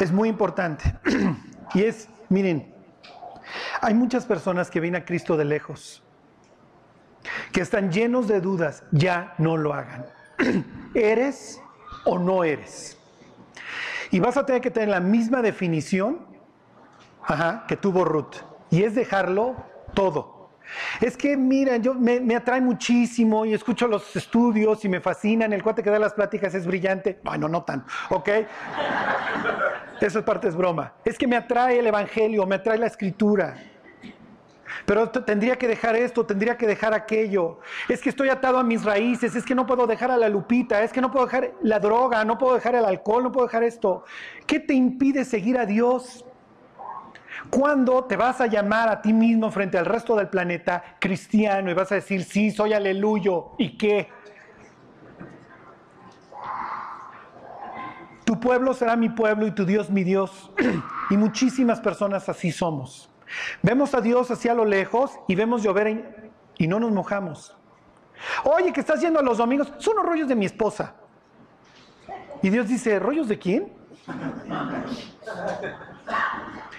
Es 0.00 0.12
muy 0.12 0.28
importante. 0.28 0.94
Y 1.74 1.84
es, 1.84 2.06
miren, 2.28 2.70
Hay 3.80 3.94
muchas 3.94 4.26
personas 4.26 4.70
que 4.70 4.78
vienen 4.78 5.02
a 5.02 5.04
Cristo 5.06 5.36
de 5.36 5.44
lejos, 5.46 6.02
que 7.50 7.62
están 7.62 7.90
llenos 7.90 8.28
de 8.28 8.40
dudas, 8.40 8.84
ya 8.92 9.34
no 9.38 9.56
lo 9.56 9.72
hagan. 9.72 10.06
¿Eres 10.94 11.60
o 12.04 12.18
no 12.18 12.44
eres? 12.44 12.98
Y 14.10 14.20
vas 14.20 14.36
a 14.36 14.44
tener 14.44 14.60
que 14.60 14.70
tener 14.70 14.90
la 14.90 15.00
misma 15.00 15.40
definición 15.40 16.26
que 17.66 17.76
tuvo 17.76 18.04
Ruth, 18.04 18.36
y 18.70 18.82
es 18.82 18.94
dejarlo 18.94 19.56
todo. 19.94 20.31
Es 21.00 21.16
que, 21.16 21.36
mira, 21.36 21.76
yo 21.76 21.94
me, 21.94 22.20
me, 22.20 22.36
atrae 22.36 22.60
muchísimo 22.60 23.44
y 23.44 23.54
escucho 23.54 23.86
los 23.86 24.14
estudios 24.16 24.84
y 24.84 24.88
me 24.88 25.00
fascinan. 25.00 25.52
El 25.52 25.62
cuate 25.62 25.82
que 25.82 25.90
da 25.90 25.98
las 25.98 26.14
pláticas 26.14 26.54
es 26.54 26.66
brillante. 26.66 27.18
Bueno, 27.22 27.48
no 27.48 27.62
tan, 27.62 27.84
¿ok? 28.10 28.28
Esa 30.00 30.24
parte 30.24 30.48
es 30.48 30.56
broma. 30.56 30.94
Es 31.04 31.16
que 31.16 31.26
me 31.26 31.36
atrae 31.36 31.78
el 31.78 31.86
evangelio, 31.86 32.46
me 32.46 32.56
atrae 32.56 32.78
la 32.78 32.86
escritura. 32.86 33.56
Pero 34.84 35.10
tendría 35.10 35.56
que 35.56 35.68
dejar 35.68 35.96
esto, 35.96 36.26
tendría 36.26 36.56
que 36.56 36.66
dejar 36.66 36.94
aquello. 36.94 37.60
Es 37.88 38.00
que 38.00 38.08
estoy 38.08 38.28
atado 38.28 38.58
a 38.58 38.64
mis 38.64 38.84
raíces, 38.84 39.36
es 39.36 39.44
que 39.44 39.54
no 39.54 39.66
puedo 39.66 39.86
dejar 39.86 40.10
a 40.10 40.16
la 40.16 40.28
lupita, 40.28 40.82
es 40.82 40.92
que 40.92 41.00
no 41.00 41.10
puedo 41.10 41.26
dejar 41.26 41.52
la 41.62 41.78
droga, 41.78 42.24
no 42.24 42.38
puedo 42.38 42.54
dejar 42.54 42.74
el 42.74 42.84
alcohol, 42.84 43.22
no 43.22 43.32
puedo 43.32 43.46
dejar 43.46 43.62
esto. 43.62 44.04
¿Qué 44.46 44.58
te 44.58 44.74
impide 44.74 45.24
seguir 45.24 45.58
a 45.58 45.66
Dios? 45.66 46.24
¿Cuándo 47.50 48.04
te 48.04 48.16
vas 48.16 48.40
a 48.40 48.46
llamar 48.46 48.88
a 48.88 49.02
ti 49.02 49.12
mismo 49.12 49.50
frente 49.50 49.78
al 49.78 49.84
resto 49.84 50.16
del 50.16 50.28
planeta 50.28 50.82
cristiano 50.98 51.70
y 51.70 51.74
vas 51.74 51.92
a 51.92 51.96
decir, 51.96 52.24
sí, 52.24 52.50
soy 52.50 52.72
aleluyo? 52.72 53.52
¿Y 53.58 53.76
qué? 53.76 54.08
Tu 58.24 58.38
pueblo 58.38 58.72
será 58.72 58.96
mi 58.96 59.08
pueblo 59.08 59.46
y 59.46 59.50
tu 59.50 59.64
Dios 59.64 59.90
mi 59.90 60.04
Dios. 60.04 60.50
y 61.10 61.16
muchísimas 61.16 61.80
personas 61.80 62.28
así 62.28 62.52
somos. 62.52 63.10
Vemos 63.62 63.94
a 63.94 64.00
Dios 64.00 64.30
hacia 64.30 64.54
lo 64.54 64.64
lejos 64.64 65.12
y 65.28 65.34
vemos 65.34 65.62
llover 65.62 66.30
y 66.58 66.66
no 66.66 66.78
nos 66.78 66.92
mojamos. 66.92 67.56
Oye, 68.44 68.72
que 68.72 68.80
estás 68.80 69.00
yendo 69.00 69.18
a 69.18 69.22
los 69.22 69.38
domingos, 69.38 69.72
son 69.78 69.96
los 69.96 70.04
rollos 70.04 70.28
de 70.28 70.34
mi 70.34 70.46
esposa. 70.46 70.94
Y 72.42 72.50
Dios 72.50 72.68
dice, 72.68 72.98
¿rollos 72.98 73.28
de 73.28 73.38
quién? 73.38 73.72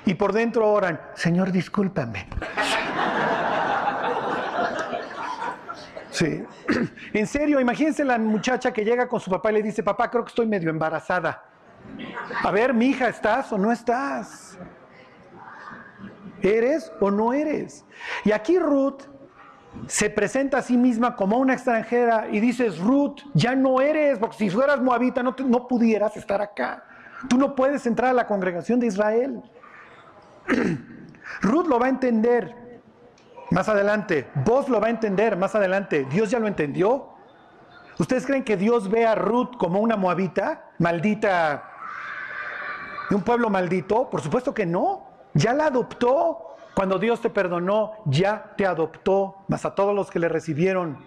Y 0.06 0.16
por 0.16 0.34
dentro 0.34 0.70
oran, 0.70 1.00
Señor, 1.16 1.52
discúlpame. 1.52 2.28
Sí. 6.12 6.44
En 7.14 7.28
serio, 7.28 7.60
imagínense 7.60 8.04
la 8.04 8.18
muchacha 8.18 8.74
que 8.74 8.84
llega 8.84 9.08
con 9.08 9.20
su 9.20 9.30
papá 9.30 9.52
y 9.52 9.56
le 9.56 9.64
dice, 9.64 9.84
papá, 9.84 10.10
creo 10.10 10.24
que 10.24 10.30
estoy 10.30 10.48
medio 10.48 10.72
embarazada. 10.72 11.44
A 12.44 12.50
ver, 12.50 12.74
mi 12.74 12.88
hija, 12.88 13.08
¿estás 13.08 13.52
o 13.52 13.58
no 13.58 13.72
estás? 13.72 14.58
¿Eres 16.42 16.92
o 17.00 17.12
no 17.12 17.34
eres? 17.34 17.86
Y 18.26 18.32
aquí 18.32 18.58
Ruth 18.58 19.04
se 19.88 20.10
presenta 20.10 20.60
a 20.60 20.62
sí 20.62 20.76
misma 20.76 21.16
como 21.16 21.38
una 21.38 21.54
extranjera 21.54 22.28
y 22.32 22.40
dices, 22.40 22.80
Ruth, 22.80 23.22
ya 23.34 23.56
no 23.56 23.80
eres, 23.80 24.18
porque 24.18 24.38
si 24.38 24.50
fueras 24.50 24.82
moabita 24.82 25.22
no, 25.22 25.36
no 25.46 25.68
pudieras 25.68 26.18
estar 26.18 26.42
acá. 26.42 26.84
Tú 27.30 27.38
no 27.38 27.56
puedes 27.56 27.86
entrar 27.86 28.10
a 28.10 28.14
la 28.14 28.28
congregación 28.28 28.80
de 28.80 28.88
Israel. 28.88 29.42
Ruth 31.42 31.68
lo 31.68 31.80
va 31.80 31.88
a 31.88 31.90
entender 31.90 32.64
más 33.52 33.70
adelante. 33.70 34.28
Vos 34.46 34.70
lo 34.70 34.80
va 34.82 34.88
a 34.88 34.90
entender 34.90 35.38
más 35.38 35.56
adelante. 35.56 36.06
Dios 36.10 36.30
ya 36.30 36.40
lo 36.40 36.48
entendió. 36.48 37.10
¿Ustedes 38.00 38.26
creen 38.26 38.44
que 38.44 38.58
Dios 38.58 38.90
ve 38.90 39.06
a 39.06 39.16
Ruth 39.16 39.56
como 39.58 39.80
una 39.80 39.96
moabita, 39.96 40.72
maldita, 40.80 41.70
de 43.10 43.16
un 43.16 43.22
pueblo 43.22 43.50
maldito? 43.50 44.10
Por 44.10 44.22
supuesto 44.22 44.54
que 44.54 44.66
no. 44.66 45.08
Ya 45.34 45.54
la 45.54 45.68
adoptó. 45.68 46.50
Cuando 46.74 46.98
Dios 46.98 47.22
te 47.22 47.30
perdonó, 47.30 47.94
ya 48.06 48.56
te 48.58 48.66
adoptó. 48.66 49.38
Más 49.48 49.66
a 49.66 49.76
todos 49.76 49.96
los 49.96 50.10
que 50.10 50.18
le 50.18 50.28
recibieron 50.28 50.98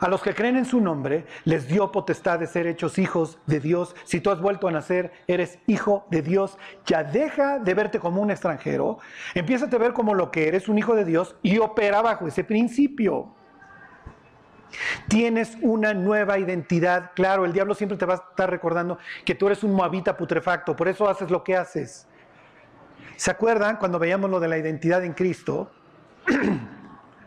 a 0.00 0.08
los 0.08 0.22
que 0.22 0.34
creen 0.34 0.56
en 0.56 0.64
su 0.64 0.80
nombre, 0.80 1.26
les 1.44 1.68
dio 1.68 1.92
potestad 1.92 2.38
de 2.38 2.46
ser 2.46 2.66
hechos 2.66 2.98
hijos 2.98 3.38
de 3.46 3.60
Dios. 3.60 3.94
Si 4.04 4.20
tú 4.20 4.30
has 4.30 4.40
vuelto 4.40 4.68
a 4.68 4.72
nacer, 4.72 5.12
eres 5.26 5.58
hijo 5.66 6.06
de 6.10 6.22
Dios. 6.22 6.58
Ya 6.86 7.04
deja 7.04 7.58
de 7.58 7.74
verte 7.74 7.98
como 7.98 8.20
un 8.20 8.30
extranjero. 8.30 8.98
Empieza 9.34 9.66
a 9.66 9.78
ver 9.78 9.92
como 9.92 10.14
lo 10.14 10.30
que 10.30 10.48
eres, 10.48 10.68
un 10.68 10.78
hijo 10.78 10.94
de 10.94 11.04
Dios, 11.04 11.36
y 11.42 11.58
opera 11.58 12.02
bajo 12.02 12.26
ese 12.26 12.44
principio. 12.44 13.34
Tienes 15.08 15.56
una 15.62 15.94
nueva 15.94 16.38
identidad. 16.38 17.12
Claro, 17.14 17.44
el 17.44 17.52
diablo 17.52 17.74
siempre 17.74 17.96
te 17.96 18.06
va 18.06 18.14
a 18.14 18.16
estar 18.16 18.50
recordando 18.50 18.98
que 19.24 19.34
tú 19.34 19.46
eres 19.46 19.62
un 19.62 19.72
moabita 19.72 20.16
putrefacto, 20.16 20.74
por 20.76 20.88
eso 20.88 21.08
haces 21.08 21.30
lo 21.30 21.44
que 21.44 21.56
haces. 21.56 22.06
¿Se 23.16 23.30
acuerdan 23.30 23.76
cuando 23.76 23.98
veíamos 23.98 24.30
lo 24.30 24.40
de 24.40 24.48
la 24.48 24.58
identidad 24.58 25.02
en 25.04 25.14
Cristo? 25.14 25.70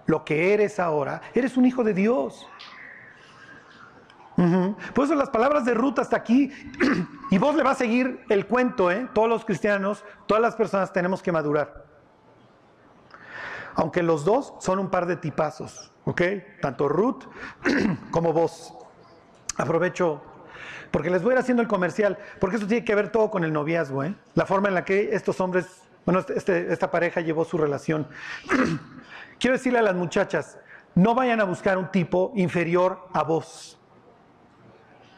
lo 0.09 0.25
que 0.25 0.55
eres 0.55 0.79
ahora, 0.79 1.21
eres 1.35 1.55
un 1.55 1.65
hijo 1.65 1.83
de 1.83 1.93
Dios. 1.93 2.47
Por 4.95 5.05
eso 5.05 5.13
las 5.15 5.29
palabras 5.29 5.65
de 5.65 5.75
Ruth 5.75 5.99
hasta 5.99 6.15
aquí, 6.15 6.51
y 7.29 7.37
vos 7.37 7.55
le 7.55 7.61
va 7.61 7.71
a 7.71 7.75
seguir 7.75 8.25
el 8.29 8.47
cuento, 8.47 8.89
¿eh? 8.89 9.07
todos 9.13 9.29
los 9.29 9.45
cristianos, 9.45 10.03
todas 10.25 10.41
las 10.41 10.55
personas 10.55 10.91
tenemos 10.91 11.21
que 11.21 11.31
madurar. 11.31 11.85
Aunque 13.75 14.01
los 14.01 14.25
dos 14.25 14.55
son 14.59 14.79
un 14.79 14.89
par 14.89 15.05
de 15.05 15.15
tipazos, 15.15 15.91
¿ok? 16.05 16.21
Tanto 16.59 16.89
Ruth 16.89 17.25
como 18.11 18.33
vos. 18.33 18.73
Aprovecho, 19.57 20.21
porque 20.89 21.11
les 21.11 21.21
voy 21.21 21.31
a 21.31 21.33
ir 21.35 21.39
haciendo 21.39 21.61
el 21.61 21.67
comercial, 21.67 22.17
porque 22.39 22.55
eso 22.55 22.65
tiene 22.65 22.83
que 22.83 22.95
ver 22.95 23.11
todo 23.11 23.29
con 23.29 23.43
el 23.43 23.53
noviazgo, 23.53 24.03
¿eh? 24.03 24.15
La 24.33 24.45
forma 24.47 24.69
en 24.69 24.73
la 24.73 24.85
que 24.85 25.13
estos 25.13 25.39
hombres, 25.39 25.83
bueno, 26.05 26.25
este, 26.33 26.73
esta 26.73 26.89
pareja 26.89 27.21
llevó 27.21 27.45
su 27.45 27.59
relación. 27.59 28.07
Quiero 29.39 29.55
decirle 29.55 29.79
a 29.79 29.83
las 29.83 29.95
muchachas, 29.95 30.57
no 30.95 31.15
vayan 31.15 31.39
a 31.39 31.45
buscar 31.45 31.77
un 31.77 31.89
tipo 31.91 32.33
inferior 32.35 33.07
a 33.13 33.23
vos. 33.23 33.79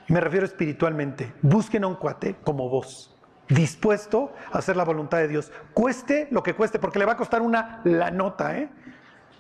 Me 0.08 0.20
refiero 0.22 0.46
espiritualmente. 0.46 1.34
Busquen 1.42 1.84
a 1.84 1.88
un 1.88 1.96
cuate 1.96 2.36
como 2.44 2.70
vos, 2.70 3.18
dispuesto 3.50 4.34
a 4.52 4.60
hacer 4.60 4.78
la 4.78 4.84
voluntad 4.84 5.18
de 5.18 5.28
Dios. 5.28 5.52
Cueste 5.74 6.28
lo 6.30 6.44
que 6.44 6.54
cueste, 6.54 6.78
porque 6.78 7.00
le 7.00 7.06
va 7.06 7.14
a 7.14 7.18
costar 7.18 7.42
una 7.42 7.82
la 7.84 8.12
nota, 8.12 8.58
¿eh? 8.58 8.70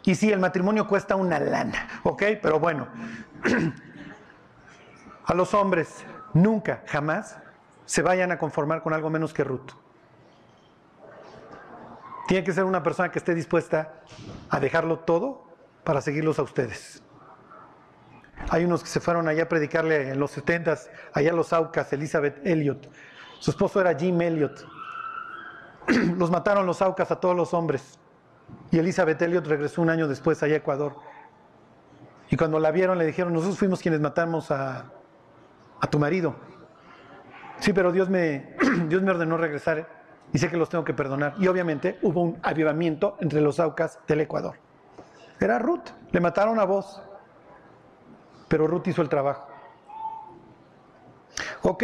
Y 0.03 0.15
sí, 0.15 0.31
el 0.31 0.39
matrimonio 0.39 0.87
cuesta 0.87 1.15
una 1.15 1.39
lana, 1.39 1.87
¿ok? 2.03 2.23
Pero 2.41 2.59
bueno, 2.59 2.87
a 5.25 5.33
los 5.35 5.53
hombres 5.53 6.03
nunca, 6.33 6.83
jamás 6.87 7.37
se 7.85 8.01
vayan 8.01 8.31
a 8.31 8.39
conformar 8.39 8.81
con 8.81 8.93
algo 8.93 9.11
menos 9.11 9.31
que 9.31 9.43
Ruth. 9.43 9.73
Tiene 12.31 12.45
que 12.45 12.53
ser 12.53 12.63
una 12.63 12.81
persona 12.81 13.11
que 13.11 13.19
esté 13.19 13.35
dispuesta 13.35 14.03
a 14.49 14.61
dejarlo 14.61 14.99
todo 14.99 15.49
para 15.83 15.99
seguirlos 15.99 16.39
a 16.39 16.43
ustedes. 16.43 17.03
Hay 18.49 18.63
unos 18.63 18.83
que 18.83 18.87
se 18.87 19.01
fueron 19.01 19.27
allá 19.27 19.43
a 19.43 19.49
predicarle 19.49 20.11
en 20.11 20.17
los 20.17 20.31
70 20.31 20.77
allá 21.11 21.29
a 21.29 21.33
los 21.33 21.51
Aucas, 21.51 21.91
Elizabeth 21.91 22.39
Elliot. 22.47 22.89
Su 23.39 23.51
esposo 23.51 23.81
era 23.81 23.93
Jim 23.99 24.21
Elliot. 24.21 24.65
Los 26.17 26.31
mataron 26.31 26.65
los 26.65 26.81
Aucas 26.81 27.11
a 27.11 27.19
todos 27.19 27.35
los 27.35 27.53
hombres. 27.53 27.99
Y 28.71 28.79
Elizabeth 28.79 29.21
Elliot 29.21 29.45
regresó 29.45 29.81
un 29.81 29.89
año 29.89 30.07
después 30.07 30.41
allá 30.41 30.53
a 30.53 30.57
Ecuador. 30.59 30.95
Y 32.29 32.37
cuando 32.37 32.61
la 32.61 32.71
vieron 32.71 32.97
le 32.97 33.05
dijeron, 33.05 33.33
nosotros 33.33 33.59
fuimos 33.59 33.81
quienes 33.81 33.99
matamos 33.99 34.51
a, 34.51 34.85
a 35.81 35.87
tu 35.89 35.99
marido. 35.99 36.37
Sí, 37.59 37.73
pero 37.73 37.91
Dios 37.91 38.09
me, 38.09 38.55
Dios 38.87 39.01
me 39.01 39.11
ordenó 39.11 39.35
regresar 39.35 40.00
y 40.33 40.37
sé 40.37 40.49
que 40.49 40.57
los 40.57 40.69
tengo 40.69 40.83
que 40.83 40.93
perdonar. 40.93 41.35
Y 41.39 41.47
obviamente 41.47 41.99
hubo 42.01 42.21
un 42.21 42.39
avivamiento 42.41 43.17
entre 43.19 43.41
los 43.41 43.59
Aucas 43.59 43.99
del 44.07 44.21
Ecuador. 44.21 44.55
Era 45.39 45.59
Ruth, 45.59 45.89
le 46.11 46.19
mataron 46.19 46.59
a 46.59 46.65
vos, 46.65 47.01
pero 48.47 48.67
Ruth 48.67 48.87
hizo 48.87 49.01
el 49.01 49.09
trabajo. 49.09 49.47
Ok, 51.63 51.83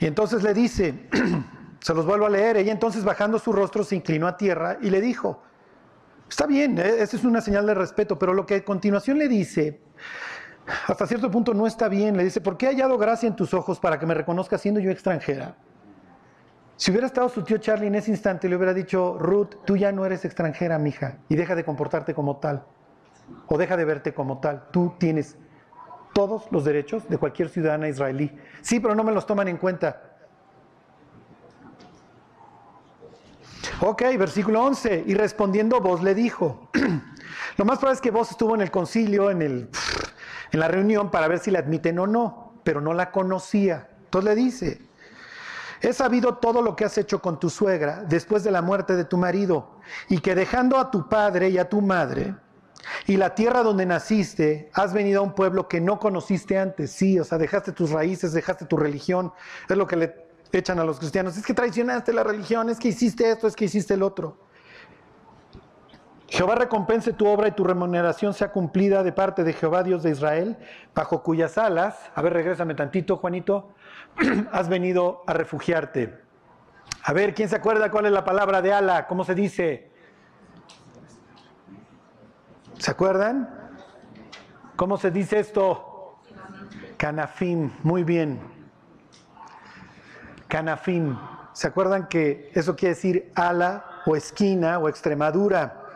y 0.00 0.06
entonces 0.06 0.42
le 0.42 0.54
dice, 0.54 1.08
se 1.80 1.94
los 1.94 2.06
vuelvo 2.06 2.26
a 2.26 2.30
leer, 2.30 2.56
ella 2.56 2.72
entonces 2.72 3.04
bajando 3.04 3.38
su 3.38 3.52
rostro 3.52 3.84
se 3.84 3.96
inclinó 3.96 4.26
a 4.28 4.36
tierra 4.36 4.78
y 4.80 4.90
le 4.90 5.00
dijo, 5.00 5.42
está 6.28 6.46
bien, 6.46 6.78
¿eh? 6.78 6.96
esa 7.00 7.16
es 7.16 7.24
una 7.24 7.40
señal 7.40 7.66
de 7.66 7.74
respeto, 7.74 8.18
pero 8.18 8.32
lo 8.32 8.46
que 8.46 8.56
a 8.56 8.64
continuación 8.64 9.18
le 9.18 9.28
dice, 9.28 9.80
hasta 10.86 11.06
cierto 11.06 11.30
punto 11.30 11.54
no 11.54 11.66
está 11.66 11.88
bien, 11.88 12.16
le 12.16 12.24
dice, 12.24 12.40
¿por 12.40 12.56
qué 12.56 12.66
he 12.66 12.68
hallado 12.70 12.96
gracia 12.98 13.26
en 13.26 13.34
tus 13.34 13.54
ojos 13.54 13.80
para 13.80 13.98
que 13.98 14.06
me 14.06 14.14
reconozca 14.14 14.58
siendo 14.58 14.80
yo 14.80 14.90
extranjera? 14.90 15.56
Si 16.78 16.92
hubiera 16.92 17.08
estado 17.08 17.28
su 17.28 17.42
tío 17.42 17.58
Charlie 17.58 17.88
en 17.88 17.96
ese 17.96 18.12
instante, 18.12 18.48
le 18.48 18.54
hubiera 18.54 18.72
dicho, 18.72 19.18
Ruth, 19.18 19.56
tú 19.64 19.76
ya 19.76 19.90
no 19.90 20.06
eres 20.06 20.24
extranjera, 20.24 20.78
mija, 20.78 21.18
y 21.28 21.34
deja 21.34 21.56
de 21.56 21.64
comportarte 21.64 22.14
como 22.14 22.36
tal, 22.36 22.64
o 23.48 23.58
deja 23.58 23.76
de 23.76 23.84
verte 23.84 24.14
como 24.14 24.38
tal. 24.38 24.68
Tú 24.70 24.94
tienes 24.96 25.36
todos 26.14 26.44
los 26.52 26.64
derechos 26.64 27.08
de 27.08 27.18
cualquier 27.18 27.48
ciudadana 27.48 27.88
israelí. 27.88 28.30
Sí, 28.62 28.78
pero 28.78 28.94
no 28.94 29.02
me 29.02 29.10
los 29.10 29.26
toman 29.26 29.48
en 29.48 29.56
cuenta. 29.56 30.02
Ok, 33.80 34.02
versículo 34.16 34.62
11. 34.62 35.02
Y 35.04 35.14
respondiendo 35.14 35.80
vos 35.80 36.00
le 36.04 36.14
dijo, 36.14 36.70
lo 37.56 37.64
más 37.64 37.78
probable 37.78 37.96
es 37.96 38.00
que 38.00 38.12
vos 38.12 38.30
estuvo 38.30 38.54
en 38.54 38.60
el 38.60 38.70
concilio, 38.70 39.32
en, 39.32 39.42
el, 39.42 39.68
en 40.52 40.60
la 40.60 40.68
reunión, 40.68 41.10
para 41.10 41.26
ver 41.26 41.40
si 41.40 41.50
la 41.50 41.58
admiten 41.58 41.98
o 41.98 42.06
no, 42.06 42.60
pero 42.62 42.80
no 42.80 42.94
la 42.94 43.10
conocía. 43.10 43.88
Entonces 44.04 44.30
le 44.30 44.36
dice, 44.36 44.87
he 45.80 45.92
sabido 45.92 46.36
todo 46.36 46.62
lo 46.62 46.76
que 46.76 46.84
has 46.84 46.98
hecho 46.98 47.20
con 47.20 47.38
tu 47.38 47.50
suegra 47.50 48.04
después 48.08 48.44
de 48.44 48.50
la 48.50 48.62
muerte 48.62 48.96
de 48.96 49.04
tu 49.04 49.16
marido, 49.16 49.70
y 50.08 50.18
que 50.18 50.34
dejando 50.34 50.78
a 50.78 50.90
tu 50.90 51.08
padre 51.08 51.48
y 51.50 51.58
a 51.58 51.68
tu 51.68 51.80
madre, 51.80 52.34
y 53.06 53.16
la 53.16 53.34
tierra 53.34 53.62
donde 53.62 53.86
naciste, 53.86 54.70
has 54.72 54.92
venido 54.92 55.20
a 55.20 55.24
un 55.24 55.34
pueblo 55.34 55.68
que 55.68 55.80
no 55.80 55.98
conociste 55.98 56.58
antes. 56.58 56.90
Sí, 56.90 57.18
o 57.18 57.24
sea, 57.24 57.38
dejaste 57.38 57.72
tus 57.72 57.90
raíces, 57.90 58.32
dejaste 58.32 58.64
tu 58.64 58.76
religión. 58.76 59.32
Es 59.68 59.76
lo 59.76 59.86
que 59.86 59.96
le 59.96 60.28
echan 60.52 60.78
a 60.78 60.84
los 60.84 60.98
cristianos. 60.98 61.36
Es 61.36 61.44
que 61.44 61.54
traicionaste 61.54 62.12
la 62.12 62.22
religión, 62.22 62.68
es 62.70 62.78
que 62.78 62.88
hiciste 62.88 63.30
esto, 63.30 63.46
es 63.46 63.56
que 63.56 63.66
hiciste 63.66 63.94
el 63.94 64.02
otro. 64.02 64.38
Jehová 66.28 66.56
recompense 66.56 67.14
tu 67.14 67.26
obra 67.26 67.48
y 67.48 67.52
tu 67.52 67.64
remuneración 67.64 68.34
sea 68.34 68.52
cumplida 68.52 69.02
de 69.02 69.12
parte 69.12 69.44
de 69.44 69.54
Jehová 69.54 69.82
Dios 69.82 70.02
de 70.02 70.10
Israel, 70.10 70.58
bajo 70.94 71.22
cuyas 71.22 71.56
alas, 71.56 71.98
a 72.14 72.20
ver, 72.20 72.34
regrésame 72.34 72.74
tantito, 72.74 73.16
Juanito, 73.16 73.70
has 74.52 74.68
venido 74.68 75.22
a 75.26 75.32
refugiarte. 75.32 76.18
A 77.02 77.12
ver, 77.14 77.34
¿quién 77.34 77.48
se 77.48 77.56
acuerda 77.56 77.90
cuál 77.90 78.06
es 78.06 78.12
la 78.12 78.24
palabra 78.24 78.60
de 78.60 78.74
ala? 78.74 79.06
¿Cómo 79.06 79.24
se 79.24 79.34
dice? 79.34 79.90
¿Se 82.76 82.90
acuerdan? 82.90 83.48
¿Cómo 84.76 84.98
se 84.98 85.10
dice 85.10 85.38
esto? 85.38 86.18
Canafim, 86.98 87.70
muy 87.82 88.04
bien. 88.04 88.38
Canafim. 90.46 91.16
¿Se 91.54 91.66
acuerdan 91.66 92.06
que 92.06 92.50
eso 92.54 92.76
quiere 92.76 92.94
decir 92.94 93.32
ala 93.34 94.02
o 94.04 94.14
esquina 94.14 94.78
o 94.78 94.88
extremadura? 94.88 95.87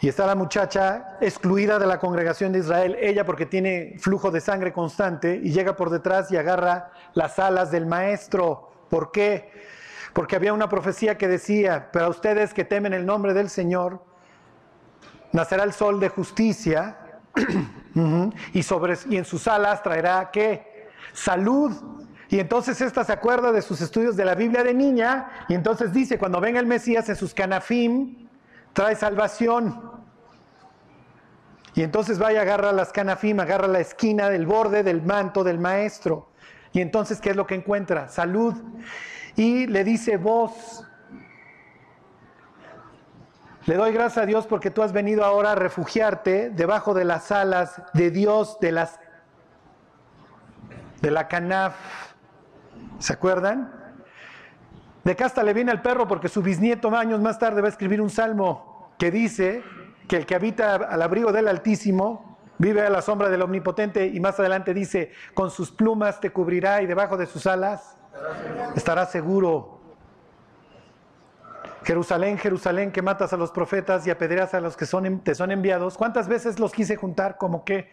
Y 0.00 0.08
está 0.08 0.26
la 0.26 0.36
muchacha 0.36 1.16
excluida 1.20 1.78
de 1.78 1.86
la 1.86 1.98
congregación 1.98 2.52
de 2.52 2.60
Israel, 2.60 2.96
ella 3.00 3.24
porque 3.24 3.46
tiene 3.46 3.96
flujo 3.98 4.30
de 4.30 4.40
sangre 4.40 4.72
constante 4.72 5.40
y 5.42 5.50
llega 5.50 5.74
por 5.74 5.90
detrás 5.90 6.30
y 6.30 6.36
agarra 6.36 6.92
las 7.14 7.38
alas 7.40 7.72
del 7.72 7.86
maestro. 7.86 8.70
¿Por 8.88 9.10
qué? 9.10 9.50
Porque 10.12 10.36
había 10.36 10.52
una 10.52 10.68
profecía 10.68 11.18
que 11.18 11.26
decía, 11.26 11.88
pero 11.92 12.06
a 12.06 12.08
ustedes 12.10 12.54
que 12.54 12.64
temen 12.64 12.92
el 12.92 13.04
nombre 13.04 13.34
del 13.34 13.50
Señor, 13.50 14.00
nacerá 15.32 15.64
el 15.64 15.72
sol 15.72 15.98
de 15.98 16.08
justicia 16.10 16.98
y, 18.52 18.62
sobre, 18.62 18.96
en 19.10 19.24
sus 19.24 19.48
alas 19.48 19.82
traerá 19.82 20.30
qué? 20.32 20.88
Salud. 21.12 21.72
Y 22.28 22.38
entonces 22.38 22.80
esta 22.80 23.02
se 23.02 23.12
acuerda 23.12 23.50
de 23.50 23.62
sus 23.62 23.80
estudios 23.80 24.14
de 24.14 24.24
la 24.24 24.36
Biblia 24.36 24.62
de 24.62 24.74
niña 24.74 25.46
y 25.48 25.54
entonces 25.54 25.92
dice, 25.92 26.18
cuando 26.18 26.40
venga 26.40 26.60
el 26.60 26.66
Mesías 26.66 27.08
en 27.08 27.16
sus 27.16 27.34
canafim, 27.34 28.27
trae 28.72 28.94
salvación. 28.96 29.98
Y 31.74 31.82
entonces 31.82 32.20
va 32.20 32.32
y 32.32 32.36
agarra 32.36 32.72
las 32.72 32.92
canafim, 32.92 33.38
agarra 33.40 33.68
la 33.68 33.80
esquina 33.80 34.28
del 34.30 34.46
borde 34.46 34.82
del 34.82 35.02
manto 35.02 35.44
del 35.44 35.58
maestro. 35.58 36.28
Y 36.72 36.80
entonces, 36.80 37.20
¿qué 37.20 37.30
es 37.30 37.36
lo 37.36 37.46
que 37.46 37.54
encuentra? 37.54 38.08
Salud. 38.08 38.54
Y 39.36 39.66
le 39.66 39.84
dice, 39.84 40.16
vos, 40.16 40.84
le 43.66 43.76
doy 43.76 43.92
gracias 43.92 44.22
a 44.24 44.26
Dios 44.26 44.46
porque 44.46 44.70
tú 44.70 44.82
has 44.82 44.92
venido 44.92 45.24
ahora 45.24 45.52
a 45.52 45.54
refugiarte 45.54 46.50
debajo 46.50 46.94
de 46.94 47.04
las 47.04 47.30
alas 47.30 47.82
de 47.92 48.10
Dios, 48.10 48.58
de 48.60 48.72
las 48.72 48.98
de 51.00 51.10
la 51.10 51.28
canaf. 51.28 51.74
¿Se 52.98 53.12
acuerdan? 53.12 53.77
De 55.08 55.16
casta 55.16 55.42
le 55.42 55.54
viene 55.54 55.70
al 55.70 55.80
perro 55.80 56.06
porque 56.06 56.28
su 56.28 56.42
bisnieto 56.42 56.94
años 56.94 57.18
más 57.22 57.38
tarde 57.38 57.62
va 57.62 57.68
a 57.68 57.70
escribir 57.70 57.98
un 58.02 58.10
salmo 58.10 58.90
que 58.98 59.10
dice 59.10 59.62
que 60.06 60.18
el 60.18 60.26
que 60.26 60.34
habita 60.34 60.74
al 60.74 61.00
abrigo 61.00 61.32
del 61.32 61.48
Altísimo 61.48 62.36
vive 62.58 62.82
a 62.82 62.90
la 62.90 63.00
sombra 63.00 63.30
del 63.30 63.40
Omnipotente 63.40 64.06
y 64.06 64.20
más 64.20 64.38
adelante 64.38 64.74
dice, 64.74 65.12
con 65.32 65.50
sus 65.50 65.70
plumas 65.70 66.20
te 66.20 66.28
cubrirá 66.28 66.82
y 66.82 66.86
debajo 66.86 67.16
de 67.16 67.24
sus 67.24 67.46
alas 67.46 67.96
estará 68.76 69.06
seguro. 69.06 69.80
Jerusalén, 71.84 72.36
Jerusalén, 72.36 72.92
que 72.92 73.00
matas 73.00 73.32
a 73.32 73.38
los 73.38 73.50
profetas 73.50 74.06
y 74.06 74.10
apedreas 74.10 74.52
a 74.52 74.60
los 74.60 74.76
que 74.76 74.84
son, 74.84 75.20
te 75.20 75.34
son 75.34 75.50
enviados. 75.50 75.96
¿Cuántas 75.96 76.28
veces 76.28 76.58
los 76.58 76.70
quise 76.70 76.96
juntar 76.96 77.38
como 77.38 77.64
que, 77.64 77.90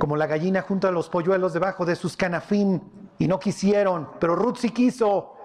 como 0.00 0.16
la 0.16 0.26
gallina 0.26 0.62
junto 0.62 0.88
a 0.88 0.90
los 0.90 1.08
polluelos 1.08 1.52
debajo 1.52 1.84
de 1.84 1.94
sus 1.94 2.16
canafín 2.16 2.82
y 3.16 3.28
no 3.28 3.38
quisieron? 3.38 4.08
Pero 4.18 4.34
Ruth 4.34 4.56
sí 4.56 4.70
quiso. 4.70 5.36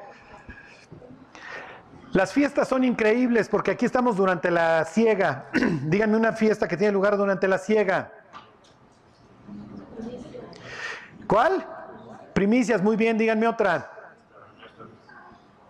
Las 2.13 2.33
fiestas 2.33 2.67
son 2.67 2.83
increíbles 2.83 3.49
porque 3.49 3.71
aquí 3.71 3.85
estamos 3.85 4.15
durante 4.15 4.49
la 4.49 4.85
siega. 4.85 5.45
Díganme 5.83 6.17
una 6.17 6.33
fiesta 6.33 6.67
que 6.67 6.77
tiene 6.77 6.93
lugar 6.93 7.17
durante 7.17 7.47
la 7.47 7.57
siega. 7.57 8.11
¿Cuál? 11.27 11.65
Primicias, 12.33 12.81
muy 12.81 12.95
bien, 12.95 13.17
díganme 13.17 13.47
otra. 13.47 13.91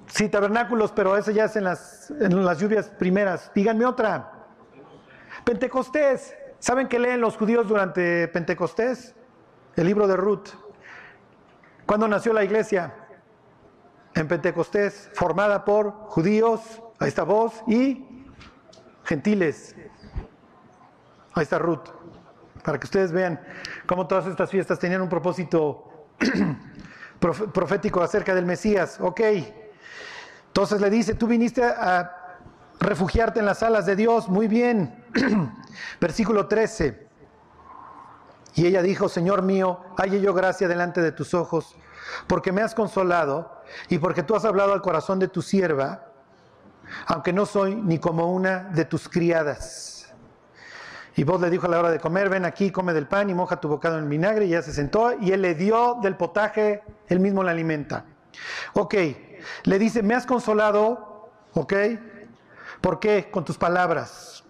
Sí, 0.07 0.29
tabernáculos, 0.29 0.91
pero 0.91 1.17
eso 1.17 1.31
ya 1.31 1.45
es 1.45 1.55
en 1.55 1.63
las, 1.63 2.11
en 2.11 2.45
las 2.45 2.59
lluvias 2.59 2.89
primeras. 2.89 3.51
Díganme 3.53 3.85
otra. 3.85 4.31
Pentecostés. 5.43 6.35
¿Saben 6.59 6.87
qué 6.87 6.99
leen 6.99 7.21
los 7.21 7.37
judíos 7.37 7.67
durante 7.67 8.27
Pentecostés? 8.27 9.15
El 9.75 9.87
libro 9.87 10.07
de 10.07 10.15
Ruth. 10.15 10.49
¿Cuándo 11.85 12.07
nació 12.07 12.33
la 12.33 12.43
iglesia? 12.43 12.93
En 14.17 14.27
Pentecostés, 14.27 15.09
formada 15.13 15.63
por 15.63 15.91
judíos, 16.07 16.61
ahí 16.99 17.07
está 17.07 17.23
vos, 17.23 17.53
y 17.67 18.25
gentiles. 19.03 19.75
Ahí 21.33 21.43
está 21.43 21.59
Ruth, 21.59 21.89
para 22.63 22.79
que 22.79 22.85
ustedes 22.85 23.11
vean 23.11 23.39
cómo 23.85 24.07
todas 24.07 24.25
estas 24.25 24.49
fiestas 24.49 24.79
tenían 24.79 25.01
un 25.01 25.09
propósito 25.09 26.07
profético 27.19 28.01
acerca 28.01 28.33
del 28.33 28.45
Mesías. 28.45 28.97
Ok, 28.99 29.21
entonces 30.47 30.81
le 30.81 30.89
dice, 30.89 31.13
tú 31.13 31.27
viniste 31.27 31.63
a 31.63 32.39
refugiarte 32.79 33.39
en 33.39 33.45
las 33.45 33.61
alas 33.61 33.85
de 33.85 33.95
Dios, 33.95 34.29
muy 34.29 34.47
bien. 34.47 35.05
Versículo 36.01 36.47
13. 36.47 37.07
Y 38.55 38.65
ella 38.65 38.81
dijo, 38.81 39.07
Señor 39.07 39.43
mío, 39.43 39.81
halle 39.95 40.19
yo 40.19 40.33
gracia 40.33 40.67
delante 40.67 41.01
de 41.01 41.11
tus 41.11 41.35
ojos, 41.35 41.75
porque 42.27 42.51
me 42.51 42.61
has 42.61 42.75
consolado 42.75 43.63
y 43.89 43.97
porque 43.97 44.23
tú 44.23 44.35
has 44.35 44.45
hablado 44.45 44.73
al 44.73 44.81
corazón 44.81 45.19
de 45.19 45.27
tu 45.27 45.41
sierva, 45.41 46.05
aunque 47.05 47.33
no 47.33 47.45
soy 47.45 47.75
ni 47.75 47.99
como 47.99 48.31
una 48.33 48.63
de 48.63 48.85
tus 48.85 49.09
criadas. 49.09 50.13
Y 51.15 51.23
vos 51.23 51.41
le 51.41 51.49
dijo 51.49 51.65
a 51.65 51.69
la 51.69 51.79
hora 51.79 51.89
de 51.89 51.99
comer, 51.99 52.29
ven 52.29 52.45
aquí, 52.45 52.71
come 52.71 52.93
del 52.93 53.07
pan 53.07 53.29
y 53.29 53.33
moja 53.33 53.59
tu 53.59 53.67
bocado 53.67 53.97
en 53.97 54.07
vinagre, 54.07 54.45
y 54.45 54.49
ella 54.49 54.61
se 54.61 54.71
sentó 54.71 55.13
y 55.19 55.31
él 55.31 55.41
le 55.41 55.55
dio 55.55 55.97
del 56.01 56.15
potaje, 56.15 56.83
él 57.07 57.19
mismo 57.19 57.43
la 57.43 57.51
alimenta. 57.51 58.05
Ok, 58.73 58.93
le 59.63 59.79
dice, 59.79 60.03
me 60.03 60.13
has 60.13 60.27
consolado, 60.27 61.31
ok, 61.53 61.73
¿por 62.81 62.99
qué? 62.99 63.31
Con 63.31 63.45
tus 63.45 63.57
palabras, 63.57 64.43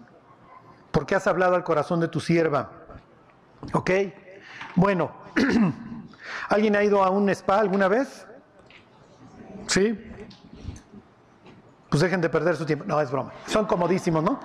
porque 0.92 1.16
has 1.16 1.26
hablado 1.26 1.56
al 1.56 1.64
corazón 1.64 2.02
de 2.02 2.10
tu 2.10 2.20
sierva. 2.20 2.70
Ok, 3.74 3.92
bueno, 4.76 5.12
¿alguien 6.50 6.76
ha 6.76 6.84
ido 6.84 7.04
a 7.04 7.10
un 7.10 7.30
spa 7.30 7.60
alguna 7.60 7.88
vez? 7.88 8.28
¿Sí? 9.68 9.98
Pues 11.90 12.02
dejen 12.02 12.22
de 12.22 12.30
perder 12.30 12.56
su 12.56 12.66
tiempo. 12.66 12.86
No, 12.86 13.00
es 13.02 13.12
broma. 13.12 13.32
Son 13.48 13.66
comodísimos, 13.66 14.24
¿no? 14.24 14.40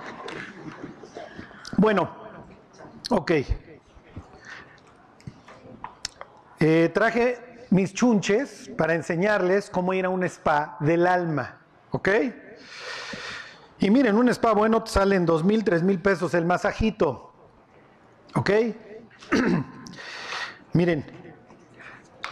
Bueno, 1.77 2.09
ok. 3.09 3.31
Eh, 6.59 6.91
traje 6.93 7.67
mis 7.71 7.93
chunches 7.93 8.71
para 8.77 8.93
enseñarles 8.93 9.69
cómo 9.69 9.93
ir 9.93 10.05
a 10.05 10.09
un 10.09 10.23
spa 10.23 10.77
del 10.79 11.07
alma, 11.07 11.57
¿ok? 11.91 12.09
Y 13.79 13.89
miren, 13.89 14.15
un 14.15 14.29
spa 14.29 14.53
bueno 14.53 14.83
te 14.83 14.91
salen 14.91 15.25
dos 15.25 15.43
mil, 15.43 15.63
tres 15.63 15.83
mil 15.83 15.99
pesos 15.99 16.33
el 16.35 16.45
masajito, 16.45 17.33
¿ok? 18.35 18.49
miren, 20.73 21.05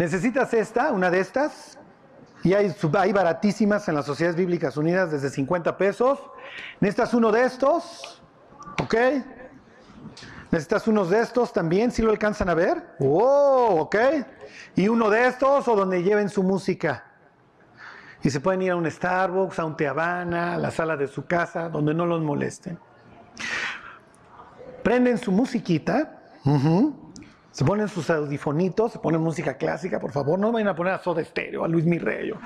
necesitas 0.01 0.51
esta, 0.55 0.91
una 0.91 1.11
de 1.11 1.19
estas, 1.19 1.77
y 2.43 2.55
hay, 2.55 2.73
baratísimas 3.13 3.87
en 3.87 3.93
las 3.93 4.07
Sociedades 4.07 4.35
Bíblicas 4.35 4.75
Unidas 4.75 5.11
desde 5.11 5.29
50 5.29 5.77
pesos. 5.77 6.17
Necesitas 6.79 7.13
uno 7.13 7.31
de 7.31 7.43
estos, 7.43 8.23
¿ok? 8.81 8.95
Necesitas 10.49 10.87
unos 10.87 11.11
de 11.11 11.19
estos 11.19 11.53
también, 11.53 11.91
si 11.91 12.01
lo 12.01 12.09
alcanzan 12.09 12.49
a 12.49 12.55
ver. 12.55 12.95
¡Oh! 12.99 13.77
¿Ok? 13.81 13.95
Y 14.75 14.87
uno 14.87 15.11
de 15.11 15.27
estos 15.27 15.67
o 15.67 15.75
donde 15.75 16.01
lleven 16.01 16.29
su 16.29 16.41
música. 16.41 17.05
Y 18.23 18.31
se 18.31 18.39
pueden 18.39 18.63
ir 18.63 18.71
a 18.71 18.75
un 18.77 18.89
Starbucks, 18.89 19.59
a 19.59 19.65
un 19.65 19.77
Teavana, 19.77 20.55
a 20.55 20.57
la 20.57 20.71
sala 20.71 20.97
de 20.97 21.07
su 21.07 21.27
casa, 21.27 21.69
donde 21.69 21.93
no 21.93 22.07
los 22.07 22.23
molesten. 22.23 22.79
Prenden 24.81 25.19
su 25.19 25.31
musiquita. 25.31 26.23
Se 27.51 27.65
ponen 27.65 27.89
sus 27.89 28.09
audifonitos, 28.09 28.93
se 28.93 28.99
ponen 28.99 29.21
música 29.21 29.57
clásica, 29.57 29.99
por 29.99 30.11
favor. 30.11 30.39
No 30.39 30.51
vayan 30.51 30.69
a 30.69 30.75
poner 30.75 30.93
a 30.93 30.99
Soda 30.99 31.23
Stereo, 31.23 31.65
a 31.65 31.67
Luis 31.67 31.85
Mirreyo, 31.85 32.37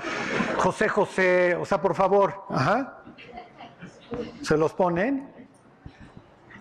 José 0.58 0.88
José, 0.88 1.54
o 1.54 1.64
sea, 1.64 1.80
por 1.80 1.94
favor. 1.94 2.44
Ajá. 2.48 2.98
Se 4.42 4.56
los 4.56 4.72
ponen 4.72 5.28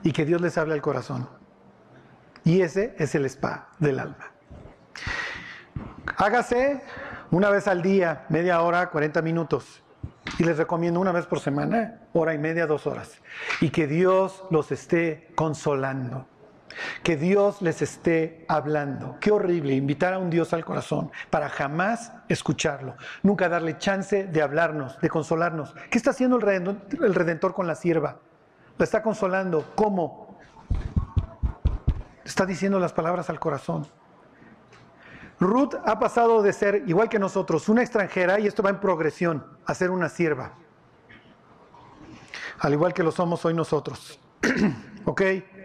y 0.04 0.12
que 0.12 0.26
Dios 0.26 0.42
les 0.42 0.58
hable 0.58 0.74
al 0.74 0.82
corazón. 0.82 1.28
Y 2.44 2.62
ese 2.62 2.96
es 3.00 3.16
el 3.16 3.26
spa 3.26 3.70
del 3.80 4.00
alma. 4.00 4.32
Hágase 6.18 6.84
una 7.32 7.50
vez 7.50 7.68
al 7.68 7.82
día, 7.82 8.26
media 8.30 8.62
hora, 8.62 8.90
40 8.92 9.22
minutos. 9.24 9.82
Y 10.38 10.44
les 10.44 10.58
recomiendo 10.58 11.00
una 11.00 11.12
vez 11.12 11.26
por 11.26 11.40
semana, 11.40 12.02
hora 12.14 12.34
y 12.34 12.38
media, 12.38 12.68
dos 12.68 12.86
horas. 12.86 13.22
Y 13.62 13.70
que 13.70 13.88
Dios 13.88 14.44
los 14.52 14.72
esté 14.72 15.32
consolando. 15.36 16.28
Que 17.04 17.16
Dios 17.18 17.62
les 17.62 17.82
esté 17.82 18.46
hablando. 18.48 19.18
Qué 19.20 19.32
horrible 19.32 19.74
invitar 19.74 20.14
a 20.14 20.20
un 20.20 20.30
Dios 20.30 20.54
al 20.54 20.66
corazón 20.66 21.12
para 21.30 21.50
jamás 21.50 22.12
escucharlo. 22.28 22.96
Nunca 23.24 23.50
darle 23.50 23.78
chance 23.78 24.26
de 24.26 24.42
hablarnos, 24.42 25.00
de 25.00 25.10
consolarnos. 25.10 25.74
¿Qué 25.90 25.98
está 25.98 26.12
haciendo 26.12 26.38
el 26.38 27.14
redentor, 27.14 27.54
con 27.54 27.68
la 27.68 27.76
sierva? 27.76 28.20
La 28.78 28.84
está 28.84 29.02
consolando. 29.02 29.72
¿Cómo? 29.76 30.38
Está 32.24 32.46
diciendo 32.46 32.80
las 32.80 32.94
palabras 32.94 33.30
al 33.30 33.40
corazón. 33.40 33.88
Ruth 35.40 35.76
ha 35.86 36.00
pasado 36.00 36.42
de 36.42 36.54
ser, 36.54 36.84
igual 36.88 37.10
que 37.10 37.20
nosotros, 37.20 37.68
una 37.68 37.82
extranjera, 37.82 38.40
y 38.40 38.48
esto 38.48 38.64
va 38.64 38.70
en 38.70 38.80
progresión, 38.80 39.46
a 39.66 39.74
ser 39.74 39.92
una 39.92 40.10
sierva. 40.10 40.54
Al 42.60 42.74
igual 42.74 42.94
que 42.94 43.04
lo 43.04 43.12
somos 43.12 43.44
hoy 43.46 43.54
nosotros. 43.54 44.20
¿Ok? 45.06 45.22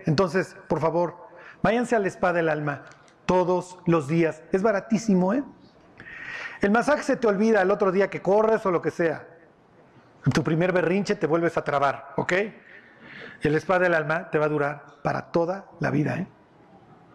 Entonces, 0.06 0.56
por 0.68 0.80
favor, 0.80 1.16
váyanse 1.62 1.96
a 1.96 1.98
la 1.98 2.08
espada 2.08 2.34
del 2.34 2.48
alma 2.48 2.82
todos 3.26 3.78
los 3.86 4.08
días. 4.08 4.42
Es 4.52 4.62
baratísimo, 4.62 5.34
¿eh? 5.34 5.44
El 6.60 6.70
masaje 6.70 7.02
se 7.02 7.16
te 7.16 7.26
olvida 7.26 7.62
el 7.62 7.70
otro 7.70 7.90
día 7.90 8.10
que 8.10 8.20
corres 8.20 8.64
o 8.66 8.70
lo 8.70 8.82
que 8.82 8.90
sea. 8.90 9.26
En 10.26 10.32
tu 10.32 10.44
primer 10.44 10.72
berrinche 10.72 11.14
te 11.14 11.26
vuelves 11.26 11.56
a 11.56 11.64
trabar, 11.64 12.12
¿ok? 12.16 12.32
El 13.40 13.54
espada 13.54 13.80
del 13.80 13.94
alma 13.94 14.30
te 14.30 14.38
va 14.38 14.46
a 14.46 14.48
durar 14.48 14.84
para 15.02 15.30
toda 15.30 15.66
la 15.80 15.90
vida, 15.90 16.16
¿eh? 16.18 16.26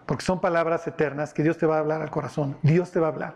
porque 0.05 0.25
son 0.25 0.39
palabras 0.41 0.87
eternas 0.87 1.33
que 1.33 1.43
Dios 1.43 1.57
te 1.57 1.65
va 1.65 1.77
a 1.77 1.79
hablar 1.79 2.01
al 2.01 2.09
corazón, 2.09 2.57
Dios 2.63 2.91
te 2.91 2.99
va 2.99 3.07
a 3.07 3.11
hablar. 3.11 3.35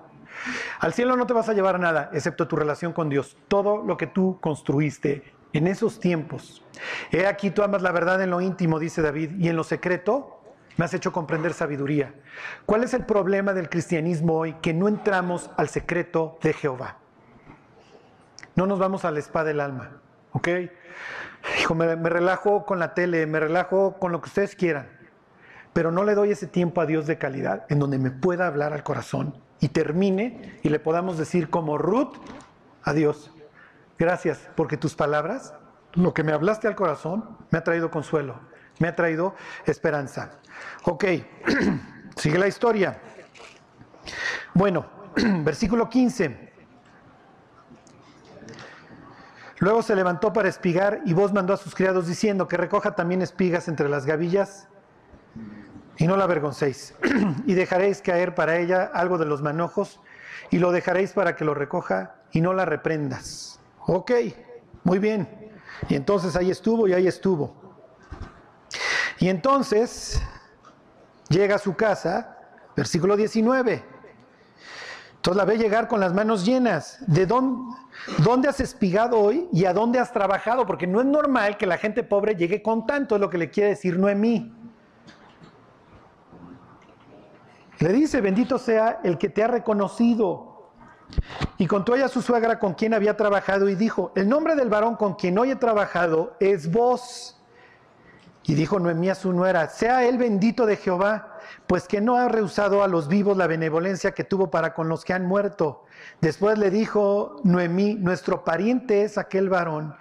Al 0.79 0.93
cielo 0.93 1.15
no 1.15 1.27
te 1.27 1.33
vas 1.33 1.49
a 1.49 1.53
llevar 1.53 1.79
nada, 1.79 2.09
excepto 2.13 2.47
tu 2.47 2.55
relación 2.55 2.93
con 2.93 3.09
Dios, 3.09 3.37
todo 3.47 3.83
lo 3.83 3.97
que 3.97 4.07
tú 4.07 4.39
construiste 4.41 5.33
en 5.53 5.67
esos 5.67 5.99
tiempos. 5.99 6.63
He 7.11 7.25
aquí 7.25 7.51
tú 7.51 7.63
amas 7.63 7.81
la 7.81 7.91
verdad 7.91 8.21
en 8.21 8.29
lo 8.29 8.41
íntimo, 8.41 8.79
dice 8.79 9.01
David, 9.01 9.31
y 9.39 9.49
en 9.49 9.55
lo 9.55 9.63
secreto 9.63 10.41
me 10.77 10.85
has 10.85 10.93
hecho 10.93 11.11
comprender 11.11 11.53
sabiduría. 11.53 12.13
¿Cuál 12.65 12.83
es 12.83 12.93
el 12.93 13.05
problema 13.05 13.53
del 13.53 13.69
cristianismo 13.69 14.37
hoy? 14.37 14.53
Que 14.61 14.73
no 14.73 14.87
entramos 14.87 15.51
al 15.57 15.69
secreto 15.69 16.37
de 16.41 16.53
Jehová. 16.53 16.97
No 18.55 18.65
nos 18.65 18.79
vamos 18.79 19.05
a 19.05 19.11
la 19.11 19.19
espada 19.19 19.45
del 19.47 19.59
alma, 19.59 20.01
¿ok? 20.31 20.47
Hijo, 21.59 21.75
me, 21.75 21.95
me 21.95 22.09
relajo 22.09 22.65
con 22.65 22.79
la 22.79 22.93
tele, 22.93 23.25
me 23.25 23.39
relajo 23.39 23.97
con 23.99 24.11
lo 24.11 24.21
que 24.21 24.27
ustedes 24.27 24.55
quieran 24.55 24.99
pero 25.73 25.91
no 25.91 26.03
le 26.03 26.15
doy 26.15 26.31
ese 26.31 26.47
tiempo 26.47 26.81
a 26.81 26.85
Dios 26.85 27.07
de 27.07 27.17
calidad 27.17 27.65
en 27.69 27.79
donde 27.79 27.97
me 27.97 28.11
pueda 28.11 28.47
hablar 28.47 28.73
al 28.73 28.83
corazón 28.83 29.35
y 29.59 29.69
termine 29.69 30.59
y 30.63 30.69
le 30.69 30.79
podamos 30.79 31.17
decir 31.17 31.49
como 31.49 31.77
Ruth 31.77 32.15
a 32.83 32.93
Dios, 32.93 33.31
gracias 33.99 34.49
porque 34.55 34.77
tus 34.77 34.95
palabras, 34.95 35.53
lo 35.93 36.13
que 36.13 36.23
me 36.23 36.31
hablaste 36.31 36.67
al 36.67 36.75
corazón, 36.75 37.37
me 37.51 37.59
ha 37.59 37.63
traído 37.63 37.91
consuelo, 37.91 38.39
me 38.79 38.87
ha 38.87 38.95
traído 38.95 39.35
esperanza. 39.65 40.31
Ok, 40.85 41.05
sigue 42.15 42.39
la 42.39 42.47
historia. 42.47 42.99
Bueno, 44.53 44.85
versículo 45.43 45.89
15. 45.89 46.49
Luego 49.59 49.81
se 49.83 49.95
levantó 49.95 50.31
para 50.31 50.47
espigar 50.47 51.01
y 51.05 51.13
vos 51.13 51.33
mandó 51.33 51.53
a 51.53 51.57
sus 51.57 51.75
criados 51.75 52.07
diciendo 52.07 52.47
que 52.47 52.55
recoja 52.55 52.95
también 52.95 53.21
espigas 53.21 53.67
entre 53.67 53.89
las 53.89 54.05
gavillas 54.05 54.69
y 55.97 56.07
no 56.07 56.15
la 56.15 56.23
avergoncéis. 56.23 56.95
y 57.45 57.53
dejaréis 57.55 58.01
caer 58.01 58.35
para 58.35 58.57
ella 58.57 58.89
algo 58.93 59.17
de 59.17 59.25
los 59.25 59.41
manojos 59.41 59.99
y 60.49 60.59
lo 60.59 60.71
dejaréis 60.71 61.11
para 61.11 61.35
que 61.35 61.43
lo 61.43 61.53
recoja 61.53 62.15
y 62.31 62.39
no 62.39 62.53
la 62.53 62.63
reprendas. 62.63 63.58
Ok, 63.91 64.11
muy 64.83 64.99
bien. 64.99 65.27
Y 65.87 65.95
entonces 65.95 66.35
ahí 66.35 66.51
estuvo 66.51 66.87
y 66.87 66.93
ahí 66.93 67.07
estuvo. 67.07 67.55
Y 69.17 69.29
entonces 69.29 70.21
llega 71.27 71.55
a 71.55 71.57
su 71.57 71.75
casa, 71.75 72.37
versículo 72.75 73.17
19. 73.17 73.83
Entonces 75.15 75.37
la 75.37 75.43
ve 75.43 75.57
llegar 75.57 75.87
con 75.87 75.99
las 75.99 76.13
manos 76.13 76.45
llenas. 76.45 77.03
¿De 77.07 77.25
dónde, 77.25 78.47
has 78.47 78.59
espigado 78.59 79.19
hoy 79.19 79.49
y 79.51 79.65
a 79.65 79.73
dónde 79.73 79.97
has 79.97 80.13
trabajado? 80.13 80.67
Porque 80.67 80.85
no 80.85 80.99
es 80.99 81.07
normal 81.07 81.57
que 81.57 81.65
la 81.65 81.79
gente 81.79 82.03
pobre 82.03 82.35
llegue 82.35 82.61
con 82.61 82.85
tanto, 82.85 83.15
es 83.15 83.21
lo 83.21 83.29
que 83.31 83.39
le 83.39 83.49
quiere 83.49 83.71
decir 83.71 83.97
Noemí. 83.97 84.53
Le 87.79 87.91
dice, 87.91 88.21
bendito 88.21 88.59
sea 88.59 88.99
el 89.03 89.17
que 89.17 89.29
te 89.29 89.43
ha 89.43 89.47
reconocido. 89.47 90.48
Y 91.57 91.67
contó 91.67 91.95
ella 91.95 92.05
a 92.05 92.09
su 92.09 92.21
suegra 92.21 92.59
con 92.59 92.73
quien 92.73 92.93
había 92.93 93.17
trabajado 93.17 93.69
y 93.69 93.75
dijo, 93.75 94.11
el 94.15 94.29
nombre 94.29 94.55
del 94.55 94.69
varón 94.69 94.95
con 94.95 95.15
quien 95.15 95.37
hoy 95.37 95.51
he 95.51 95.55
trabajado 95.55 96.35
es 96.39 96.71
vos. 96.71 97.35
Y 98.43 98.55
dijo 98.55 98.79
Noemí 98.79 99.09
a 99.09 99.15
su 99.15 99.31
nuera, 99.31 99.67
sea 99.69 100.05
él 100.05 100.17
bendito 100.17 100.65
de 100.65 100.77
Jehová, 100.77 101.37
pues 101.67 101.87
que 101.87 102.01
no 102.01 102.15
ha 102.15 102.27
rehusado 102.29 102.83
a 102.83 102.87
los 102.87 103.07
vivos 103.07 103.37
la 103.37 103.45
benevolencia 103.45 104.11
que 104.11 104.23
tuvo 104.23 104.49
para 104.49 104.73
con 104.73 104.89
los 104.89 105.05
que 105.05 105.13
han 105.13 105.25
muerto. 105.25 105.85
Después 106.21 106.57
le 106.57 106.71
dijo 106.71 107.41
Noemí, 107.43 107.95
nuestro 107.95 108.43
pariente 108.43 109.03
es 109.03 109.17
aquel 109.17 109.49
varón 109.49 109.95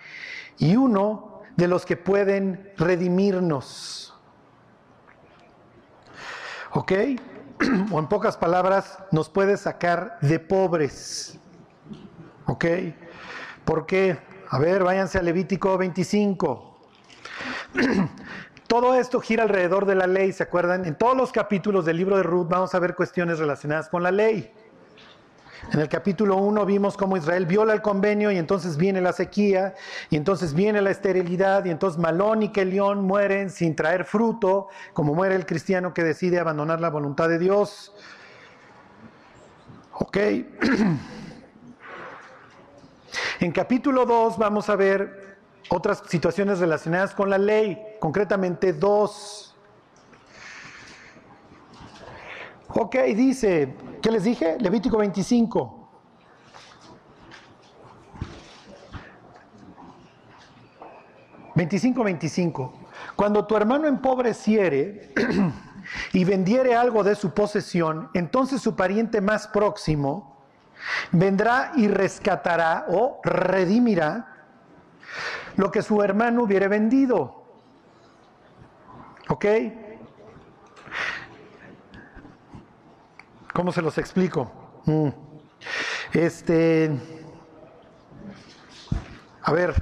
y 0.56 0.76
uno 0.76 1.42
de 1.56 1.68
los 1.68 1.84
que 1.84 1.96
pueden 1.96 2.72
redimirnos. 2.76 4.14
¿Ok? 6.72 6.92
o 7.90 7.98
en 7.98 8.06
pocas 8.06 8.36
palabras, 8.36 8.98
nos 9.10 9.28
puede 9.28 9.56
sacar 9.56 10.18
de 10.20 10.38
pobres. 10.38 11.38
¿Ok? 12.46 12.64
¿Por 13.64 13.86
qué? 13.86 14.18
A 14.50 14.58
ver, 14.58 14.82
váyanse 14.82 15.18
a 15.18 15.22
Levítico 15.22 15.76
25. 15.76 16.78
Todo 18.66 18.94
esto 18.94 19.20
gira 19.20 19.44
alrededor 19.44 19.86
de 19.86 19.94
la 19.94 20.06
ley, 20.06 20.32
¿se 20.32 20.42
acuerdan? 20.42 20.84
En 20.84 20.94
todos 20.94 21.16
los 21.16 21.32
capítulos 21.32 21.86
del 21.86 21.96
libro 21.96 22.18
de 22.18 22.22
Ruth 22.22 22.48
vamos 22.48 22.74
a 22.74 22.78
ver 22.78 22.94
cuestiones 22.94 23.38
relacionadas 23.38 23.88
con 23.88 24.02
la 24.02 24.10
ley. 24.10 24.52
En 25.72 25.80
el 25.80 25.88
capítulo 25.88 26.36
1 26.36 26.64
vimos 26.64 26.96
cómo 26.96 27.18
Israel 27.18 27.44
viola 27.44 27.74
el 27.74 27.82
convenio 27.82 28.30
y 28.30 28.38
entonces 28.38 28.78
viene 28.78 29.02
la 29.02 29.12
sequía 29.12 29.74
y 30.08 30.16
entonces 30.16 30.54
viene 30.54 30.80
la 30.80 30.90
esterilidad 30.90 31.66
y 31.66 31.70
entonces 31.70 32.00
Malón 32.00 32.42
y 32.42 32.48
Kelión 32.52 33.04
mueren 33.04 33.50
sin 33.50 33.76
traer 33.76 34.06
fruto, 34.06 34.68
como 34.94 35.12
muere 35.14 35.34
el 35.34 35.44
cristiano 35.44 35.92
que 35.92 36.02
decide 36.02 36.38
abandonar 36.38 36.80
la 36.80 36.88
voluntad 36.88 37.28
de 37.28 37.38
Dios. 37.38 37.94
Ok. 39.92 40.16
En 43.40 43.52
capítulo 43.52 44.04
2 44.04 44.36
vamos 44.36 44.68
a 44.68 44.74
ver 44.74 45.38
otras 45.68 46.02
situaciones 46.08 46.58
relacionadas 46.58 47.14
con 47.14 47.30
la 47.30 47.38
ley, 47.38 47.78
concretamente 48.00 48.72
dos. 48.72 49.47
Ok, 52.70 52.96
dice, 53.14 53.74
¿qué 54.02 54.10
les 54.10 54.24
dije? 54.24 54.58
Levítico 54.60 54.98
25. 54.98 55.76
...25, 61.54 62.04
25... 62.04 62.72
Cuando 63.16 63.44
tu 63.44 63.56
hermano 63.56 63.88
empobreciere... 63.88 65.12
...y 66.12 66.24
vendiere 66.24 66.76
algo 66.76 67.02
de 67.02 67.16
su 67.16 67.34
posesión... 67.34 68.10
...entonces 68.14 68.60
su 68.60 68.76
pariente 68.76 69.20
más 69.20 69.48
próximo... 69.48 70.36
...vendrá 71.10 71.72
y 71.74 71.88
rescatará... 71.88 72.86
...o 72.88 73.20
redimirá... 73.24 74.36
...lo 75.56 75.72
que 75.72 75.82
su 75.82 76.00
hermano 76.00 76.44
hubiere 76.44 76.68
vendido... 76.68 77.42
¿Ok? 79.28 79.44
¿Cómo 83.58 83.72
se 83.72 83.82
los 83.82 83.98
explico? 83.98 84.52
Mm. 84.84 85.08
Este, 86.12 86.92
a 89.42 89.52
ver, 89.52 89.74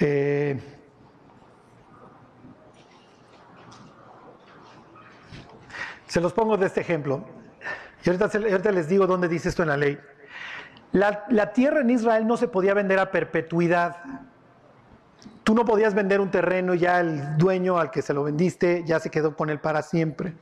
eh, 0.00 0.60
se 6.08 6.20
los 6.20 6.34
pongo 6.34 6.58
de 6.58 6.66
este 6.66 6.82
ejemplo. 6.82 7.24
Y 8.04 8.10
ahorita, 8.10 8.70
les 8.70 8.86
digo 8.86 9.06
dónde 9.06 9.26
dice 9.26 9.48
esto 9.48 9.62
en 9.62 9.68
la 9.70 9.78
ley. 9.78 9.98
La, 10.92 11.24
la 11.30 11.54
tierra 11.54 11.80
en 11.80 11.88
Israel 11.88 12.26
no 12.26 12.36
se 12.36 12.48
podía 12.48 12.74
vender 12.74 12.98
a 12.98 13.10
perpetuidad. 13.10 13.96
Tú 15.42 15.54
no 15.54 15.64
podías 15.64 15.94
vender 15.94 16.20
un 16.20 16.30
terreno 16.30 16.74
y 16.74 16.80
ya 16.80 17.00
el 17.00 17.38
dueño 17.38 17.78
al 17.78 17.90
que 17.90 18.02
se 18.02 18.12
lo 18.12 18.24
vendiste 18.24 18.84
ya 18.84 19.00
se 19.00 19.08
quedó 19.08 19.34
con 19.34 19.48
él 19.48 19.58
para 19.58 19.80
siempre 19.80 20.34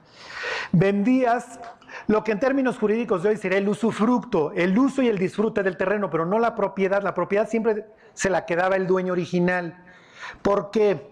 vendías 0.73 1.59
lo 2.07 2.25
que 2.25 2.33
en 2.33 2.41
términos 2.41 2.79
jurídicos 2.79 3.23
de 3.23 3.31
hoy 3.31 3.37
sería 3.37 3.59
el 3.59 3.69
usufructo, 3.69 4.53
el 4.53 4.79
uso 4.79 5.03
y 5.03 5.09
el 5.09 5.19
disfrute 5.19 5.63
del 5.63 5.77
terreno, 5.77 6.11
pero 6.11 6.27
no 6.27 6.39
la 6.39 6.55
propiedad. 6.55 7.03
La 7.03 7.15
propiedad 7.15 7.49
siempre 7.49 7.87
se 8.15 8.31
la 8.31 8.47
quedaba 8.47 8.77
el 8.77 8.87
dueño 8.87 9.13
original. 9.13 9.85
¿Por 10.43 10.71
qué? 10.71 11.09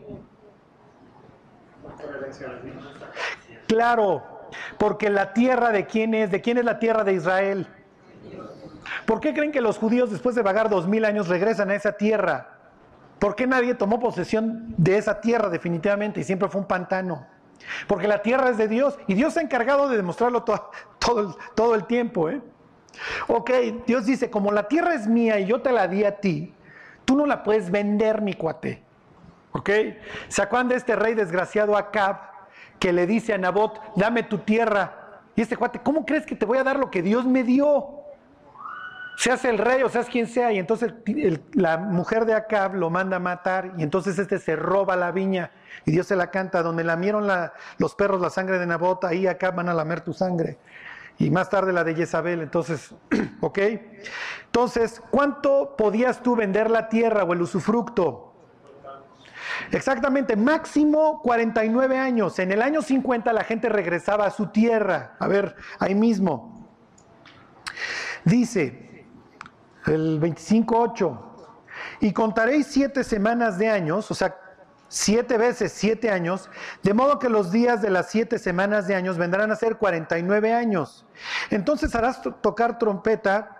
Claro, 3.66 4.22
porque 4.78 5.10
la 5.10 5.32
tierra 5.32 5.70
de 5.70 5.86
quién 5.86 6.14
es, 6.14 6.30
de 6.30 6.40
quién 6.40 6.58
es 6.58 6.64
la 6.64 6.78
tierra 6.78 7.04
de 7.04 7.14
Israel. 7.14 7.66
¿Por 9.04 9.20
qué 9.20 9.34
creen 9.34 9.52
que 9.52 9.60
los 9.60 9.78
judíos 9.78 10.10
después 10.10 10.34
de 10.34 10.42
vagar 10.42 10.68
dos 10.68 10.86
mil 10.86 11.04
años 11.04 11.28
regresan 11.28 11.70
a 11.70 11.74
esa 11.74 11.92
tierra? 11.92 12.56
¿Por 13.18 13.34
qué 13.34 13.46
nadie 13.46 13.74
tomó 13.74 13.98
posesión 13.98 14.74
de 14.76 14.98
esa 14.98 15.20
tierra 15.20 15.48
definitivamente 15.48 16.20
y 16.20 16.24
siempre 16.24 16.48
fue 16.48 16.60
un 16.60 16.66
pantano? 16.66 17.26
Porque 17.86 18.08
la 18.08 18.22
tierra 18.22 18.50
es 18.50 18.58
de 18.58 18.68
Dios 18.68 18.98
y 19.06 19.14
Dios 19.14 19.34
se 19.34 19.40
ha 19.40 19.42
encargado 19.42 19.88
de 19.88 19.96
demostrarlo 19.96 20.42
todo, 20.42 20.70
todo, 20.98 21.36
todo 21.54 21.74
el 21.74 21.84
tiempo. 21.86 22.28
¿eh? 22.28 22.40
Ok, 23.28 23.50
Dios 23.86 24.06
dice, 24.06 24.30
como 24.30 24.52
la 24.52 24.68
tierra 24.68 24.94
es 24.94 25.06
mía 25.06 25.38
y 25.38 25.46
yo 25.46 25.60
te 25.60 25.72
la 25.72 25.88
di 25.88 26.04
a 26.04 26.20
ti, 26.20 26.54
tú 27.04 27.16
no 27.16 27.26
la 27.26 27.42
puedes 27.42 27.70
vender, 27.70 28.22
mi 28.22 28.34
cuate. 28.34 28.82
¿Ok? 29.52 29.70
¿Se 30.28 30.46
de 30.46 30.74
este 30.74 30.96
rey 30.96 31.14
desgraciado 31.14 31.76
Acab 31.76 32.18
que 32.78 32.92
le 32.92 33.06
dice 33.06 33.32
a 33.32 33.38
Nabot, 33.38 33.80
dame 33.96 34.22
tu 34.22 34.38
tierra? 34.38 35.22
Y 35.34 35.42
este 35.42 35.56
cuate, 35.56 35.80
¿cómo 35.80 36.04
crees 36.04 36.26
que 36.26 36.36
te 36.36 36.44
voy 36.44 36.58
a 36.58 36.64
dar 36.64 36.78
lo 36.78 36.90
que 36.90 37.02
Dios 37.02 37.24
me 37.24 37.42
dio? 37.42 37.95
Seas 39.16 39.44
el 39.44 39.58
rey 39.58 39.82
o 39.82 39.88
seas 39.88 40.06
quien 40.06 40.26
sea, 40.26 40.52
y 40.52 40.58
entonces 40.58 40.94
la 41.52 41.78
mujer 41.78 42.26
de 42.26 42.34
Acab 42.34 42.74
lo 42.74 42.90
manda 42.90 43.16
a 43.16 43.20
matar, 43.20 43.72
y 43.76 43.82
entonces 43.82 44.18
este 44.18 44.38
se 44.38 44.56
roba 44.56 44.96
la 44.96 45.10
viña, 45.10 45.50
y 45.84 45.90
Dios 45.90 46.06
se 46.06 46.16
la 46.16 46.30
canta, 46.30 46.62
donde 46.62 46.84
lamieron 46.84 47.26
los 47.78 47.94
perros 47.94 48.20
la 48.20 48.30
sangre 48.30 48.58
de 48.58 48.66
Nabot, 48.66 49.04
ahí 49.04 49.26
Acab 49.26 49.56
van 49.56 49.68
a 49.68 49.74
lamer 49.74 50.02
tu 50.02 50.12
sangre. 50.12 50.58
Y 51.18 51.30
más 51.30 51.48
tarde 51.48 51.72
la 51.72 51.82
de 51.82 51.94
Jezabel, 51.94 52.42
entonces, 52.42 52.94
¿ok? 53.40 53.58
Entonces, 54.44 55.02
¿cuánto 55.10 55.74
podías 55.76 56.22
tú 56.22 56.36
vender 56.36 56.70
la 56.70 56.88
tierra 56.88 57.24
o 57.24 57.32
el 57.32 57.40
usufructo? 57.40 58.34
Exactamente, 59.72 60.36
máximo 60.36 61.22
49 61.22 61.98
años. 61.98 62.38
En 62.38 62.52
el 62.52 62.60
año 62.60 62.82
50 62.82 63.32
la 63.32 63.44
gente 63.44 63.68
regresaba 63.70 64.26
a 64.26 64.30
su 64.30 64.48
tierra. 64.48 65.16
A 65.18 65.26
ver, 65.26 65.56
ahí 65.78 65.94
mismo. 65.94 66.68
Dice, 68.24 68.85
el 69.86 70.20
25.8. 70.20 71.18
Y 72.00 72.12
contaréis 72.12 72.66
siete 72.66 73.04
semanas 73.04 73.58
de 73.58 73.68
años, 73.68 74.10
o 74.10 74.14
sea, 74.14 74.36
siete 74.88 75.36
veces 75.36 75.72
siete 75.72 76.10
años, 76.10 76.48
de 76.82 76.94
modo 76.94 77.18
que 77.18 77.28
los 77.28 77.50
días 77.50 77.82
de 77.82 77.90
las 77.90 78.10
siete 78.10 78.38
semanas 78.38 78.86
de 78.86 78.94
años 78.94 79.18
vendrán 79.18 79.50
a 79.50 79.56
ser 79.56 79.76
49 79.76 80.52
años. 80.52 81.04
Entonces 81.50 81.94
harás 81.94 82.20
tocar 82.40 82.78
trompeta 82.78 83.56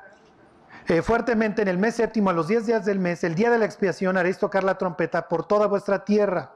eh, 0.89 1.03
fuertemente 1.03 1.62
en 1.62 1.68
el 1.68 1.79
mes 1.79 1.97
séptimo, 1.97 2.31
a 2.31 2.33
los 2.33 2.47
diez 2.47 2.66
días 2.66 2.85
del 2.85 3.01
mes, 3.01 3.24
el 3.24 3.35
día 3.35 3.51
de 3.51 3.59
la 3.59 3.64
expiación, 3.64 4.16
haréis 4.16 4.39
tocar 4.39 4.62
la 4.62 4.79
trompeta 4.79 5.27
por 5.27 5.45
toda 5.47 5.66
vuestra 5.66 6.05
tierra. 6.05 6.53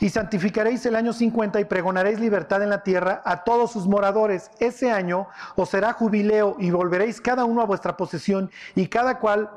Y 0.00 0.10
santificaréis 0.10 0.84
el 0.86 0.96
año 0.96 1.12
50 1.12 1.60
y 1.60 1.64
pregonaréis 1.64 2.20
libertad 2.20 2.62
en 2.62 2.70
la 2.70 2.82
tierra 2.82 3.22
a 3.24 3.44
todos 3.44 3.72
sus 3.72 3.86
moradores. 3.86 4.50
Ese 4.58 4.90
año 4.90 5.28
os 5.56 5.68
será 5.68 5.92
jubileo 5.92 6.56
y 6.58 6.70
volveréis 6.70 7.20
cada 7.20 7.44
uno 7.44 7.62
a 7.62 7.66
vuestra 7.66 7.96
posesión 7.96 8.50
y 8.74 8.88
cada 8.88 9.18
cual 9.18 9.50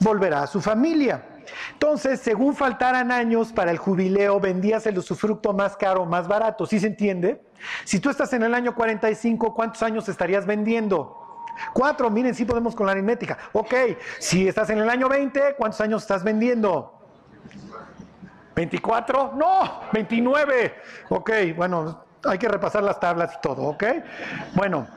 volverá 0.00 0.42
a 0.42 0.46
su 0.46 0.60
familia. 0.60 1.24
Entonces, 1.72 2.20
según 2.20 2.54
faltaran 2.54 3.10
años 3.10 3.52
para 3.52 3.70
el 3.70 3.78
jubileo, 3.78 4.40
vendías 4.40 4.86
el 4.86 4.98
usufructo 4.98 5.52
más 5.52 5.76
caro, 5.76 6.04
más 6.04 6.28
barato. 6.28 6.66
¿Sí 6.66 6.78
se 6.78 6.88
entiende? 6.88 7.42
Si 7.84 8.00
tú 8.00 8.10
estás 8.10 8.32
en 8.32 8.42
el 8.42 8.54
año 8.54 8.74
45, 8.74 9.54
¿cuántos 9.54 9.82
años 9.82 10.08
estarías 10.08 10.46
vendiendo? 10.46 11.44
Cuatro, 11.72 12.10
miren, 12.10 12.34
sí 12.34 12.44
podemos 12.44 12.74
con 12.74 12.86
la 12.86 12.92
aritmética. 12.92 13.38
Ok, 13.52 13.74
si 14.18 14.46
estás 14.46 14.70
en 14.70 14.78
el 14.78 14.88
año 14.88 15.08
20, 15.08 15.54
¿cuántos 15.56 15.80
años 15.80 16.02
estás 16.02 16.22
vendiendo? 16.22 16.97
¿24? 18.58 19.34
No, 19.34 19.82
29. 19.92 20.74
Ok, 21.10 21.30
bueno, 21.54 22.04
hay 22.24 22.38
que 22.38 22.48
repasar 22.48 22.82
las 22.82 22.98
tablas 22.98 23.34
y 23.36 23.40
todo, 23.40 23.62
¿ok? 23.62 23.84
Bueno, 24.54 24.88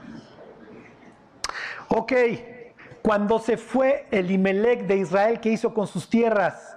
ok, 1.89 2.13
cuando 3.03 3.37
se 3.37 3.57
fue 3.57 4.07
el 4.09 4.31
Imelec 4.31 4.87
de 4.87 4.97
Israel, 4.97 5.39
¿qué 5.39 5.49
hizo 5.49 5.75
con 5.75 5.85
sus 5.85 6.09
tierras? 6.09 6.75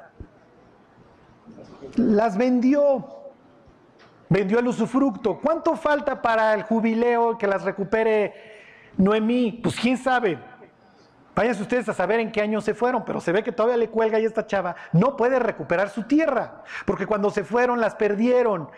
Las 1.97 2.37
vendió. 2.37 3.09
Vendió 4.29 4.59
el 4.59 4.69
usufructo. 4.69 5.39
¿Cuánto 5.41 5.77
falta 5.77 6.21
para 6.21 6.53
el 6.53 6.65
jubileo 6.65 7.39
que 7.39 7.47
las 7.47 7.63
recupere 7.63 8.35
Noemí? 8.99 9.61
Pues 9.63 9.77
quién 9.77 9.97
sabe. 9.97 10.39
Váyanse 11.35 11.63
ustedes 11.63 11.89
a 11.89 11.95
saber 11.95 12.21
en 12.21 12.31
qué 12.31 12.41
año 12.41 12.61
se 12.61 12.75
fueron, 12.75 13.05
pero 13.05 13.21
se 13.21 13.33
ve 13.33 13.43
que 13.43 13.51
todavía 13.51 13.77
le 13.77 13.89
cuelga 13.89 14.21
y 14.21 14.25
esta 14.25 14.47
chava 14.47 14.77
no 14.93 15.17
puede 15.17 15.39
recuperar 15.39 15.89
su 15.89 16.05
tierra, 16.05 16.63
porque 16.87 17.07
cuando 17.07 17.31
se 17.31 17.45
fueron 17.45 17.81
las 17.81 17.97
perdieron. 17.97 18.71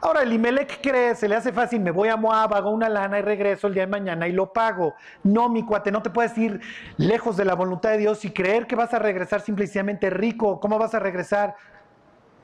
Ahora 0.00 0.22
el 0.22 0.32
Imelec 0.32 0.80
cree, 0.82 1.14
se 1.14 1.28
le 1.28 1.36
hace 1.36 1.52
fácil, 1.52 1.80
me 1.80 1.90
voy 1.90 2.08
a 2.08 2.16
Moab, 2.16 2.54
hago 2.54 2.70
una 2.70 2.88
lana 2.88 3.18
y 3.18 3.22
regreso 3.22 3.66
el 3.66 3.74
día 3.74 3.86
de 3.86 3.90
mañana 3.90 4.28
y 4.28 4.32
lo 4.32 4.52
pago. 4.52 4.94
No, 5.22 5.48
mi 5.48 5.64
cuate, 5.64 5.90
no 5.90 6.02
te 6.02 6.10
puedes 6.10 6.36
ir 6.36 6.60
lejos 6.98 7.36
de 7.36 7.44
la 7.44 7.54
voluntad 7.54 7.90
de 7.90 7.98
Dios 7.98 8.24
y 8.24 8.30
creer 8.30 8.66
que 8.66 8.76
vas 8.76 8.92
a 8.92 8.98
regresar 8.98 9.40
simplemente 9.40 10.10
rico. 10.10 10.60
¿Cómo 10.60 10.78
vas 10.78 10.94
a 10.94 10.98
regresar? 10.98 11.56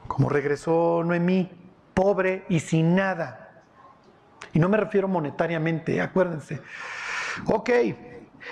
Como 0.09 0.29
regresó 0.29 1.03
Noemí, 1.05 1.51
pobre 1.95 2.45
y 2.49 2.61
sin 2.61 2.97
nada. 2.97 3.63
Y 4.53 4.59
no 4.59 4.69
me 4.69 4.77
refiero 4.77 5.07
monetariamente, 5.07 6.01
acuérdense. 6.01 6.61
Ok, 7.47 7.71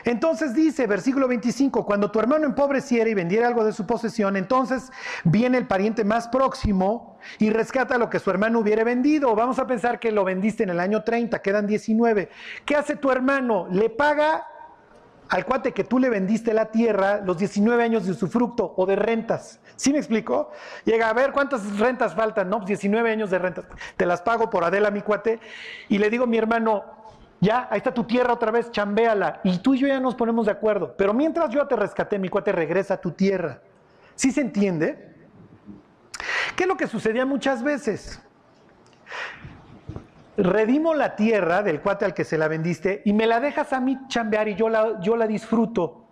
entonces 0.04 0.54
dice, 0.54 0.86
versículo 0.86 1.28
25, 1.28 1.84
cuando 1.84 2.10
tu 2.10 2.20
hermano 2.20 2.46
empobreciera 2.46 3.08
y 3.08 3.14
vendiera 3.14 3.48
algo 3.48 3.64
de 3.64 3.72
su 3.72 3.86
posesión, 3.86 4.36
entonces 4.36 4.90
viene 5.24 5.58
el 5.58 5.66
pariente 5.66 6.04
más 6.04 6.28
próximo 6.28 7.18
y 7.38 7.50
rescata 7.50 7.98
lo 7.98 8.10
que 8.10 8.18
su 8.18 8.30
hermano 8.30 8.60
hubiera 8.60 8.84
vendido. 8.84 9.34
Vamos 9.34 9.58
a 9.58 9.66
pensar 9.66 9.98
que 9.98 10.12
lo 10.12 10.24
vendiste 10.24 10.62
en 10.62 10.70
el 10.70 10.80
año 10.80 11.02
30, 11.02 11.40
quedan 11.40 11.66
19. 11.66 12.28
¿Qué 12.64 12.76
hace 12.76 12.96
tu 12.96 13.10
hermano? 13.10 13.68
Le 13.70 13.90
paga 13.90 14.46
al 15.28 15.44
cuate 15.44 15.72
que 15.72 15.84
tú 15.84 15.98
le 15.98 16.08
vendiste 16.08 16.54
la 16.54 16.70
tierra 16.70 17.20
los 17.20 17.38
19 17.38 17.82
años 17.82 18.06
de 18.06 18.12
usufructo 18.12 18.74
o 18.76 18.86
de 18.86 18.96
rentas. 18.96 19.60
¿Sí 19.76 19.92
me 19.92 19.98
explico? 19.98 20.50
Llega 20.84 21.08
a 21.08 21.12
ver 21.12 21.32
cuántas 21.32 21.78
rentas 21.78 22.14
faltan, 22.14 22.48
¿no? 22.48 22.60
19 22.60 23.10
años 23.10 23.30
de 23.30 23.38
rentas. 23.38 23.66
Te 23.96 24.06
las 24.06 24.22
pago 24.22 24.50
por 24.50 24.64
Adela, 24.64 24.90
mi 24.90 25.02
cuate. 25.02 25.38
Y 25.88 25.98
le 25.98 26.10
digo 26.10 26.24
a 26.24 26.26
mi 26.26 26.38
hermano, 26.38 26.97
ya, 27.40 27.68
ahí 27.70 27.78
está 27.78 27.94
tu 27.94 28.04
tierra 28.04 28.32
otra 28.32 28.50
vez, 28.50 28.70
chambéala. 28.70 29.40
Y 29.44 29.58
tú 29.58 29.74
y 29.74 29.78
yo 29.78 29.86
ya 29.86 30.00
nos 30.00 30.14
ponemos 30.14 30.46
de 30.46 30.52
acuerdo. 30.52 30.94
Pero 30.96 31.14
mientras 31.14 31.50
yo 31.50 31.66
te 31.66 31.76
rescaté, 31.76 32.18
mi 32.18 32.28
cuate 32.28 32.52
regresa 32.52 32.94
a 32.94 33.00
tu 33.00 33.12
tierra. 33.12 33.60
¿Sí 34.16 34.32
se 34.32 34.40
entiende? 34.40 35.14
¿Qué 36.56 36.64
es 36.64 36.68
lo 36.68 36.76
que 36.76 36.88
sucedía 36.88 37.24
muchas 37.24 37.62
veces? 37.62 38.20
Redimo 40.36 40.94
la 40.94 41.14
tierra 41.14 41.62
del 41.62 41.80
cuate 41.80 42.04
al 42.04 42.14
que 42.14 42.24
se 42.24 42.38
la 42.38 42.48
vendiste 42.48 43.02
y 43.04 43.12
me 43.12 43.26
la 43.26 43.38
dejas 43.38 43.72
a 43.72 43.80
mí 43.80 43.98
chambear 44.08 44.48
y 44.48 44.56
yo 44.56 44.68
la, 44.68 45.00
yo 45.00 45.16
la 45.16 45.26
disfruto. 45.28 46.04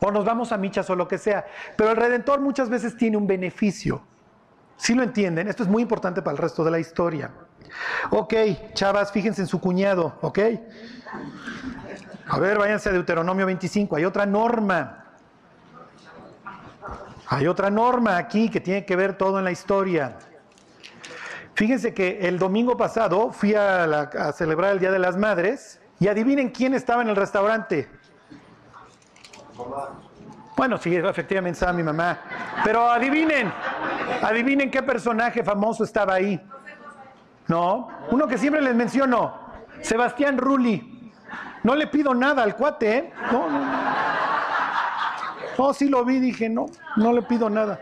O 0.00 0.10
nos 0.10 0.24
vamos 0.24 0.50
a 0.50 0.56
michas 0.56 0.90
o 0.90 0.96
lo 0.96 1.06
que 1.06 1.18
sea. 1.18 1.46
Pero 1.76 1.90
el 1.90 1.96
redentor 1.96 2.40
muchas 2.40 2.68
veces 2.68 2.96
tiene 2.96 3.16
un 3.16 3.26
beneficio. 3.26 4.02
¿Sí 4.76 4.94
lo 4.94 5.02
entienden? 5.02 5.46
Esto 5.46 5.62
es 5.62 5.68
muy 5.68 5.82
importante 5.82 6.22
para 6.22 6.32
el 6.32 6.38
resto 6.38 6.64
de 6.64 6.70
la 6.70 6.78
historia. 6.80 7.30
Ok, 8.10 8.34
chavas, 8.74 9.12
fíjense 9.12 9.42
en 9.42 9.46
su 9.46 9.60
cuñado, 9.60 10.18
¿ok? 10.20 10.38
A 12.28 12.38
ver, 12.38 12.58
váyanse 12.58 12.88
a 12.88 12.92
Deuteronomio 12.92 13.46
25. 13.46 13.96
Hay 13.96 14.04
otra 14.04 14.24
norma. 14.24 15.04
Hay 17.26 17.46
otra 17.46 17.70
norma 17.70 18.16
aquí 18.16 18.48
que 18.48 18.60
tiene 18.60 18.84
que 18.84 18.96
ver 18.96 19.16
todo 19.16 19.38
en 19.38 19.44
la 19.44 19.50
historia. 19.50 20.16
Fíjense 21.54 21.92
que 21.92 22.20
el 22.26 22.38
domingo 22.38 22.76
pasado 22.76 23.32
fui 23.32 23.54
a, 23.54 24.32
celebrar 24.32 24.72
el 24.72 24.78
Día 24.78 24.90
de 24.90 24.98
las 24.98 25.16
Madres 25.16 25.80
y 25.98 26.08
adivinen 26.08 26.50
quién 26.50 26.74
estaba 26.74 27.02
en 27.02 27.08
el 27.08 27.16
restaurante. 27.16 27.88
Bueno, 30.56 30.78
sí, 30.78 30.94
efectivamente 30.94 31.56
estaba 31.56 31.72
mi 31.72 31.82
mamá. 31.82 32.18
Pero 32.64 32.88
adivinen, 32.88 33.52
adivinen 34.22 34.70
qué 34.70 34.82
personaje 34.82 35.42
famoso 35.42 35.84
estaba 35.84 36.14
ahí. 36.14 36.40
No, 37.50 37.88
uno 38.12 38.28
que 38.28 38.38
siempre 38.38 38.62
les 38.62 38.76
menciono, 38.76 39.34
Sebastián 39.82 40.38
Rulli. 40.38 41.12
No 41.64 41.74
le 41.74 41.88
pido 41.88 42.14
nada 42.14 42.44
al 42.44 42.54
cuate, 42.54 42.96
¿eh? 42.96 43.12
No, 43.32 43.50
no, 43.50 43.60
no. 45.58 45.74
sí 45.74 45.88
lo 45.88 46.04
vi, 46.04 46.20
dije, 46.20 46.48
no, 46.48 46.66
no 46.94 47.12
le 47.12 47.22
pido 47.22 47.50
nada. 47.50 47.80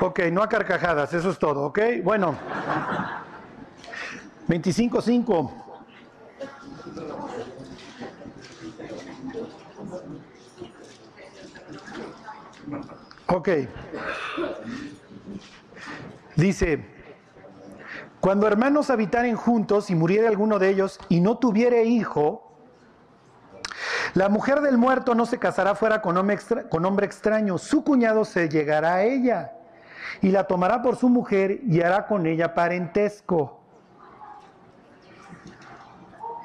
Ok, 0.00 0.20
no 0.32 0.42
a 0.42 0.48
carcajadas, 0.48 1.12
eso 1.12 1.28
es 1.28 1.38
todo, 1.38 1.64
¿ok? 1.64 1.78
Bueno, 2.02 2.34
25-5. 4.48 5.52
Ok. 13.26 13.48
Dice, 16.34 16.95
cuando 18.20 18.46
hermanos 18.46 18.90
habitaren 18.90 19.36
juntos 19.36 19.90
y 19.90 19.94
muriere 19.94 20.26
alguno 20.26 20.58
de 20.58 20.70
ellos 20.70 20.98
y 21.08 21.20
no 21.20 21.38
tuviere 21.38 21.84
hijo, 21.84 22.42
la 24.14 24.28
mujer 24.28 24.60
del 24.60 24.78
muerto 24.78 25.14
no 25.14 25.26
se 25.26 25.38
casará 25.38 25.74
fuera 25.74 26.00
con 26.00 26.16
hombre, 26.16 26.38
con 26.70 26.84
hombre 26.84 27.06
extraño, 27.06 27.58
su 27.58 27.84
cuñado 27.84 28.24
se 28.24 28.48
llegará 28.48 28.94
a 28.94 29.02
ella 29.04 29.52
y 30.22 30.30
la 30.30 30.44
tomará 30.44 30.82
por 30.82 30.96
su 30.96 31.08
mujer 31.08 31.60
y 31.66 31.82
hará 31.82 32.06
con 32.06 32.26
ella 32.26 32.54
parentesco. 32.54 33.60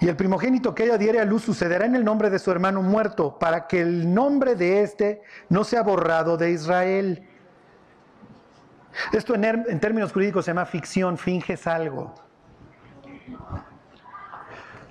Y 0.02 0.08
el 0.08 0.16
primogénito 0.16 0.74
que 0.74 0.86
ella 0.86 0.98
diere 0.98 1.20
a 1.20 1.26
luz 1.26 1.44
sucederá 1.44 1.86
en 1.86 1.96
el 1.96 2.04
nombre 2.04 2.32
de 2.32 2.40
su 2.40 2.50
hermano 2.50 2.82
muerto, 2.82 3.38
para 3.38 3.68
que 3.68 3.82
el 3.82 4.12
nombre 4.12 4.56
de 4.56 4.82
éste 4.82 5.22
no 5.48 5.64
sea 5.64 5.84
borrado 5.84 6.38
de 6.38 6.52
Israel. 6.52 7.28
Esto 9.12 9.36
en, 9.36 9.44
en 9.46 9.80
términos 9.80 10.12
jurídicos 10.12 10.46
se 10.46 10.52
llama 10.52 10.66
ficción, 10.66 11.18
finges 11.18 11.68
algo. 11.68 12.14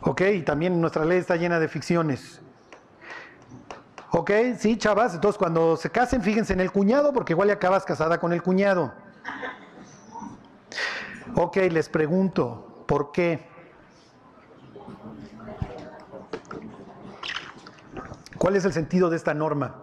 Ok, 0.02 0.22
también 0.44 0.80
nuestra 0.80 1.04
ley 1.04 1.18
está 1.18 1.36
llena 1.36 1.60
de 1.60 1.68
ficciones. 1.68 2.40
Ok, 4.12 4.30
sí, 4.58 4.76
chavas. 4.76 5.14
Entonces, 5.14 5.38
cuando 5.38 5.76
se 5.76 5.90
casen, 5.90 6.22
fíjense 6.22 6.52
en 6.52 6.60
el 6.60 6.72
cuñado, 6.72 7.12
porque 7.12 7.32
igual 7.32 7.48
ya 7.48 7.54
acabas 7.54 7.84
casada 7.84 8.18
con 8.18 8.32
el 8.32 8.42
cuñado. 8.42 8.92
Ok, 11.36 11.56
les 11.70 11.88
pregunto, 11.88 12.84
¿por 12.86 13.12
qué? 13.12 13.46
¿Cuál 18.36 18.56
es 18.56 18.64
el 18.64 18.72
sentido 18.72 19.10
de 19.10 19.16
esta 19.16 19.34
norma? 19.34 19.76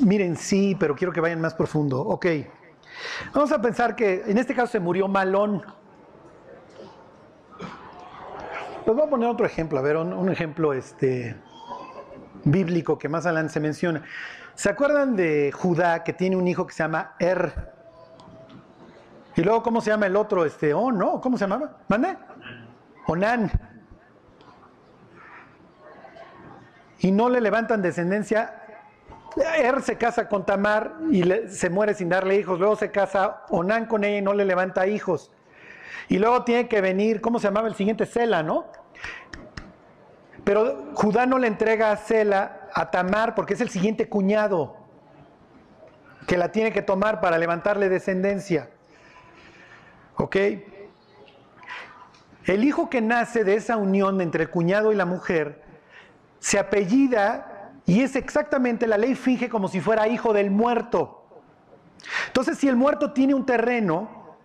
Miren, 0.00 0.36
sí, 0.36 0.76
pero 0.78 0.94
quiero 0.94 1.12
que 1.12 1.20
vayan 1.20 1.40
más 1.40 1.54
profundo. 1.54 2.00
Ok. 2.00 2.26
Vamos 3.32 3.52
a 3.52 3.60
pensar 3.60 3.96
que 3.96 4.22
en 4.26 4.38
este 4.38 4.54
caso 4.54 4.72
se 4.72 4.80
murió 4.80 5.08
Malón. 5.08 5.62
Les 8.86 8.94
voy 8.94 9.04
a 9.04 9.10
poner 9.10 9.28
otro 9.28 9.44
ejemplo, 9.44 9.78
a 9.78 9.82
ver, 9.82 9.96
un, 9.96 10.30
ejemplo 10.30 10.72
este, 10.72 11.36
bíblico 12.44 12.98
que 12.98 13.08
más 13.08 13.26
adelante 13.26 13.52
se 13.52 13.60
menciona. 13.60 14.02
¿Se 14.54 14.70
acuerdan 14.70 15.14
de 15.14 15.52
Judá 15.52 16.02
que 16.02 16.12
tiene 16.12 16.36
un 16.36 16.48
hijo 16.48 16.66
que 16.66 16.72
se 16.72 16.82
llama 16.82 17.14
Er? 17.18 17.52
Y 19.36 19.42
luego, 19.42 19.62
¿cómo 19.62 19.80
se 19.80 19.90
llama 19.90 20.06
el 20.06 20.16
otro? 20.16 20.44
Este, 20.44 20.72
oh, 20.72 20.90
no, 20.90 21.20
¿cómo 21.20 21.36
se 21.36 21.44
llamaba? 21.44 21.76
¿Mande? 21.88 22.16
Onán. 23.06 23.67
Y 27.00 27.12
no 27.12 27.28
le 27.28 27.40
levantan 27.40 27.82
descendencia 27.82 28.58
Er 29.36 29.82
se 29.82 29.96
casa 29.96 30.28
con 30.28 30.44
Tamar 30.44 30.94
y 31.10 31.22
se 31.48 31.70
muere 31.70 31.94
sin 31.94 32.08
darle 32.08 32.36
hijos. 32.36 32.58
Luego 32.58 32.76
se 32.76 32.90
casa 32.90 33.44
Onán 33.50 33.86
con 33.86 34.04
ella 34.04 34.18
y 34.18 34.22
no 34.22 34.34
le 34.34 34.44
levanta 34.44 34.86
hijos. 34.86 35.30
Y 36.08 36.18
luego 36.18 36.44
tiene 36.44 36.68
que 36.68 36.80
venir, 36.80 37.20
¿cómo 37.20 37.38
se 37.38 37.48
llamaba 37.48 37.68
el 37.68 37.74
siguiente? 37.74 38.06
Sela, 38.06 38.42
¿no? 38.42 38.66
Pero 40.44 40.92
Judá 40.94 41.26
no 41.26 41.38
le 41.38 41.46
entrega 41.46 41.90
a 41.92 41.96
Sela 41.96 42.68
a 42.72 42.90
Tamar 42.90 43.34
porque 43.34 43.54
es 43.54 43.60
el 43.60 43.68
siguiente 43.68 44.08
cuñado 44.08 44.76
que 46.26 46.36
la 46.36 46.50
tiene 46.50 46.72
que 46.72 46.82
tomar 46.82 47.20
para 47.20 47.38
levantarle 47.38 47.88
descendencia. 47.88 48.70
¿Ok? 50.16 50.36
El 52.44 52.64
hijo 52.64 52.88
que 52.88 53.02
nace 53.02 53.44
de 53.44 53.54
esa 53.54 53.76
unión 53.76 54.20
entre 54.20 54.44
el 54.44 54.50
cuñado 54.50 54.90
y 54.92 54.96
la 54.96 55.04
mujer 55.04 55.67
se 56.38 56.58
apellida 56.58 57.72
y 57.86 58.02
es 58.02 58.16
exactamente, 58.16 58.86
la 58.86 58.98
ley 58.98 59.14
finge 59.14 59.48
como 59.48 59.68
si 59.68 59.80
fuera 59.80 60.08
hijo 60.08 60.32
del 60.32 60.50
muerto. 60.50 61.26
Entonces, 62.26 62.58
si 62.58 62.68
el 62.68 62.76
muerto 62.76 63.12
tiene 63.12 63.34
un 63.34 63.46
terreno, 63.46 64.36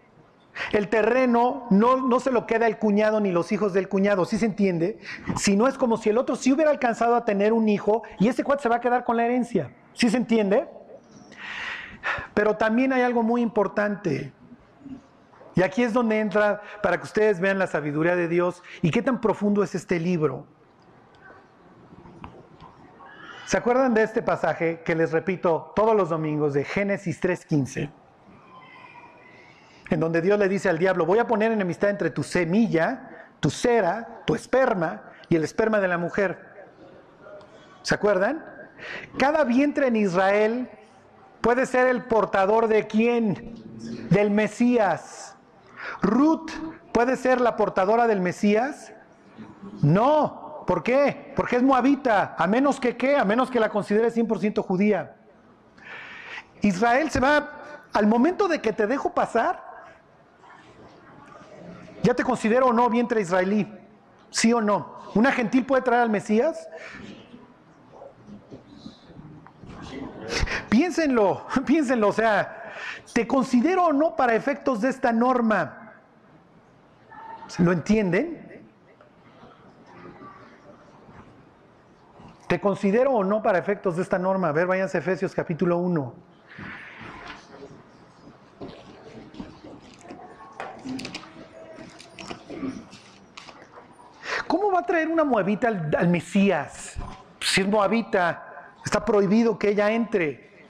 el 0.72 0.88
terreno 0.88 1.68
no, 1.70 1.98
no, 1.98 2.20
se 2.20 2.32
lo 2.32 2.46
queda 2.46 2.68
el 2.68 2.78
cuñado 2.78 3.20
ni 3.20 3.32
los 3.32 3.52
hijos 3.52 3.74
del 3.74 3.90
cuñado, 3.90 4.26
¿sí 4.26 4.38
se 4.38 4.46
entiende? 4.46 5.00
Si 5.36 5.56
no 5.56 5.68
es 5.68 5.78
como 5.78 5.98
si 5.98 6.10
el 6.10 6.18
otro 6.18 6.36
sí 6.36 6.54
hubiera 6.54 6.72
alcanzado 6.72 7.16
a 7.16 7.26
tener 7.26 7.54
un 7.54 7.68
hijo 7.68 8.04
y 8.20 8.28
ese 8.28 8.44
cuate 8.44 8.64
se 8.64 8.70
va 8.70 8.78
a 8.78 8.82
quedar 8.82 9.04
con 9.04 9.18
la 9.18 9.26
herencia, 9.26 9.74
¿sí 9.94 10.10
se 10.10 10.18
entiende? 10.18 10.68
Pero 12.34 12.58
también 12.58 12.94
hay 12.94 13.02
algo 13.02 13.24
muy 13.24 13.42
importante. 13.42 14.32
Y 15.56 15.62
aquí 15.62 15.84
es 15.84 15.94
donde 15.94 16.20
entra 16.20 16.62
para 16.82 16.98
que 16.98 17.04
ustedes 17.04 17.40
vean 17.40 17.60
la 17.60 17.68
sabiduría 17.68 18.16
de 18.16 18.28
Dios 18.28 18.64
y 18.82 18.90
qué 18.92 19.02
tan 19.02 19.22
profundo 19.22 19.64
es 19.64 19.76
este 19.76 20.00
libro. 20.00 20.48
¿Se 23.54 23.60
acuerdan 23.60 23.94
de 23.94 24.02
este 24.02 24.24
pasaje 24.24 24.82
que 24.84 24.96
les 24.96 25.12
repito 25.12 25.74
todos 25.76 25.96
los 25.96 26.10
domingos 26.10 26.56
de 26.56 26.64
Génesis 26.64 27.22
3.15? 27.22 27.92
En 29.92 30.00
donde 30.00 30.24
Dios 30.24 30.40
le 30.40 30.50
dice 30.50 30.70
al 30.70 30.80
diablo, 30.80 31.06
voy 31.06 31.20
a 31.20 31.28
poner 31.28 31.52
enemistad 31.52 31.92
entre 31.92 32.10
tu 32.10 32.24
semilla, 32.24 33.28
tu 33.40 33.52
cera, 33.52 34.24
tu 34.26 34.34
esperma 34.34 35.04
y 35.30 35.36
el 35.36 35.44
esperma 35.44 35.80
de 35.80 35.88
la 35.88 36.00
mujer. 36.00 36.40
¿Se 37.84 37.94
acuerdan? 37.94 38.44
Cada 39.20 39.44
vientre 39.44 39.86
en 39.86 39.98
Israel 39.98 40.68
puede 41.40 41.68
ser 41.68 41.86
el 41.90 42.06
portador 42.06 42.68
de 42.68 42.88
quién? 42.88 43.54
Del 44.10 44.32
Mesías. 44.32 45.36
Ruth 46.02 46.50
puede 46.92 47.18
ser 47.18 47.40
la 47.40 47.56
portadora 47.56 48.08
del 48.08 48.20
Mesías. 48.20 48.94
No, 49.84 50.43
¿Por 50.66 50.84
qué? 50.84 51.34
Porque 51.36 51.58
es 51.58 51.64
moabita, 51.64 52.36
a 52.38 52.48
menos 52.48 52.80
que 52.80 52.96
qué, 52.96 53.18
a 53.18 53.26
menos 53.26 53.50
que 53.50 53.60
la 53.60 53.70
considere 53.70 54.12
100% 54.12 54.64
judía. 54.64 55.16
Israel 56.62 57.10
se 57.12 57.20
va, 57.20 57.50
al 57.92 58.08
momento 58.08 58.48
de 58.48 58.62
que 58.62 58.74
te 58.74 58.88
dejo 58.88 59.14
pasar, 59.14 59.64
ya 62.04 62.14
te 62.14 62.24
considero 62.24 62.68
o 62.68 62.74
no 62.74 62.90
vientre 62.90 63.22
israelí, 63.22 63.72
sí 64.30 64.52
o 64.54 64.62
no. 64.62 64.94
¿Una 65.16 65.32
gentil 65.32 65.66
puede 65.66 65.84
traer 65.84 66.04
al 66.04 66.10
Mesías? 66.10 66.68
Piénsenlo, 70.70 71.46
piénsenlo, 71.66 72.08
o 72.10 72.14
sea, 72.14 72.72
¿te 73.14 73.28
considero 73.28 73.86
o 73.86 73.94
no 73.94 74.16
para 74.16 74.36
efectos 74.36 74.82
de 74.82 74.90
esta 74.90 75.12
norma? 75.12 75.94
¿Lo 77.60 77.72
entienden? 77.72 78.43
¿Te 82.54 82.62
considero 82.62 83.14
o 83.14 83.24
no 83.24 83.42
para 83.42 83.58
efectos 83.58 83.96
de 83.96 84.04
esta 84.04 84.20
norma? 84.20 84.50
A 84.50 84.52
ver, 84.52 84.68
váyanse 84.68 84.96
a 84.96 85.00
Efesios 85.00 85.34
capítulo 85.34 85.80
1. 85.80 86.14
¿Cómo 94.46 94.72
va 94.72 94.82
a 94.82 94.86
traer 94.86 95.08
una 95.08 95.24
moabita 95.24 95.68
al, 95.68 96.08
Mesías? 96.10 96.94
Si 97.40 97.62
es 97.62 97.68
moabita, 97.68 98.76
está 98.86 99.04
prohibido 99.04 99.58
que 99.58 99.70
ella 99.70 99.90
entre. 99.90 100.68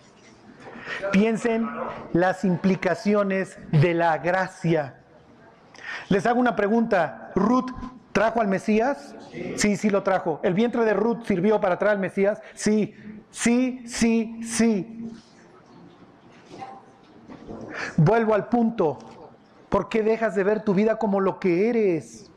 Piensen 1.11 1.69
las 2.13 2.45
implicaciones 2.45 3.59
de 3.73 3.93
la 3.93 4.19
gracia. 4.19 5.01
Les 6.07 6.25
hago 6.25 6.39
una 6.39 6.55
pregunta. 6.55 7.33
Ruth 7.35 7.71
¿Trajo 8.13 8.41
al 8.41 8.47
Mesías? 8.47 9.15
Sí, 9.57 9.75
sí 9.75 9.89
lo 9.89 10.03
trajo. 10.03 10.39
¿El 10.43 10.53
vientre 10.53 10.85
de 10.85 10.93
Ruth 10.93 11.25
sirvió 11.25 11.59
para 11.59 11.77
traer 11.79 11.95
al 11.95 11.99
Mesías? 11.99 12.41
Sí, 12.53 12.95
sí, 13.31 13.83
sí, 13.87 14.39
sí. 14.43 15.09
Vuelvo 17.97 18.35
al 18.35 18.47
punto. 18.49 18.99
¿Por 19.67 19.89
qué 19.89 20.03
dejas 20.03 20.35
de 20.35 20.43
ver 20.43 20.63
tu 20.63 20.75
vida 20.75 20.97
como 20.97 21.19
lo 21.19 21.39
que 21.39 21.69
eres? 21.69 22.29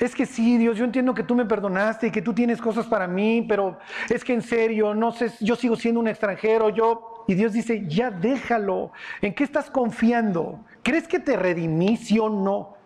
Es 0.00 0.14
que 0.14 0.24
sí, 0.24 0.56
Dios, 0.56 0.78
yo 0.78 0.86
entiendo 0.86 1.12
que 1.12 1.22
tú 1.22 1.34
me 1.34 1.44
perdonaste 1.44 2.06
y 2.06 2.10
que 2.10 2.22
tú 2.22 2.32
tienes 2.32 2.60
cosas 2.60 2.86
para 2.86 3.06
mí, 3.06 3.44
pero 3.46 3.78
es 4.08 4.24
que 4.24 4.32
en 4.32 4.42
serio, 4.42 4.94
no 4.94 5.12
sé, 5.12 5.30
yo 5.40 5.56
sigo 5.56 5.76
siendo 5.76 6.00
un 6.00 6.08
extranjero, 6.08 6.70
yo... 6.70 7.24
Y 7.28 7.34
Dios 7.34 7.52
dice, 7.52 7.84
ya 7.86 8.10
déjalo. 8.10 8.92
¿En 9.20 9.34
qué 9.34 9.44
estás 9.44 9.68
confiando? 9.68 10.64
¿Crees 10.82 11.06
que 11.06 11.18
te 11.18 11.36
redimí, 11.36 11.98
sí 11.98 12.18
o 12.18 12.30
no? 12.30 12.77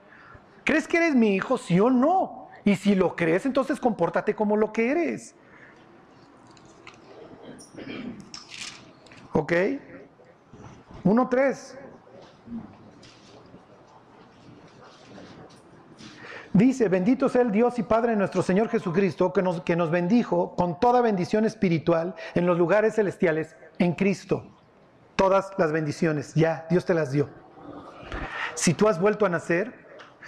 ¿Crees 0.64 0.86
que 0.86 0.98
eres 0.98 1.14
mi 1.14 1.34
hijo, 1.34 1.58
sí 1.58 1.78
o 1.80 1.90
no? 1.90 2.48
Y 2.64 2.76
si 2.76 2.94
lo 2.94 3.16
crees, 3.16 3.46
entonces 3.46 3.80
compórtate 3.80 4.34
como 4.34 4.56
lo 4.56 4.72
que 4.72 4.90
eres. 4.90 5.34
¿Ok? 9.32 9.52
1.3. 11.04 11.78
Dice, 16.52 16.88
bendito 16.88 17.30
sea 17.30 17.40
el 17.42 17.50
Dios 17.50 17.78
y 17.78 17.82
Padre 17.82 18.10
de 18.10 18.18
nuestro 18.18 18.42
Señor 18.42 18.68
Jesucristo, 18.68 19.32
que 19.32 19.40
nos, 19.40 19.62
que 19.62 19.74
nos 19.74 19.90
bendijo 19.90 20.54
con 20.54 20.78
toda 20.78 21.00
bendición 21.00 21.46
espiritual 21.46 22.14
en 22.34 22.46
los 22.46 22.58
lugares 22.58 22.94
celestiales 22.96 23.56
en 23.78 23.94
Cristo. 23.94 24.44
Todas 25.16 25.52
las 25.56 25.72
bendiciones, 25.72 26.34
ya, 26.34 26.66
Dios 26.68 26.84
te 26.84 26.92
las 26.92 27.10
dio. 27.10 27.30
Si 28.54 28.74
tú 28.74 28.86
has 28.86 29.00
vuelto 29.00 29.24
a 29.24 29.30
nacer, 29.30 29.81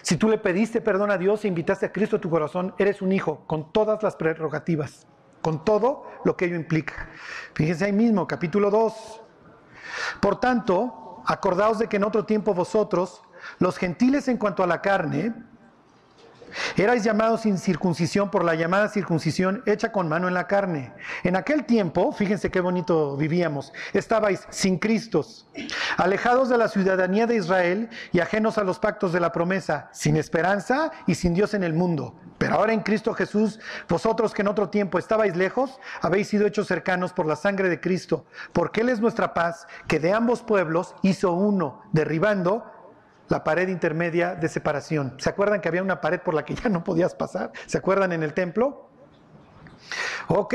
si 0.04 0.18
tú 0.18 0.28
le 0.28 0.36
pediste 0.36 0.82
perdón 0.82 1.10
a 1.10 1.16
Dios 1.16 1.44
e 1.44 1.48
invitaste 1.48 1.86
a 1.86 1.92
Cristo 1.92 2.16
a 2.16 2.20
tu 2.20 2.28
corazón, 2.28 2.74
eres 2.76 3.00
un 3.00 3.10
hijo 3.10 3.42
con 3.46 3.72
todas 3.72 4.02
las 4.02 4.16
prerrogativas, 4.16 5.06
con 5.40 5.64
todo 5.64 6.04
lo 6.26 6.36
que 6.36 6.44
ello 6.44 6.56
implica. 6.56 7.08
Fíjense 7.54 7.86
ahí 7.86 7.92
mismo, 7.94 8.26
capítulo 8.26 8.70
2. 8.70 9.22
Por 10.20 10.38
tanto, 10.40 11.22
acordaos 11.24 11.78
de 11.78 11.88
que 11.88 11.96
en 11.96 12.04
otro 12.04 12.26
tiempo 12.26 12.52
vosotros, 12.52 13.22
los 13.58 13.78
gentiles 13.78 14.28
en 14.28 14.36
cuanto 14.36 14.62
a 14.62 14.66
la 14.66 14.82
carne, 14.82 15.32
Erais 16.76 17.04
llamados 17.04 17.42
sin 17.42 17.58
circuncisión 17.58 18.30
por 18.30 18.44
la 18.44 18.54
llamada 18.54 18.88
circuncisión 18.88 19.62
hecha 19.66 19.92
con 19.92 20.08
mano 20.08 20.28
en 20.28 20.34
la 20.34 20.46
carne. 20.46 20.92
En 21.22 21.36
aquel 21.36 21.64
tiempo, 21.64 22.12
fíjense 22.12 22.50
qué 22.50 22.60
bonito 22.60 23.16
vivíamos, 23.16 23.72
estabais 23.92 24.46
sin 24.50 24.78
Cristos, 24.78 25.46
alejados 25.96 26.48
de 26.48 26.58
la 26.58 26.68
ciudadanía 26.68 27.26
de 27.26 27.36
Israel 27.36 27.88
y 28.12 28.20
ajenos 28.20 28.58
a 28.58 28.64
los 28.64 28.78
pactos 28.78 29.12
de 29.12 29.20
la 29.20 29.32
promesa, 29.32 29.88
sin 29.92 30.16
esperanza 30.16 30.90
y 31.06 31.14
sin 31.14 31.34
Dios 31.34 31.54
en 31.54 31.64
el 31.64 31.74
mundo. 31.74 32.14
Pero 32.38 32.56
ahora 32.56 32.72
en 32.72 32.80
Cristo 32.80 33.14
Jesús, 33.14 33.60
vosotros 33.88 34.34
que 34.34 34.42
en 34.42 34.48
otro 34.48 34.68
tiempo 34.68 34.98
estabais 34.98 35.36
lejos, 35.36 35.78
habéis 36.02 36.28
sido 36.28 36.46
hechos 36.46 36.66
cercanos 36.66 37.12
por 37.12 37.26
la 37.26 37.36
sangre 37.36 37.68
de 37.68 37.80
Cristo, 37.80 38.26
porque 38.52 38.80
Él 38.80 38.88
es 38.88 39.00
nuestra 39.00 39.34
paz, 39.34 39.66
que 39.86 40.00
de 40.00 40.12
ambos 40.12 40.42
pueblos 40.42 40.94
hizo 41.02 41.32
uno, 41.32 41.82
derribando 41.92 42.73
la 43.34 43.42
pared 43.42 43.66
intermedia 43.66 44.36
de 44.36 44.48
separación. 44.48 45.16
¿Se 45.18 45.28
acuerdan 45.28 45.60
que 45.60 45.66
había 45.66 45.82
una 45.82 46.00
pared 46.00 46.20
por 46.20 46.34
la 46.34 46.44
que 46.44 46.54
ya 46.54 46.68
no 46.68 46.84
podías 46.84 47.16
pasar? 47.16 47.50
¿Se 47.66 47.78
acuerdan 47.78 48.12
en 48.12 48.22
el 48.22 48.32
templo? 48.32 48.88
Ok. 50.28 50.54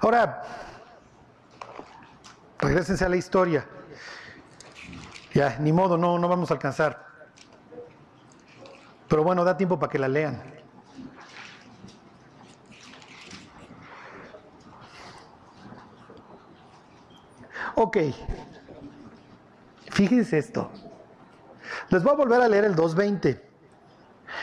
Ahora, 0.00 0.42
regresense 2.58 3.04
a 3.04 3.08
la 3.10 3.16
historia. 3.16 3.66
Ya, 5.34 5.58
ni 5.58 5.74
modo, 5.74 5.98
no, 5.98 6.18
no 6.18 6.26
vamos 6.26 6.50
a 6.50 6.54
alcanzar. 6.54 7.04
Pero 9.08 9.22
bueno, 9.24 9.44
da 9.44 9.58
tiempo 9.58 9.78
para 9.78 9.92
que 9.92 9.98
la 9.98 10.08
lean. 10.08 10.42
Ok. 17.74 17.98
Fíjense 19.96 20.36
esto. 20.36 20.70
Les 21.88 22.02
voy 22.02 22.12
a 22.12 22.16
volver 22.16 22.42
a 22.42 22.48
leer 22.48 22.66
el 22.66 22.76
2.20. 22.76 23.40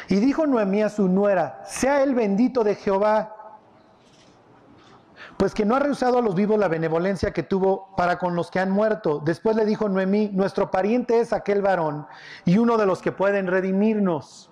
Y 0.07 0.15
dijo 0.15 0.47
Noemí 0.47 0.81
a 0.81 0.89
su 0.89 1.07
nuera, 1.07 1.61
sea 1.67 2.01
el 2.01 2.15
bendito 2.15 2.63
de 2.63 2.73
Jehová, 2.73 3.59
pues 5.37 5.53
que 5.53 5.63
no 5.63 5.75
ha 5.75 5.79
rehusado 5.79 6.17
a 6.17 6.21
los 6.23 6.33
vivos 6.33 6.57
la 6.57 6.69
benevolencia 6.69 7.33
que 7.33 7.43
tuvo 7.43 7.95
para 7.95 8.17
con 8.17 8.35
los 8.35 8.49
que 8.49 8.59
han 8.59 8.71
muerto. 8.71 9.19
Después 9.19 9.55
le 9.55 9.63
dijo 9.63 9.87
Noemí, 9.87 10.31
nuestro 10.33 10.71
pariente 10.71 11.19
es 11.19 11.33
aquel 11.33 11.61
varón 11.61 12.07
y 12.45 12.57
uno 12.57 12.75
de 12.77 12.87
los 12.87 13.03
que 13.03 13.11
pueden 13.11 13.45
redimirnos. 13.45 14.49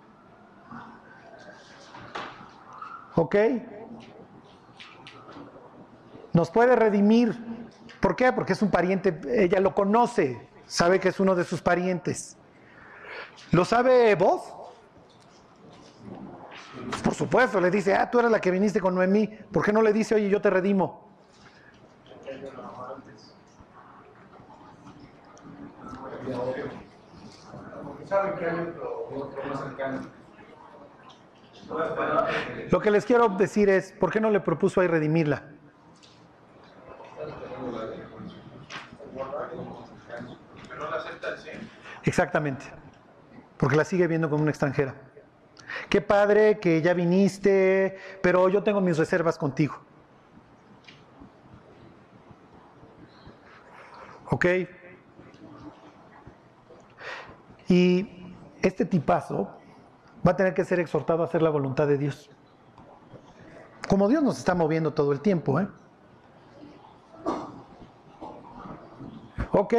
¿Ok? 3.15 3.35
Nos 6.33 6.51
puede 6.51 6.75
redimir. 6.75 7.35
¿Por 7.99 8.15
qué? 8.15 8.31
Porque 8.31 8.53
es 8.53 8.61
un 8.61 8.69
pariente, 8.69 9.19
ella 9.43 9.59
lo 9.59 9.73
conoce, 9.73 10.50
sabe 10.71 11.01
que 11.01 11.09
es 11.09 11.19
uno 11.19 11.35
de 11.35 11.43
sus 11.43 11.61
parientes. 11.61 12.37
¿Lo 13.51 13.65
sabe 13.65 14.15
vos? 14.15 14.41
Por 17.03 17.13
supuesto, 17.13 17.59
le 17.59 17.69
dice, 17.69 17.93
ah, 17.93 18.09
tú 18.09 18.19
eres 18.19 18.31
la 18.31 18.39
que 18.39 18.51
viniste 18.51 18.79
con 18.79 18.95
Noemí, 18.95 19.27
¿por 19.27 19.65
qué 19.65 19.73
no 19.73 19.81
le 19.81 19.91
dice, 19.91 20.15
oye, 20.15 20.29
yo 20.29 20.39
te 20.39 20.49
redimo? 20.49 21.11
Lo 32.71 32.79
que 32.79 32.91
les 32.91 33.05
quiero 33.05 33.27
decir 33.27 33.69
es, 33.69 33.91
¿por 33.91 34.09
qué 34.09 34.21
no 34.21 34.29
le 34.29 34.39
propuso 34.39 34.79
ahí 34.79 34.87
redimirla? 34.87 35.43
Exactamente, 42.03 42.65
porque 43.57 43.75
la 43.75 43.85
sigue 43.85 44.07
viendo 44.07 44.29
como 44.29 44.41
una 44.41 44.51
extranjera. 44.51 44.95
Qué 45.89 46.01
padre 46.01 46.59
que 46.59 46.81
ya 46.81 46.93
viniste, 46.93 47.97
pero 48.21 48.49
yo 48.49 48.63
tengo 48.63 48.81
mis 48.81 48.97
reservas 48.97 49.37
contigo. 49.37 49.75
¿Ok? 54.29 54.45
Y 57.67 58.33
este 58.61 58.85
tipazo 58.85 59.57
va 60.25 60.31
a 60.31 60.35
tener 60.35 60.53
que 60.53 60.65
ser 60.65 60.79
exhortado 60.79 61.23
a 61.23 61.25
hacer 61.25 61.41
la 61.41 61.49
voluntad 61.49 61.87
de 61.87 61.97
Dios. 61.97 62.29
Como 63.87 64.07
Dios 64.07 64.23
nos 64.23 64.37
está 64.37 64.55
moviendo 64.55 64.93
todo 64.93 65.11
el 65.11 65.21
tiempo, 65.21 65.59
¿eh? 65.59 65.67
Ok, 69.51 69.73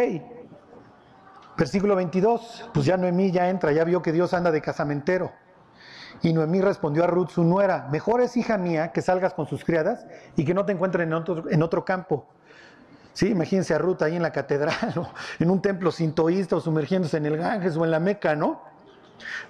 Versículo 1.62 1.94
22, 1.94 2.70
pues 2.74 2.86
ya 2.86 2.96
Noemí 2.96 3.30
ya 3.30 3.48
entra, 3.48 3.70
ya 3.70 3.84
vio 3.84 4.02
que 4.02 4.10
Dios 4.10 4.34
anda 4.34 4.50
de 4.50 4.60
casamentero. 4.60 5.30
Y 6.20 6.32
Noemí 6.32 6.60
respondió 6.60 7.04
a 7.04 7.06
Ruth, 7.06 7.28
su 7.28 7.44
nuera, 7.44 7.86
mejor 7.88 8.20
es 8.20 8.36
hija 8.36 8.58
mía 8.58 8.90
que 8.90 9.00
salgas 9.00 9.32
con 9.32 9.46
sus 9.46 9.64
criadas 9.64 10.04
y 10.34 10.44
que 10.44 10.54
no 10.54 10.66
te 10.66 10.72
encuentren 10.72 11.06
en 11.06 11.14
otro, 11.14 11.48
en 11.48 11.62
otro 11.62 11.84
campo. 11.84 12.26
Sí, 13.12 13.28
imagínense 13.28 13.74
a 13.74 13.78
Ruth 13.78 14.02
ahí 14.02 14.16
en 14.16 14.22
la 14.22 14.32
catedral 14.32 14.74
o 14.96 15.08
en 15.38 15.50
un 15.50 15.62
templo 15.62 15.92
sintoísta 15.92 16.56
o 16.56 16.60
sumergiéndose 16.60 17.18
en 17.18 17.26
el 17.26 17.36
Ganges 17.36 17.76
o 17.76 17.84
en 17.84 17.92
la 17.92 18.00
Meca, 18.00 18.34
¿no? 18.34 18.60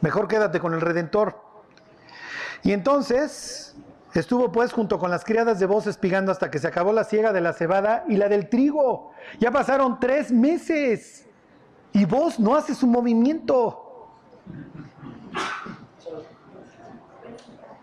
Mejor 0.03 0.29
quédate 0.29 0.61
con 0.61 0.75
el 0.75 0.83
Redentor. 0.83 1.41
Y 2.63 2.73
entonces 2.73 3.75
estuvo 4.13 4.53
pues 4.53 4.75
junto 4.75 4.99
con 4.99 5.11
las 5.11 5.25
criadas 5.25 5.59
de 5.59 5.65
voz 5.65 5.87
espigando 5.87 6.31
hasta 6.31 6.51
que 6.51 6.59
se 6.59 6.69
acabó 6.69 6.93
la 6.93 7.05
siega 7.05 7.33
de 7.33 7.41
la 7.41 7.55
cebada 7.55 8.05
y 8.07 8.19
la 8.19 8.29
del 8.29 8.51
trigo. 8.51 9.13
Ya 9.41 9.51
pasaron 9.51 9.99
tres 9.99 10.31
meses 10.31 11.27
y 11.93 12.05
vos 12.05 12.38
no 12.40 12.55
haces 12.55 12.82
un 12.82 12.90
movimiento. 12.90 13.78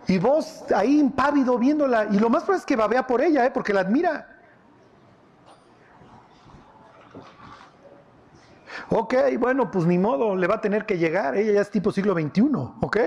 Y 0.07 0.17
vos 0.17 0.63
ahí 0.75 0.99
impávido 0.99 1.57
viéndola. 1.59 2.07
Y 2.11 2.17
lo 2.17 2.29
más 2.29 2.43
probable 2.43 2.61
es 2.61 2.65
que 2.65 2.75
babea 2.75 3.05
por 3.05 3.21
ella, 3.21 3.45
¿eh? 3.45 3.51
porque 3.51 3.73
la 3.73 3.81
admira. 3.81 4.35
Ok, 8.89 9.13
bueno, 9.37 9.69
pues 9.69 9.85
ni 9.85 9.99
modo, 9.99 10.35
le 10.35 10.47
va 10.47 10.55
a 10.55 10.61
tener 10.61 10.87
que 10.87 10.97
llegar. 10.97 11.35
Ella 11.35 11.53
ya 11.53 11.61
es 11.61 11.69
tipo 11.69 11.91
siglo 11.91 12.13
XXI, 12.15 12.41
¿ok? 12.81 12.97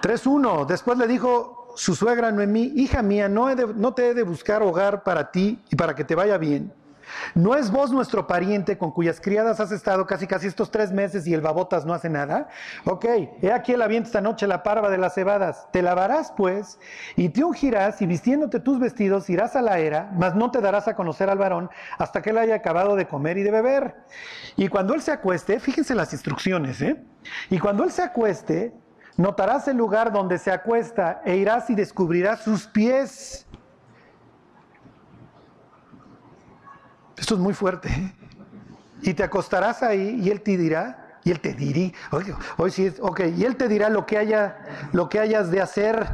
3.1. 0.00 0.66
Después 0.66 0.98
le 0.98 1.08
dijo 1.08 1.72
su 1.74 1.96
suegra 1.96 2.30
Noemí, 2.30 2.72
hija 2.76 3.02
mía, 3.02 3.28
no, 3.28 3.52
no 3.52 3.94
te 3.94 4.10
he 4.10 4.14
de 4.14 4.22
buscar 4.22 4.62
hogar 4.62 5.02
para 5.02 5.32
ti 5.32 5.60
y 5.68 5.74
para 5.74 5.96
que 5.96 6.04
te 6.04 6.14
vaya 6.14 6.38
bien 6.38 6.72
¿No 7.34 7.54
es 7.54 7.70
vos 7.70 7.90
nuestro 7.90 8.26
pariente 8.26 8.78
con 8.78 8.92
cuyas 8.92 9.20
criadas 9.20 9.60
has 9.60 9.72
estado 9.72 10.06
casi 10.06 10.26
casi 10.26 10.46
estos 10.46 10.70
tres 10.70 10.92
meses 10.92 11.26
y 11.26 11.34
el 11.34 11.40
babotas 11.40 11.84
no 11.84 11.94
hace 11.94 12.08
nada? 12.08 12.48
Ok, 12.84 13.04
he 13.42 13.52
aquí 13.52 13.72
el 13.72 13.82
aviento 13.82 14.08
esta 14.08 14.20
noche 14.20 14.46
la 14.46 14.62
parva 14.62 14.90
de 14.90 14.98
las 14.98 15.14
cebadas. 15.14 15.68
Te 15.72 15.82
lavarás 15.82 16.32
pues 16.36 16.78
y 17.16 17.28
te 17.30 17.44
ungirás 17.44 18.00
y 18.02 18.06
vistiéndote 18.06 18.60
tus 18.60 18.78
vestidos 18.78 19.28
irás 19.30 19.56
a 19.56 19.62
la 19.62 19.78
era, 19.78 20.10
mas 20.14 20.34
no 20.34 20.50
te 20.50 20.60
darás 20.60 20.88
a 20.88 20.94
conocer 20.94 21.30
al 21.30 21.38
varón 21.38 21.70
hasta 21.98 22.22
que 22.22 22.30
él 22.30 22.38
haya 22.38 22.56
acabado 22.56 22.96
de 22.96 23.06
comer 23.06 23.38
y 23.38 23.42
de 23.42 23.50
beber. 23.50 23.96
Y 24.56 24.68
cuando 24.68 24.94
él 24.94 25.02
se 25.02 25.12
acueste, 25.12 25.60
fíjense 25.60 25.94
las 25.94 26.12
instrucciones, 26.12 26.80
¿eh? 26.82 27.02
Y 27.50 27.58
cuando 27.58 27.84
él 27.84 27.90
se 27.90 28.02
acueste, 28.02 28.72
notarás 29.16 29.68
el 29.68 29.76
lugar 29.76 30.12
donde 30.12 30.38
se 30.38 30.50
acuesta 30.50 31.22
e 31.24 31.36
irás 31.36 31.70
y 31.70 31.74
descubrirás 31.74 32.40
sus 32.40 32.66
pies 32.66 33.46
Esto 37.16 37.34
es 37.34 37.40
muy 37.40 37.54
fuerte. 37.54 37.88
¿eh? 37.88 38.12
Y 39.02 39.14
te 39.14 39.22
acostarás 39.22 39.82
ahí 39.82 40.20
y 40.22 40.30
él 40.30 40.40
te 40.40 40.56
dirá, 40.56 41.18
y 41.24 41.30
él 41.30 41.40
te 41.40 41.54
oye, 42.10 42.34
hoy 42.56 42.70
sí 42.70 42.86
es, 42.86 43.00
ok, 43.00 43.20
y 43.36 43.44
él 43.44 43.56
te 43.56 43.68
dirá 43.68 43.88
lo 43.88 44.06
que, 44.06 44.18
haya, 44.18 44.58
lo 44.92 45.08
que 45.08 45.20
hayas 45.20 45.50
de 45.50 45.60
hacer. 45.60 46.06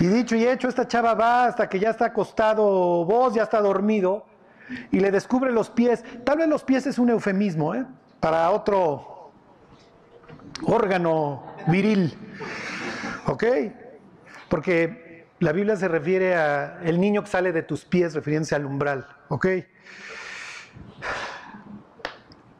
Y 0.00 0.06
dicho 0.06 0.34
y 0.34 0.46
hecho, 0.46 0.68
esta 0.68 0.88
chava 0.88 1.14
va 1.14 1.46
hasta 1.46 1.68
que 1.68 1.78
ya 1.78 1.90
está 1.90 2.06
acostado 2.06 3.04
vos, 3.04 3.34
ya 3.34 3.44
está 3.44 3.60
dormido, 3.60 4.26
y 4.90 5.00
le 5.00 5.10
descubre 5.10 5.52
los 5.52 5.70
pies. 5.70 6.04
Tal 6.24 6.38
vez 6.38 6.48
los 6.48 6.64
pies 6.64 6.86
es 6.86 6.98
un 6.98 7.10
eufemismo, 7.10 7.74
¿eh? 7.74 7.84
Para 8.18 8.50
otro 8.50 9.32
órgano 10.64 11.44
viril. 11.68 12.16
¿Ok? 13.26 13.44
Porque 14.48 15.26
la 15.38 15.52
Biblia 15.52 15.76
se 15.76 15.88
refiere 15.88 16.34
a 16.34 16.80
el 16.82 17.00
niño 17.00 17.22
que 17.22 17.30
sale 17.30 17.52
de 17.52 17.62
tus 17.62 17.84
pies, 17.84 18.14
refiriéndose 18.14 18.54
al 18.54 18.66
umbral. 18.66 19.06
¿Ok? 19.28 19.46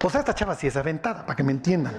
Pues 0.00 0.14
esta 0.14 0.34
chava 0.34 0.54
sí 0.54 0.66
es 0.66 0.78
aventada, 0.78 1.26
para 1.26 1.36
que 1.36 1.42
me 1.42 1.52
entiendan. 1.52 1.92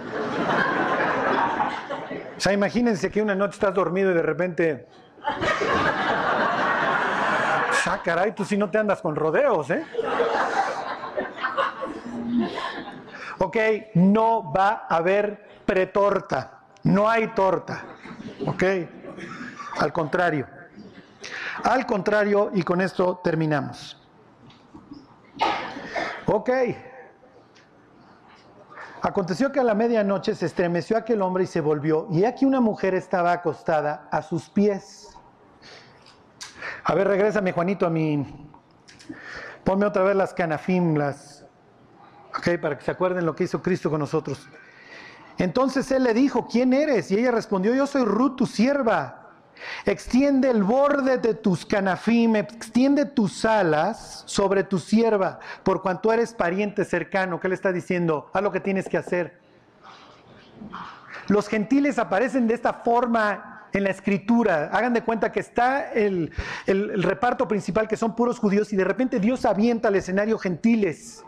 O 2.35 2.39
sea, 2.39 2.51
imagínense 2.51 3.11
que 3.11 3.21
una 3.21 3.35
noche 3.35 3.53
estás 3.53 3.75
dormido 3.75 4.09
y 4.09 4.15
de 4.15 4.23
repente. 4.23 4.87
Ah, 7.85 8.01
caray, 8.03 8.31
tú 8.31 8.43
sí 8.43 8.57
no 8.57 8.71
te 8.71 8.79
andas 8.79 9.03
con 9.03 9.15
rodeos, 9.15 9.69
¿eh? 9.69 9.85
Ok, 13.37 13.57
no 13.93 14.51
va 14.51 14.87
a 14.89 14.95
haber 14.95 15.61
pretorta. 15.63 16.61
No 16.81 17.07
hay 17.07 17.27
torta. 17.35 17.83
Ok, 18.47 18.63
al 19.77 19.93
contrario. 19.93 20.47
Al 21.63 21.85
contrario, 21.85 22.49
y 22.51 22.63
con 22.63 22.81
esto 22.81 23.21
terminamos. 23.23 24.01
Ok. 26.25 26.49
Aconteció 29.01 29.51
que 29.51 29.59
a 29.59 29.63
la 29.63 29.73
medianoche 29.73 30.35
se 30.35 30.45
estremeció 30.45 30.95
aquel 30.95 31.23
hombre 31.23 31.45
y 31.45 31.47
se 31.47 31.59
volvió, 31.59 32.07
y 32.11 32.23
aquí 32.23 32.45
una 32.45 32.61
mujer 32.61 32.93
estaba 32.93 33.31
acostada 33.31 34.07
a 34.11 34.21
sus 34.21 34.49
pies. 34.49 35.09
A 36.83 36.93
ver, 36.93 37.07
regrésame, 37.07 37.51
Juanito, 37.51 37.87
a 37.87 37.89
mi. 37.89 38.47
Ponme 39.63 39.87
otra 39.87 40.03
vez 40.03 40.15
las 40.15 40.33
canafim, 40.33 40.95
las. 40.95 41.45
Ok, 42.37 42.59
para 42.61 42.77
que 42.77 42.85
se 42.85 42.91
acuerden 42.91 43.25
lo 43.25 43.35
que 43.35 43.45
hizo 43.45 43.61
Cristo 43.61 43.89
con 43.89 43.99
nosotros. 43.99 44.47
Entonces 45.37 45.89
él 45.91 46.03
le 46.03 46.13
dijo, 46.13 46.47
¿quién 46.47 46.71
eres? 46.71 47.09
Y 47.09 47.17
ella 47.17 47.31
respondió, 47.31 47.73
yo 47.73 47.87
soy 47.87 48.05
Ruth, 48.05 48.35
tu 48.35 48.45
sierva. 48.45 49.20
Extiende 49.85 50.49
el 50.49 50.63
borde 50.63 51.17
de 51.17 51.33
tus 51.33 51.65
canafim, 51.65 52.35
extiende 52.35 53.05
tus 53.05 53.45
alas 53.45 54.23
sobre 54.25 54.63
tu 54.63 54.79
sierva, 54.79 55.39
por 55.63 55.81
cuanto 55.81 56.11
eres 56.11 56.33
pariente 56.33 56.85
cercano. 56.85 57.39
¿Qué 57.39 57.47
le 57.47 57.55
está 57.55 57.71
diciendo? 57.71 58.29
Haz 58.33 58.43
lo 58.43 58.51
que 58.51 58.59
tienes 58.59 58.87
que 58.87 58.97
hacer. 58.97 59.39
Los 61.27 61.47
gentiles 61.47 61.97
aparecen 61.99 62.47
de 62.47 62.53
esta 62.53 62.73
forma 62.73 63.67
en 63.73 63.83
la 63.83 63.89
escritura. 63.89 64.69
Hagan 64.73 64.93
de 64.93 65.01
cuenta 65.01 65.31
que 65.31 65.39
está 65.39 65.91
el, 65.93 66.31
el 66.65 67.01
reparto 67.03 67.47
principal, 67.47 67.87
que 67.87 67.97
son 67.97 68.15
puros 68.15 68.37
judíos, 68.39 68.73
y 68.73 68.75
de 68.75 68.83
repente 68.83 69.19
Dios 69.19 69.45
avienta 69.45 69.87
al 69.87 69.95
escenario 69.95 70.37
gentiles. 70.37 71.23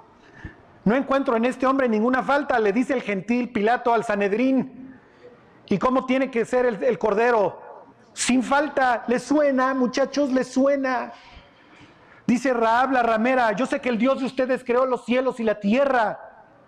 No 0.86 0.96
encuentro 0.96 1.38
en 1.38 1.46
este 1.46 1.66
hombre 1.66 1.88
ninguna 1.88 2.24
falta, 2.24 2.60
le 2.60 2.74
dice 2.74 2.94
el 2.94 3.02
gentil 3.02 3.54
Pilato 3.54 3.94
al 3.94 4.04
Sanedrín. 4.04 5.00
¿Y 5.68 5.78
cómo 5.78 6.06
tiene 6.06 6.30
que 6.30 6.44
ser 6.44 6.66
el, 6.66 6.84
el 6.84 7.00
cordero? 7.00 7.63
Sin 8.14 8.44
falta, 8.44 9.04
le 9.08 9.20
suena, 9.20 9.74
muchachos, 9.74 10.32
le 10.32 10.44
suena. 10.44 11.12
Dice 12.26 12.54
Raab 12.54 12.92
la 12.92 13.04
ramera, 13.04 13.52
yo 13.54 13.66
sé 13.66 13.82
que 13.82 13.90
el 13.90 13.98
Dios 13.98 14.20
de 14.20 14.26
ustedes 14.26 14.64
creó 14.64 14.86
los 14.86 15.06
cielos 15.06 15.40
y 15.40 15.44
la 15.44 15.60
tierra. 15.60 16.20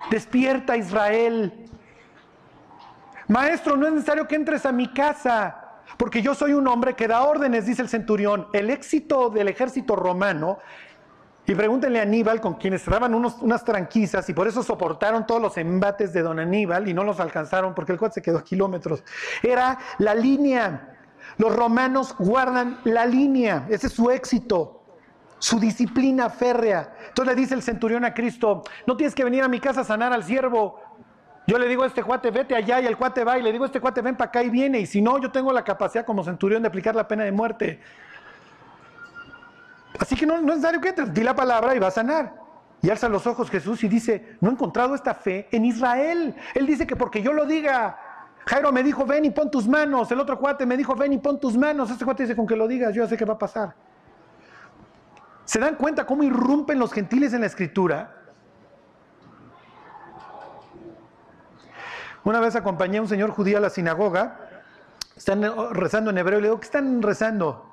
Despierta 0.10 0.76
Israel. 0.76 1.68
Maestro, 3.28 3.78
no 3.78 3.88
es 3.88 3.94
necesario 3.94 4.28
que 4.28 4.36
entres 4.36 4.66
a 4.66 4.72
mi 4.72 4.92
casa, 4.94 5.82
porque 5.98 6.22
yo 6.22 6.36
soy 6.36 6.54
un 6.54 6.68
hombre 6.68 6.94
que 6.94 7.08
da 7.08 7.24
órdenes, 7.24 7.66
dice 7.66 7.82
el 7.82 7.90
centurión. 7.90 8.48
El 8.54 8.70
éxito 8.70 9.30
del 9.30 9.48
ejército 9.48 9.96
romano 9.96 10.60
y 11.48 11.54
pregúntenle 11.54 12.00
a 12.00 12.04
Aníbal, 12.04 12.42
con 12.42 12.56
quienes 12.56 12.86
daban 12.86 13.14
unas 13.14 13.64
tranquisas, 13.64 14.28
y 14.30 14.34
por 14.34 14.48
eso 14.48 14.64
soportaron 14.64 15.28
todos 15.28 15.42
los 15.42 15.58
embates 15.58 16.12
de 16.12 16.24
don 16.24 16.40
Aníbal 16.40 16.88
y 16.88 16.94
no 16.94 17.04
los 17.04 17.20
alcanzaron 17.20 17.76
porque 17.76 17.92
el 17.92 18.00
cuate 18.00 18.16
se 18.16 18.22
quedó 18.22 18.40
a 18.40 18.44
kilómetros. 18.44 19.04
Era 19.44 19.78
la 20.00 20.16
línea. 20.16 20.95
Los 21.38 21.56
romanos 21.56 22.16
guardan 22.18 22.80
la 22.84 23.06
línea. 23.06 23.66
Ese 23.70 23.88
es 23.88 23.94
su 23.94 24.10
éxito, 24.10 24.84
su 25.40 25.60
disciplina 25.60 26.30
férrea. 26.30 26.94
Entonces 27.08 27.36
le 27.36 27.42
dice 27.42 27.54
el 27.54 27.62
centurión 27.62 28.06
a 28.06 28.14
Cristo: 28.14 28.64
No 28.88 28.96
tienes 28.96 29.14
que 29.14 29.24
venir 29.24 29.44
a 29.44 29.48
mi 29.48 29.60
casa 29.60 29.82
a 29.82 29.84
sanar 29.84 30.14
al 30.14 30.24
siervo. 30.24 30.80
Yo 31.48 31.60
le 31.60 31.68
digo 31.68 31.84
a 31.84 31.88
este 31.88 32.02
cuate, 32.02 32.32
vete 32.32 32.56
allá, 32.56 32.82
y 32.82 32.88
el 32.88 32.98
cuate 32.98 33.24
va, 33.24 33.38
y 33.38 33.44
le 33.44 33.52
digo 33.52 33.66
a 33.66 33.68
este 33.68 33.80
cuate, 33.80 34.02
ven 34.02 34.16
para 34.16 34.30
acá 34.30 34.42
y 34.42 34.50
viene. 34.50 34.80
Y 34.80 34.88
si 34.88 35.02
no, 35.02 35.20
yo 35.20 35.32
tengo 35.32 35.54
la 35.54 35.64
capacidad 35.64 36.04
como 36.04 36.24
centurión 36.24 36.64
de 36.64 36.70
aplicar 36.70 36.96
la 36.96 37.08
pena 37.08 37.24
de 37.24 37.32
muerte. 37.32 37.80
Así 40.00 40.16
que 40.16 40.26
no, 40.26 40.36
es 40.36 40.42
necesario 40.42 40.82
que 40.82 40.90
entres, 40.90 41.14
di 41.14 41.22
la 41.22 41.36
palabra 41.36 41.76
y 41.76 41.80
va 41.80 41.88
a 41.88 41.92
sanar. 41.92 42.34
Y 42.82 42.90
alza 42.90 43.10
los 43.10 43.26
ojos 43.28 43.50
Jesús 43.50 43.84
y 43.84 43.88
dice, 43.88 44.38
no 44.42 44.50
he 44.50 44.54
encontrado 44.54 44.96
esta 44.96 45.14
fe 45.14 45.48
en 45.52 45.66
Israel. 45.66 46.36
Él 46.54 46.66
dice 46.66 46.86
que 46.86 46.96
porque 46.96 47.22
yo 47.22 47.32
lo 47.32 47.46
diga, 47.46 47.98
Jairo 48.46 48.72
me 48.72 48.84
dijo, 48.84 49.06
ven 49.06 49.26
y 49.26 49.32
pon 49.32 49.50
tus 49.50 49.68
manos. 49.68 50.12
El 50.12 50.20
otro 50.20 50.38
cuate 50.38 50.66
me 50.66 50.78
dijo, 50.78 50.96
ven 50.96 51.14
y 51.14 51.18
pon 51.18 51.40
tus 51.40 51.58
manos. 51.58 51.90
Este 51.90 52.06
cuate 52.06 52.24
dice, 52.24 52.36
con 52.36 52.46
que 52.46 52.56
lo 52.56 52.68
digas, 52.68 52.94
yo 52.94 53.04
ya 53.04 53.10
sé 53.10 53.18
qué 53.18 53.26
va 53.26 53.34
a 53.34 53.40
pasar. 53.40 53.76
¿Se 55.46 55.60
dan 55.60 55.76
cuenta 55.76 56.06
cómo 56.06 56.24
irrumpen 56.24 56.78
los 56.80 56.92
gentiles 56.92 57.34
en 57.34 57.42
la 57.42 57.48
escritura? 57.48 58.16
Una 62.24 62.40
vez 62.40 62.56
acompañé 62.56 62.98
a 62.98 63.02
un 63.02 63.08
señor 63.08 63.30
judío 63.30 63.58
a 63.58 63.62
la 63.62 63.70
sinagoga, 63.70 64.40
están 65.16 65.44
rezando 65.72 66.10
en 66.10 66.18
hebreo, 66.18 66.40
le 66.40 66.48
digo, 66.48 66.60
¿qué 66.60 66.66
están 66.66 67.04
rezando? 67.04 67.65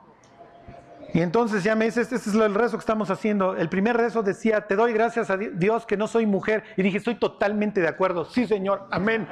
Y 1.14 1.20
entonces 1.20 1.62
ya 1.62 1.74
me 1.74 1.84
dice, 1.84 2.00
este 2.00 2.16
es 2.16 2.26
el 2.28 2.54
rezo 2.54 2.76
que 2.78 2.80
estamos 2.80 3.10
haciendo. 3.10 3.54
El 3.54 3.68
primer 3.68 3.96
rezo 3.96 4.22
decía, 4.22 4.66
te 4.66 4.76
doy 4.76 4.94
gracias 4.94 5.28
a 5.28 5.36
Dios 5.36 5.84
que 5.84 5.96
no 5.96 6.08
soy 6.08 6.24
mujer. 6.24 6.64
Y 6.76 6.82
dije, 6.82 6.98
estoy 6.98 7.16
totalmente 7.16 7.80
de 7.82 7.88
acuerdo. 7.88 8.24
Sí, 8.24 8.46
Señor, 8.46 8.86
amén. 8.90 9.28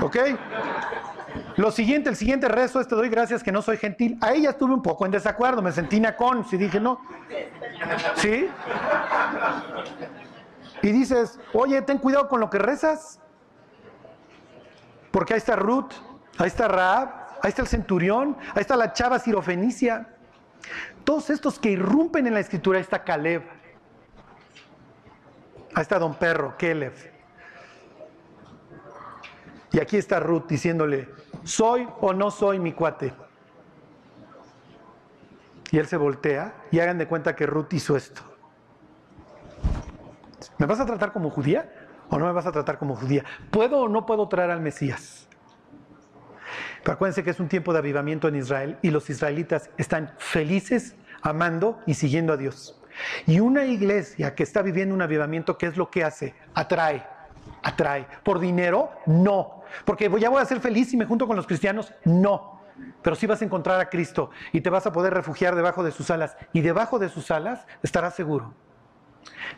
¿Ok? 0.00 0.16
Lo 1.56 1.70
siguiente, 1.70 2.08
el 2.08 2.16
siguiente 2.16 2.48
rezo 2.48 2.80
es, 2.80 2.88
te 2.88 2.94
doy 2.94 3.10
gracias 3.10 3.42
que 3.42 3.52
no 3.52 3.60
soy 3.60 3.76
gentil. 3.76 4.18
Ahí 4.22 4.42
ya 4.42 4.50
estuve 4.50 4.72
un 4.72 4.82
poco 4.82 5.04
en 5.04 5.12
desacuerdo, 5.12 5.60
me 5.60 5.72
sentí 5.72 6.00
nacón. 6.00 6.46
Si 6.46 6.56
dije, 6.56 6.80
no. 6.80 7.00
¿Sí? 8.14 8.48
Y 10.82 10.92
dices, 10.92 11.38
oye, 11.52 11.82
ten 11.82 11.98
cuidado 11.98 12.28
con 12.28 12.40
lo 12.40 12.48
que 12.48 12.58
rezas. 12.58 13.20
Porque 15.10 15.34
ahí 15.34 15.38
está 15.38 15.56
Ruth, 15.56 15.92
ahí 16.38 16.46
está 16.46 16.66
Raab, 16.68 17.08
ahí 17.42 17.48
está 17.48 17.62
el 17.62 17.68
centurión, 17.68 18.36
ahí 18.54 18.60
está 18.60 18.76
la 18.76 18.92
chava 18.94 19.18
sirofenicia. 19.18 20.08
Todos 21.10 21.28
estos 21.30 21.58
que 21.58 21.72
irrumpen 21.72 22.28
en 22.28 22.34
la 22.34 22.38
escritura, 22.38 22.78
está 22.78 23.02
Caleb, 23.02 23.42
ahí 25.74 25.82
está 25.82 25.98
Don 25.98 26.14
Perro, 26.14 26.54
Caleb. 26.56 26.92
Y 29.72 29.80
aquí 29.80 29.96
está 29.96 30.20
Ruth 30.20 30.44
diciéndole, 30.46 31.08
¿soy 31.42 31.88
o 32.00 32.12
no 32.12 32.30
soy 32.30 32.60
mi 32.60 32.74
cuate? 32.74 33.12
Y 35.72 35.78
él 35.78 35.88
se 35.88 35.96
voltea 35.96 36.54
y 36.70 36.78
hagan 36.78 36.98
de 36.98 37.08
cuenta 37.08 37.34
que 37.34 37.44
Ruth 37.44 37.72
hizo 37.72 37.96
esto. 37.96 38.22
¿Me 40.58 40.66
vas 40.66 40.78
a 40.78 40.86
tratar 40.86 41.12
como 41.12 41.28
judía 41.30 41.72
o 42.08 42.20
no 42.20 42.26
me 42.26 42.32
vas 42.32 42.46
a 42.46 42.52
tratar 42.52 42.78
como 42.78 42.94
judía? 42.94 43.24
¿Puedo 43.50 43.80
o 43.80 43.88
no 43.88 44.06
puedo 44.06 44.28
traer 44.28 44.52
al 44.52 44.60
Mesías? 44.60 45.26
Pero 46.82 46.94
acuérdense 46.94 47.22
que 47.22 47.30
es 47.30 47.40
un 47.40 47.48
tiempo 47.48 47.72
de 47.72 47.80
avivamiento 47.80 48.28
en 48.28 48.36
Israel 48.36 48.78
y 48.80 48.90
los 48.90 49.10
israelitas 49.10 49.70
están 49.76 50.14
felices, 50.18 50.94
amando 51.22 51.80
y 51.86 51.94
siguiendo 51.94 52.32
a 52.32 52.36
Dios. 52.36 52.80
Y 53.26 53.40
una 53.40 53.64
iglesia 53.64 54.34
que 54.34 54.42
está 54.42 54.62
viviendo 54.62 54.94
un 54.94 55.02
avivamiento, 55.02 55.56
¿qué 55.56 55.66
es 55.66 55.76
lo 55.76 55.90
que 55.90 56.04
hace? 56.04 56.34
Atrae, 56.54 57.06
atrae. 57.62 58.06
¿Por 58.22 58.40
dinero? 58.40 58.90
No. 59.06 59.62
Porque 59.84 60.10
ya 60.18 60.28
voy 60.28 60.42
a 60.42 60.44
ser 60.44 60.60
feliz 60.60 60.92
y 60.92 60.96
me 60.96 61.06
junto 61.06 61.26
con 61.26 61.36
los 61.36 61.46
cristianos? 61.46 61.92
No. 62.04 62.60
Pero 63.02 63.16
sí 63.16 63.26
vas 63.26 63.42
a 63.42 63.44
encontrar 63.44 63.80
a 63.80 63.88
Cristo 63.88 64.30
y 64.52 64.60
te 64.60 64.70
vas 64.70 64.86
a 64.86 64.92
poder 64.92 65.14
refugiar 65.14 65.54
debajo 65.54 65.82
de 65.82 65.92
sus 65.92 66.10
alas. 66.10 66.36
Y 66.52 66.60
debajo 66.60 66.98
de 66.98 67.08
sus 67.08 67.30
alas 67.30 67.66
estarás 67.82 68.14
seguro. 68.14 68.52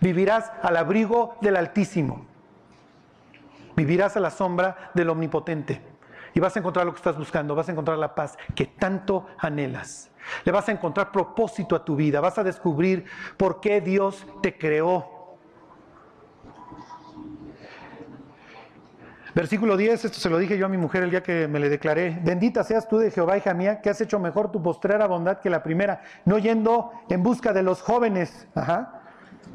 Vivirás 0.01 0.51
al 0.63 0.77
abrigo 0.77 1.37
del 1.41 1.57
Altísimo. 1.57 2.27
Vivirás 3.77 4.17
a 4.17 4.21
la 4.21 4.31
sombra 4.31 4.91
del 4.95 5.11
Omnipotente. 5.11 5.92
Y 6.35 6.41
vas 6.41 6.57
a 6.57 6.59
encontrar 6.59 6.87
lo 6.87 6.93
que 6.93 6.99
estás 6.99 7.17
buscando, 7.17 7.55
vas 7.55 7.69
a 7.69 7.73
encontrar 7.73 7.99
la 7.99 8.15
paz 8.15 8.37
que 8.55 8.67
tanto 8.67 9.27
anhelas. 9.39 10.11
Le 10.45 10.53
vas 10.53 10.69
a 10.69 10.73
encontrar 10.73 11.11
propósito 11.11 11.77
a 11.77 11.85
tu 11.85 11.97
vida, 11.97 12.21
vas 12.21 12.39
a 12.39 12.45
descubrir 12.45 13.05
por 13.37 13.61
qué 13.61 13.81
Dios 13.81 14.27
te 14.43 14.57
creó. 14.57 15.23
Versículo 19.35 19.79
10, 19.79 20.05
esto 20.05 20.21
se 20.21 20.29
lo 20.29 20.37
dije 20.37 20.59
yo 20.59 20.67
a 20.67 20.69
mi 20.69 20.77
mujer 20.77 21.05
el 21.05 21.11
día 21.11 21.23
que 21.23 21.49
me 21.49 21.59
le 21.59 21.71
declaré. 21.71 22.19
Bendita 22.23 22.63
seas 22.65 22.87
tú 22.87 22.99
de 22.99 23.11
Jehová, 23.11 23.39
hija 23.39 23.55
mía, 23.55 23.81
que 23.81 23.89
has 23.89 24.01
hecho 24.01 24.19
mejor 24.19 24.53
tu 24.53 24.63
postrera 24.63 25.07
bondad 25.07 25.39
que 25.39 25.49
la 25.49 25.63
primera, 25.63 26.03
no 26.27 26.39
yendo 26.39 26.93
en 27.09 27.23
busca 27.23 27.55
de 27.55 27.63
los 27.63 27.81
jóvenes. 27.81 28.47
Ajá. 28.55 29.01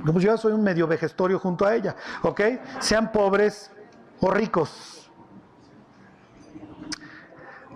Pues 0.04 0.24
yo 0.24 0.36
soy 0.38 0.54
un 0.54 0.64
medio 0.64 0.88
vejestorio 0.88 1.38
junto 1.38 1.66
a 1.66 1.76
ella, 1.76 1.96
¿ok? 2.24 2.42
Sean 2.80 3.12
pobres 3.12 3.72
o 4.20 4.32
ricos. 4.32 5.07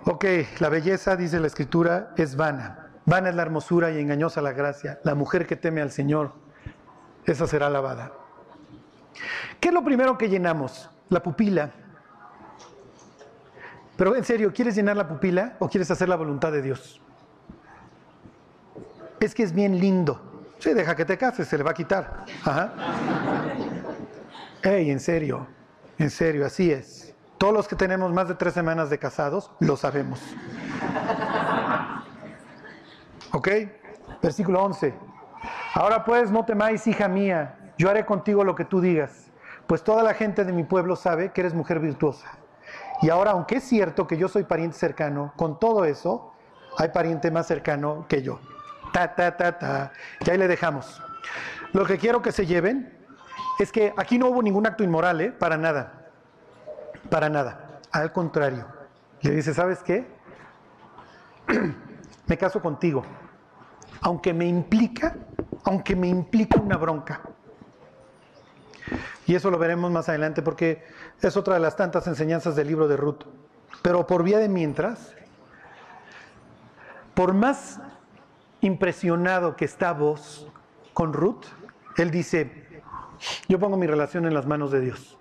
Ok, 0.04 0.24
la 0.58 0.68
belleza, 0.68 1.14
dice 1.16 1.38
la 1.38 1.46
escritura, 1.46 2.12
es 2.16 2.34
vana. 2.34 2.90
Vana 3.06 3.28
es 3.28 3.34
la 3.34 3.42
hermosura 3.42 3.90
y 3.92 4.00
engañosa 4.00 4.42
la 4.42 4.52
gracia. 4.52 5.00
La 5.04 5.14
mujer 5.14 5.46
que 5.46 5.56
teme 5.56 5.80
al 5.80 5.92
Señor, 5.92 6.32
esa 7.24 7.46
será 7.46 7.68
alabada. 7.68 8.12
¿Qué 9.60 9.68
es 9.68 9.74
lo 9.74 9.84
primero 9.84 10.18
que 10.18 10.28
llenamos? 10.28 10.90
La 11.08 11.22
pupila. 11.22 11.70
Pero 13.96 14.16
en 14.16 14.24
serio, 14.24 14.52
¿quieres 14.52 14.74
llenar 14.74 14.96
la 14.96 15.06
pupila 15.06 15.56
o 15.60 15.68
quieres 15.68 15.90
hacer 15.90 16.08
la 16.08 16.16
voluntad 16.16 16.50
de 16.50 16.62
Dios? 16.62 17.00
Es 19.20 19.34
que 19.34 19.44
es 19.44 19.52
bien 19.52 19.78
lindo. 19.78 20.46
Sí, 20.58 20.74
deja 20.74 20.96
que 20.96 21.04
te 21.04 21.16
cases, 21.16 21.46
se 21.46 21.56
le 21.56 21.62
va 21.62 21.70
a 21.70 21.74
quitar. 21.74 22.24
Ajá. 22.44 22.72
Ey, 24.62 24.90
en 24.90 24.98
serio, 24.98 25.46
en 25.98 26.10
serio, 26.10 26.46
así 26.46 26.72
es. 26.72 27.11
Todos 27.42 27.54
los 27.54 27.66
que 27.66 27.74
tenemos 27.74 28.12
más 28.12 28.28
de 28.28 28.36
tres 28.36 28.54
semanas 28.54 28.88
de 28.88 29.00
casados 29.00 29.50
lo 29.58 29.76
sabemos. 29.76 30.20
¿Ok? 33.32 33.48
Versículo 34.22 34.62
11. 34.62 34.94
Ahora 35.74 36.04
pues 36.04 36.30
no 36.30 36.44
temáis, 36.44 36.86
hija 36.86 37.08
mía, 37.08 37.74
yo 37.76 37.90
haré 37.90 38.06
contigo 38.06 38.44
lo 38.44 38.54
que 38.54 38.64
tú 38.64 38.80
digas, 38.80 39.32
pues 39.66 39.82
toda 39.82 40.04
la 40.04 40.14
gente 40.14 40.44
de 40.44 40.52
mi 40.52 40.62
pueblo 40.62 40.94
sabe 40.94 41.32
que 41.32 41.40
eres 41.40 41.52
mujer 41.52 41.80
virtuosa. 41.80 42.30
Y 43.00 43.10
ahora, 43.10 43.32
aunque 43.32 43.56
es 43.56 43.64
cierto 43.64 44.06
que 44.06 44.16
yo 44.16 44.28
soy 44.28 44.44
pariente 44.44 44.78
cercano, 44.78 45.32
con 45.34 45.58
todo 45.58 45.84
eso, 45.84 46.34
hay 46.78 46.90
pariente 46.90 47.32
más 47.32 47.48
cercano 47.48 48.06
que 48.08 48.22
yo. 48.22 48.38
Ta, 48.92 49.16
ta, 49.16 49.36
ta, 49.36 49.58
ta. 49.58 49.92
Y 50.24 50.30
ahí 50.30 50.38
le 50.38 50.46
dejamos. 50.46 51.02
Lo 51.72 51.84
que 51.86 51.98
quiero 51.98 52.22
que 52.22 52.30
se 52.30 52.46
lleven 52.46 52.96
es 53.58 53.72
que 53.72 53.92
aquí 53.96 54.16
no 54.16 54.28
hubo 54.28 54.44
ningún 54.44 54.64
acto 54.64 54.84
inmoral, 54.84 55.20
¿eh? 55.20 55.32
Para 55.32 55.56
nada. 55.56 56.01
Para 57.12 57.28
nada. 57.28 57.78
Al 57.90 58.10
contrario. 58.10 58.64
Le 59.20 59.32
dice, 59.32 59.52
¿sabes 59.52 59.82
qué? 59.82 60.06
me 62.26 62.38
caso 62.38 62.62
contigo. 62.62 63.04
Aunque 64.00 64.32
me 64.32 64.46
implica, 64.46 65.14
aunque 65.64 65.94
me 65.94 66.08
implica 66.08 66.58
una 66.58 66.78
bronca. 66.78 67.20
Y 69.26 69.34
eso 69.34 69.50
lo 69.50 69.58
veremos 69.58 69.90
más 69.90 70.08
adelante 70.08 70.40
porque 70.40 70.84
es 71.20 71.36
otra 71.36 71.52
de 71.52 71.60
las 71.60 71.76
tantas 71.76 72.06
enseñanzas 72.06 72.56
del 72.56 72.68
libro 72.68 72.88
de 72.88 72.96
Ruth. 72.96 73.24
Pero 73.82 74.06
por 74.06 74.22
vía 74.22 74.38
de 74.38 74.48
mientras, 74.48 75.14
por 77.12 77.34
más 77.34 77.78
impresionado 78.62 79.54
que 79.54 79.66
está 79.66 79.92
vos 79.92 80.50
con 80.94 81.12
Ruth, 81.12 81.44
él 81.98 82.10
dice, 82.10 82.82
yo 83.50 83.58
pongo 83.58 83.76
mi 83.76 83.86
relación 83.86 84.24
en 84.24 84.32
las 84.32 84.46
manos 84.46 84.70
de 84.70 84.80
Dios. 84.80 85.18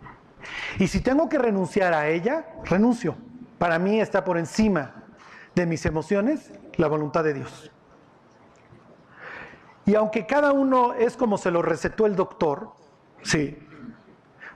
Y 0.80 0.88
si 0.88 1.02
tengo 1.02 1.30
que 1.30 1.38
renunciar 1.38 1.94
a 1.94 2.08
ella, 2.08 2.48
renuncio. 2.66 3.16
Para 3.58 3.80
mí 3.80 4.00
está 4.00 4.24
por 4.24 4.38
encima 4.38 5.04
de 5.56 5.66
mis 5.66 5.86
emociones 5.86 6.52
la 6.78 6.88
voluntad 6.88 7.24
de 7.24 7.34
Dios. 7.34 7.72
Y 9.86 9.96
aunque 9.96 10.26
cada 10.26 10.52
uno 10.52 10.94
es 10.94 11.18
como 11.18 11.38
se 11.38 11.52
lo 11.52 11.62
recetó 11.62 12.06
el 12.06 12.16
doctor, 12.16 12.72
sí, 13.24 13.58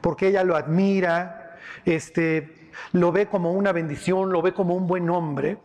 porque 0.01 0.27
ella 0.27 0.43
lo 0.43 0.55
admira, 0.55 1.57
este, 1.83 2.71
lo 2.93 3.11
ve 3.11 3.27
como 3.27 3.51
una 3.51 3.71
bendición, 3.71 4.31
lo 4.31 4.41
ve 4.41 4.53
como 4.53 4.75
un 4.75 4.88
buen 4.88 5.09
hombre, 5.09 5.57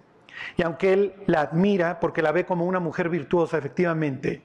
y 0.56 0.62
aunque 0.62 0.92
él 0.92 1.14
la 1.26 1.42
admira 1.42 2.00
porque 2.00 2.22
la 2.22 2.32
ve 2.32 2.44
como 2.44 2.64
una 2.64 2.80
mujer 2.80 3.08
virtuosa, 3.08 3.58
efectivamente, 3.58 4.42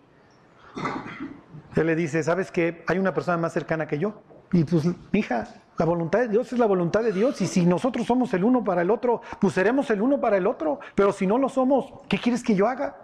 él 1.75 1.87
le 1.87 1.95
dice, 1.95 2.23
¿sabes 2.23 2.51
qué? 2.51 2.83
Hay 2.87 2.99
una 2.99 3.13
persona 3.13 3.37
más 3.37 3.53
cercana 3.53 3.87
que 3.87 3.97
yo. 3.97 4.21
Y 4.51 4.63
pues, 4.63 4.87
hija, 5.13 5.47
la 5.77 5.85
voluntad 5.85 6.19
de 6.19 6.27
Dios 6.29 6.51
es 6.53 6.59
la 6.59 6.65
voluntad 6.65 7.03
de 7.03 7.11
Dios. 7.11 7.41
Y 7.41 7.47
si 7.47 7.65
nosotros 7.65 8.05
somos 8.05 8.33
el 8.33 8.43
uno 8.43 8.63
para 8.63 8.81
el 8.81 8.91
otro, 8.91 9.21
pues 9.39 9.53
seremos 9.53 9.89
el 9.89 10.01
uno 10.01 10.19
para 10.19 10.37
el 10.37 10.47
otro. 10.47 10.79
Pero 10.95 11.11
si 11.11 11.27
no 11.27 11.37
lo 11.37 11.49
somos, 11.49 11.91
¿qué 12.07 12.17
quieres 12.17 12.43
que 12.43 12.55
yo 12.55 12.67
haga? 12.67 12.95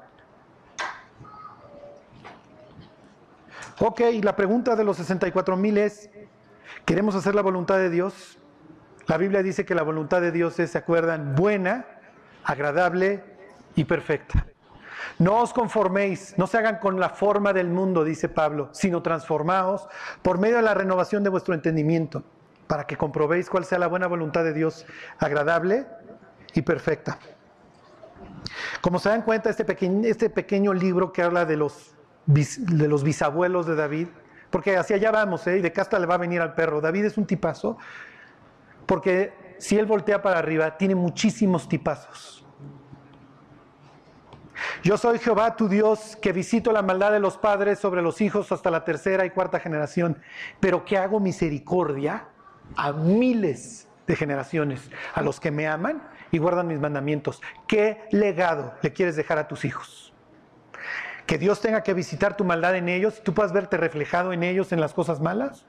Ok, 3.80 4.02
la 4.22 4.36
pregunta 4.36 4.76
de 4.76 4.84
los 4.84 4.98
64 4.98 5.58
mil 5.58 5.78
es, 5.78 6.10
¿queremos 6.86 7.16
hacer 7.16 7.34
la 7.34 7.42
voluntad 7.42 7.78
de 7.78 7.90
Dios? 7.90 8.38
La 9.08 9.18
Biblia 9.18 9.42
dice 9.42 9.66
que 9.66 9.74
la 9.74 9.82
voluntad 9.82 10.22
de 10.22 10.32
Dios 10.32 10.60
es, 10.60 10.72
¿se 10.72 10.78
acuerdan? 10.78 11.36
Buena, 11.36 11.86
agradable 12.44 13.24
y 13.76 13.84
perfecta. 13.86 14.46
No 15.18 15.40
os 15.40 15.52
conforméis, 15.52 16.36
no 16.38 16.48
se 16.48 16.58
hagan 16.58 16.78
con 16.78 17.00
la 17.00 17.10
forma 17.10 17.54
del 17.54 17.70
mundo, 17.70 18.04
dice 18.04 18.30
Pablo, 18.30 18.70
sino 18.72 19.02
transformaos 19.02 19.88
por 20.22 20.38
medio 20.38 20.58
de 20.58 20.62
la 20.62 20.74
renovación 20.74 21.24
de 21.24 21.30
vuestro 21.30 21.54
entendimiento, 21.54 22.24
para 22.72 22.88
que 22.88 22.96
comprobéis 22.96 23.50
cuál 23.50 23.66
sea 23.66 23.78
la 23.80 23.88
buena 23.88 24.08
voluntad 24.08 24.46
de 24.46 24.54
Dios, 24.54 24.86
agradable 25.20 25.86
y 26.54 26.62
perfecta. 26.62 27.20
Como 28.80 28.98
se 28.98 29.10
dan 29.10 29.24
cuenta, 29.24 29.50
este 29.50 29.66
pequeño, 29.66 30.08
este 30.08 30.32
libro 30.80 31.12
que 31.12 31.22
habla 31.22 31.44
de 31.44 31.58
los, 31.58 31.98
de 32.26 32.88
los 32.88 33.04
bisabuelos 33.04 33.66
de 33.66 33.76
David, 33.76 34.08
porque 34.50 34.78
hacia 34.78 34.96
allá 34.96 35.12
vamos, 35.12 35.46
¿eh? 35.48 35.58
y 35.58 35.62
de 35.62 35.74
casta 35.74 36.00
le 36.00 36.06
va 36.06 36.14
a 36.14 36.20
venir 36.20 36.40
al 36.40 36.54
perro. 36.54 36.80
David 36.80 37.04
es 37.04 37.18
un 37.18 37.26
tipazo, 37.26 37.78
porque 38.86 39.34
si 39.58 39.78
él 39.78 39.86
voltea 39.86 40.22
para 40.22 40.40
arriba, 40.40 40.78
tiene 40.78 40.96
muchísimos 40.96 41.68
tipazos. 41.68 42.46
Yo 44.82 44.98
soy 44.98 45.20
Jehová 45.20 45.58
tu 45.58 45.68
Dios, 45.68 46.18
que 46.22 46.32
visito 46.32 46.72
la 46.72 46.84
maldad 46.84 47.12
de 47.12 47.20
los 47.20 47.38
padres 47.38 47.80
sobre 47.80 48.02
los 48.02 48.22
hijos 48.22 48.50
hasta 48.54 48.72
la 48.72 48.86
tercera 48.86 49.26
y 49.26 49.32
cuarta 49.32 49.60
generación, 49.60 50.22
pero 50.62 50.86
que 50.86 50.98
hago 50.98 51.20
misericordia 51.20 52.30
a 52.76 52.92
miles 52.92 53.88
de 54.08 54.16
generaciones, 54.16 54.90
a 55.14 55.22
los 55.22 55.40
que 55.40 55.52
me 55.52 55.68
aman 55.68 56.02
y 56.32 56.38
guardan 56.38 56.68
mis 56.68 56.80
mandamientos. 56.80 57.42
¿Qué 57.68 58.08
legado 58.12 58.74
le 58.82 58.94
quieres 58.94 59.16
dejar 59.16 59.38
a 59.38 59.48
tus 59.48 59.66
hijos? 59.66 60.14
Que 61.26 61.38
Dios 61.38 61.62
tenga 61.62 61.84
que 61.84 61.94
visitar 61.94 62.36
tu 62.36 62.44
maldad 62.44 62.76
en 62.76 62.90
ellos 62.90 63.20
y 63.20 63.24
tú 63.24 63.34
puedas 63.34 63.54
verte 63.54 63.78
reflejado 63.78 64.34
en 64.34 64.44
ellos 64.44 64.72
en 64.72 64.82
las 64.82 64.94
cosas 64.94 65.22
malas. 65.22 65.66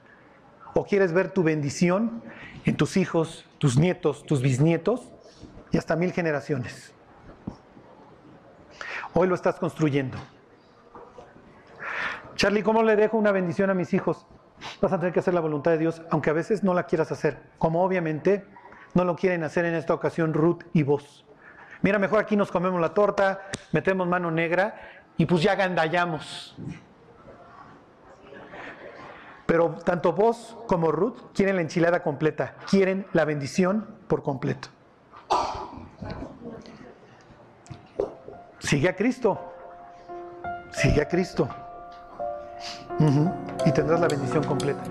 ¿O 0.73 0.85
quieres 0.85 1.13
ver 1.13 1.31
tu 1.31 1.43
bendición 1.43 2.23
en 2.65 2.75
tus 2.75 2.97
hijos, 2.97 3.45
tus 3.59 3.77
nietos, 3.77 4.25
tus 4.25 4.41
bisnietos 4.41 5.11
y 5.71 5.77
hasta 5.77 5.95
mil 5.95 6.11
generaciones? 6.11 6.93
Hoy 9.13 9.27
lo 9.27 9.35
estás 9.35 9.55
construyendo. 9.55 10.17
Charlie, 12.35 12.63
¿cómo 12.63 12.81
le 12.81 12.95
dejo 12.95 13.17
una 13.17 13.31
bendición 13.31 13.69
a 13.69 13.75
mis 13.75 13.93
hijos? 13.93 14.25
Vas 14.81 14.93
a 14.93 14.97
tener 14.99 15.13
que 15.13 15.19
hacer 15.19 15.33
la 15.33 15.41
voluntad 15.41 15.71
de 15.71 15.77
Dios, 15.77 16.01
aunque 16.09 16.29
a 16.29 16.33
veces 16.33 16.63
no 16.63 16.73
la 16.73 16.83
quieras 16.83 17.11
hacer, 17.11 17.37
como 17.57 17.83
obviamente 17.83 18.45
no 18.93 19.03
lo 19.03 19.15
quieren 19.15 19.43
hacer 19.43 19.65
en 19.65 19.75
esta 19.75 19.93
ocasión 19.93 20.33
Ruth 20.33 20.63
y 20.73 20.83
vos. 20.83 21.25
Mira, 21.81 21.99
mejor 21.99 22.19
aquí 22.19 22.35
nos 22.35 22.51
comemos 22.51 22.79
la 22.79 22.93
torta, 22.93 23.41
metemos 23.71 24.07
mano 24.07 24.31
negra 24.31 24.75
y 25.17 25.25
pues 25.25 25.41
ya 25.43 25.55
gandallamos. 25.55 26.55
Pero 29.45 29.75
tanto 29.83 30.13
vos 30.13 30.57
como 30.67 30.91
Ruth 30.91 31.33
quieren 31.33 31.57
la 31.57 31.61
enchilada 31.61 32.01
completa, 32.01 32.55
quieren 32.69 33.05
la 33.13 33.25
bendición 33.25 33.87
por 34.07 34.23
completo. 34.23 34.69
Sigue 38.59 38.87
a 38.87 38.95
Cristo. 38.95 39.39
Sigue 40.71 41.01
a 41.01 41.07
Cristo. 41.07 41.49
Y 43.65 43.71
tendrás 43.71 43.99
la 43.99 44.07
bendición 44.07 44.43
completa. 44.43 44.81